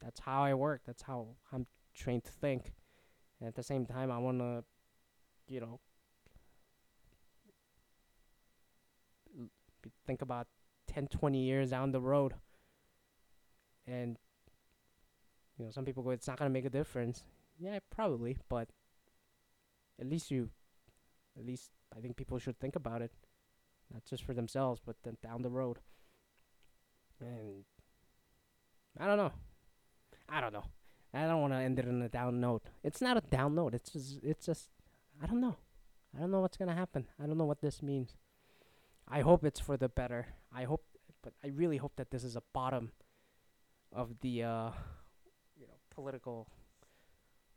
that's 0.00 0.20
how 0.20 0.42
I 0.42 0.54
work. 0.54 0.82
That's 0.84 1.02
how 1.02 1.36
I'm 1.52 1.66
trained 1.94 2.24
to 2.24 2.32
think. 2.32 2.72
And 3.38 3.48
at 3.48 3.54
the 3.54 3.62
same 3.62 3.86
time, 3.86 4.10
I 4.10 4.18
want 4.18 4.38
to, 4.38 4.64
you 5.48 5.60
know, 5.60 5.80
think 10.06 10.22
about 10.22 10.46
10, 10.88 11.08
20 11.08 11.42
years 11.42 11.70
down 11.70 11.92
the 11.92 12.00
road. 12.00 12.34
And, 13.86 14.18
you 15.58 15.64
know, 15.64 15.70
some 15.70 15.84
people 15.84 16.02
go, 16.02 16.10
it's 16.10 16.28
not 16.28 16.38
going 16.38 16.50
to 16.50 16.52
make 16.52 16.64
a 16.64 16.70
difference. 16.70 17.24
Yeah, 17.58 17.78
probably, 17.90 18.38
but 18.48 18.68
at 20.00 20.06
least 20.06 20.30
you, 20.30 20.50
at 21.38 21.44
least 21.44 21.70
I 21.96 22.00
think 22.00 22.16
people 22.16 22.38
should 22.38 22.58
think 22.58 22.76
about 22.76 23.02
it. 23.02 23.12
Not 23.92 24.04
just 24.04 24.22
for 24.22 24.34
themselves, 24.34 24.80
but 24.84 24.96
then 25.02 25.16
down 25.22 25.42
the 25.42 25.50
road. 25.50 25.78
And 27.20 27.64
I 28.98 29.06
don't 29.06 29.16
know. 29.16 29.32
I 30.28 30.40
don't 30.40 30.52
know. 30.52 30.64
I 31.12 31.26
don't 31.26 31.40
want 31.40 31.52
to 31.52 31.58
end 31.58 31.78
it 31.78 31.88
on 31.88 32.02
a 32.02 32.08
down 32.08 32.40
note. 32.40 32.62
It's 32.84 33.00
not 33.00 33.16
a 33.16 33.20
down 33.20 33.54
note. 33.54 33.74
It's 33.74 33.90
just, 33.90 34.20
it's 34.22 34.46
just, 34.46 34.68
I 35.22 35.26
don't 35.26 35.40
know. 35.40 35.56
I 36.16 36.20
don't 36.20 36.30
know 36.30 36.40
what's 36.40 36.56
gonna 36.56 36.74
happen. 36.74 37.06
I 37.22 37.26
don't 37.26 37.38
know 37.38 37.44
what 37.44 37.60
this 37.60 37.82
means. 37.82 38.16
I 39.08 39.20
hope 39.20 39.44
it's 39.44 39.60
for 39.60 39.76
the 39.76 39.88
better. 39.88 40.28
I 40.54 40.64
hope, 40.64 40.84
but 41.22 41.32
I 41.44 41.48
really 41.48 41.76
hope 41.76 41.96
that 41.96 42.10
this 42.10 42.24
is 42.24 42.36
a 42.36 42.42
bottom 42.52 42.92
of 43.92 44.20
the, 44.20 44.44
uh, 44.44 44.70
you 45.56 45.66
know, 45.66 45.74
political, 45.90 46.48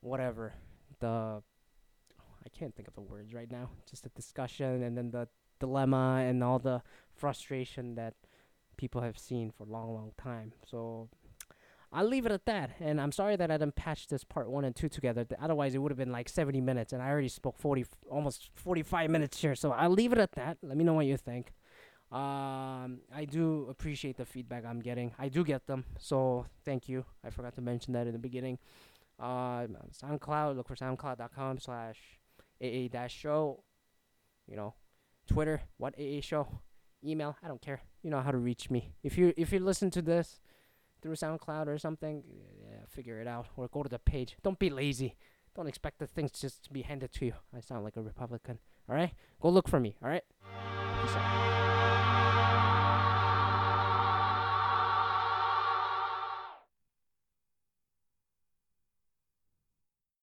whatever. 0.02 0.54
The, 1.00 1.42
I 2.46 2.50
can't 2.58 2.76
think 2.76 2.88
of 2.88 2.96
the 2.96 3.02
words 3.02 3.34
right 3.34 3.52
now. 3.52 3.70
Just 3.90 4.04
the 4.04 4.10
discussion 4.10 4.84
and 4.84 4.98
then 4.98 5.12
the 5.12 5.28
dilemma 5.60 6.24
and 6.28 6.44
all 6.44 6.60
the 6.60 6.82
frustration 7.16 7.96
that 7.96 8.16
people 8.78 9.02
have 9.02 9.18
seen 9.18 9.52
for 9.52 9.64
a 9.64 9.68
long, 9.68 9.94
long 9.94 10.12
time. 10.18 10.54
So 10.66 11.10
I'll 11.94 12.08
leave 12.08 12.26
it 12.26 12.32
at 12.32 12.46
that. 12.46 12.72
And 12.80 13.00
I'm 13.00 13.12
sorry 13.12 13.36
that 13.36 13.52
I 13.52 13.58
didn't 13.58 13.76
patch 13.76 14.08
this 14.08 14.24
part 14.24 14.50
one 14.50 14.66
and 14.66 14.76
two 14.76 14.90
together. 14.90 15.26
Otherwise, 15.40 15.76
it 15.76 15.78
would 15.78 15.92
have 15.92 15.98
been 15.98 16.12
like 16.12 16.28
70 16.28 16.60
minutes, 16.60 16.92
and 16.92 17.02
I 17.02 17.10
already 17.10 17.30
spoke 17.30 17.60
40, 17.60 17.86
almost 18.10 18.50
45 18.56 19.10
minutes 19.10 19.40
here. 19.40 19.56
So 19.56 19.72
I'll 19.72 19.92
leave 19.92 20.12
it 20.12 20.18
at 20.18 20.32
that. 20.34 20.58
Let 20.64 20.76
me 20.76 20.84
know 20.84 20.94
what 20.94 21.06
you 21.06 21.18
think. 21.18 21.54
Um, 22.12 23.02
I 23.16 23.26
do 23.30 23.68
appreciate 23.70 24.18
the 24.18 24.26
feedback 24.26 24.66
I'm 24.66 24.80
getting. 24.82 25.14
I 25.18 25.30
do 25.30 25.44
get 25.44 25.66
them, 25.66 25.86
so 25.98 26.46
thank 26.64 26.88
you. 26.88 27.06
I 27.24 27.32
forgot 27.32 27.56
to 27.56 27.62
mention 27.62 27.94
that 27.94 28.06
in 28.06 28.14
the 28.14 28.20
beginning. 28.20 28.60
Uh, 29.20 29.66
SoundCloud, 30.04 30.56
look 30.56 30.68
for 30.68 30.76
soundcloud.com 30.76 31.60
slash 31.60 31.98
AA 32.62 33.08
show. 33.08 33.64
You 34.48 34.58
know, 34.58 34.76
Twitter, 35.28 35.62
what 35.78 35.96
AA 36.00 36.22
show. 36.22 36.48
Email, 37.04 37.36
I 37.44 37.48
don't 37.48 37.62
care. 37.62 37.82
You 38.04 38.12
know 38.12 38.22
how 38.22 38.32
to 38.32 38.38
reach 38.38 38.70
me. 38.70 38.94
If 39.04 39.18
you 39.18 39.34
if 39.36 39.52
you 39.52 39.60
listen 39.60 39.90
to 39.92 40.02
this 40.02 40.40
through 41.04 41.16
SoundCloud 41.16 41.68
or 41.68 41.78
something, 41.78 42.24
yeah, 42.64 42.78
figure 42.88 43.20
it 43.20 43.28
out. 43.28 43.48
Or 43.58 43.68
go 43.68 43.84
to 43.84 43.90
the 43.90 44.00
page. 44.00 44.38
Don't 44.42 44.58
be 44.58 44.70
lazy. 44.70 45.16
Don't 45.56 45.68
expect 45.68 46.00
the 46.00 46.08
things 46.08 46.32
just 46.32 46.64
to 46.64 46.74
be 46.74 46.82
handed 46.82 47.12
to 47.14 47.26
you. 47.26 47.34
I 47.56 47.60
sound 47.60 47.84
like 47.84 47.98
a 47.98 48.02
Republican. 48.02 48.58
All 48.90 48.96
right? 48.96 49.12
Go 49.40 49.50
look 49.50 49.68
for 49.68 49.80
me. 49.80 49.96
All 50.02 50.10
right? 50.10 50.24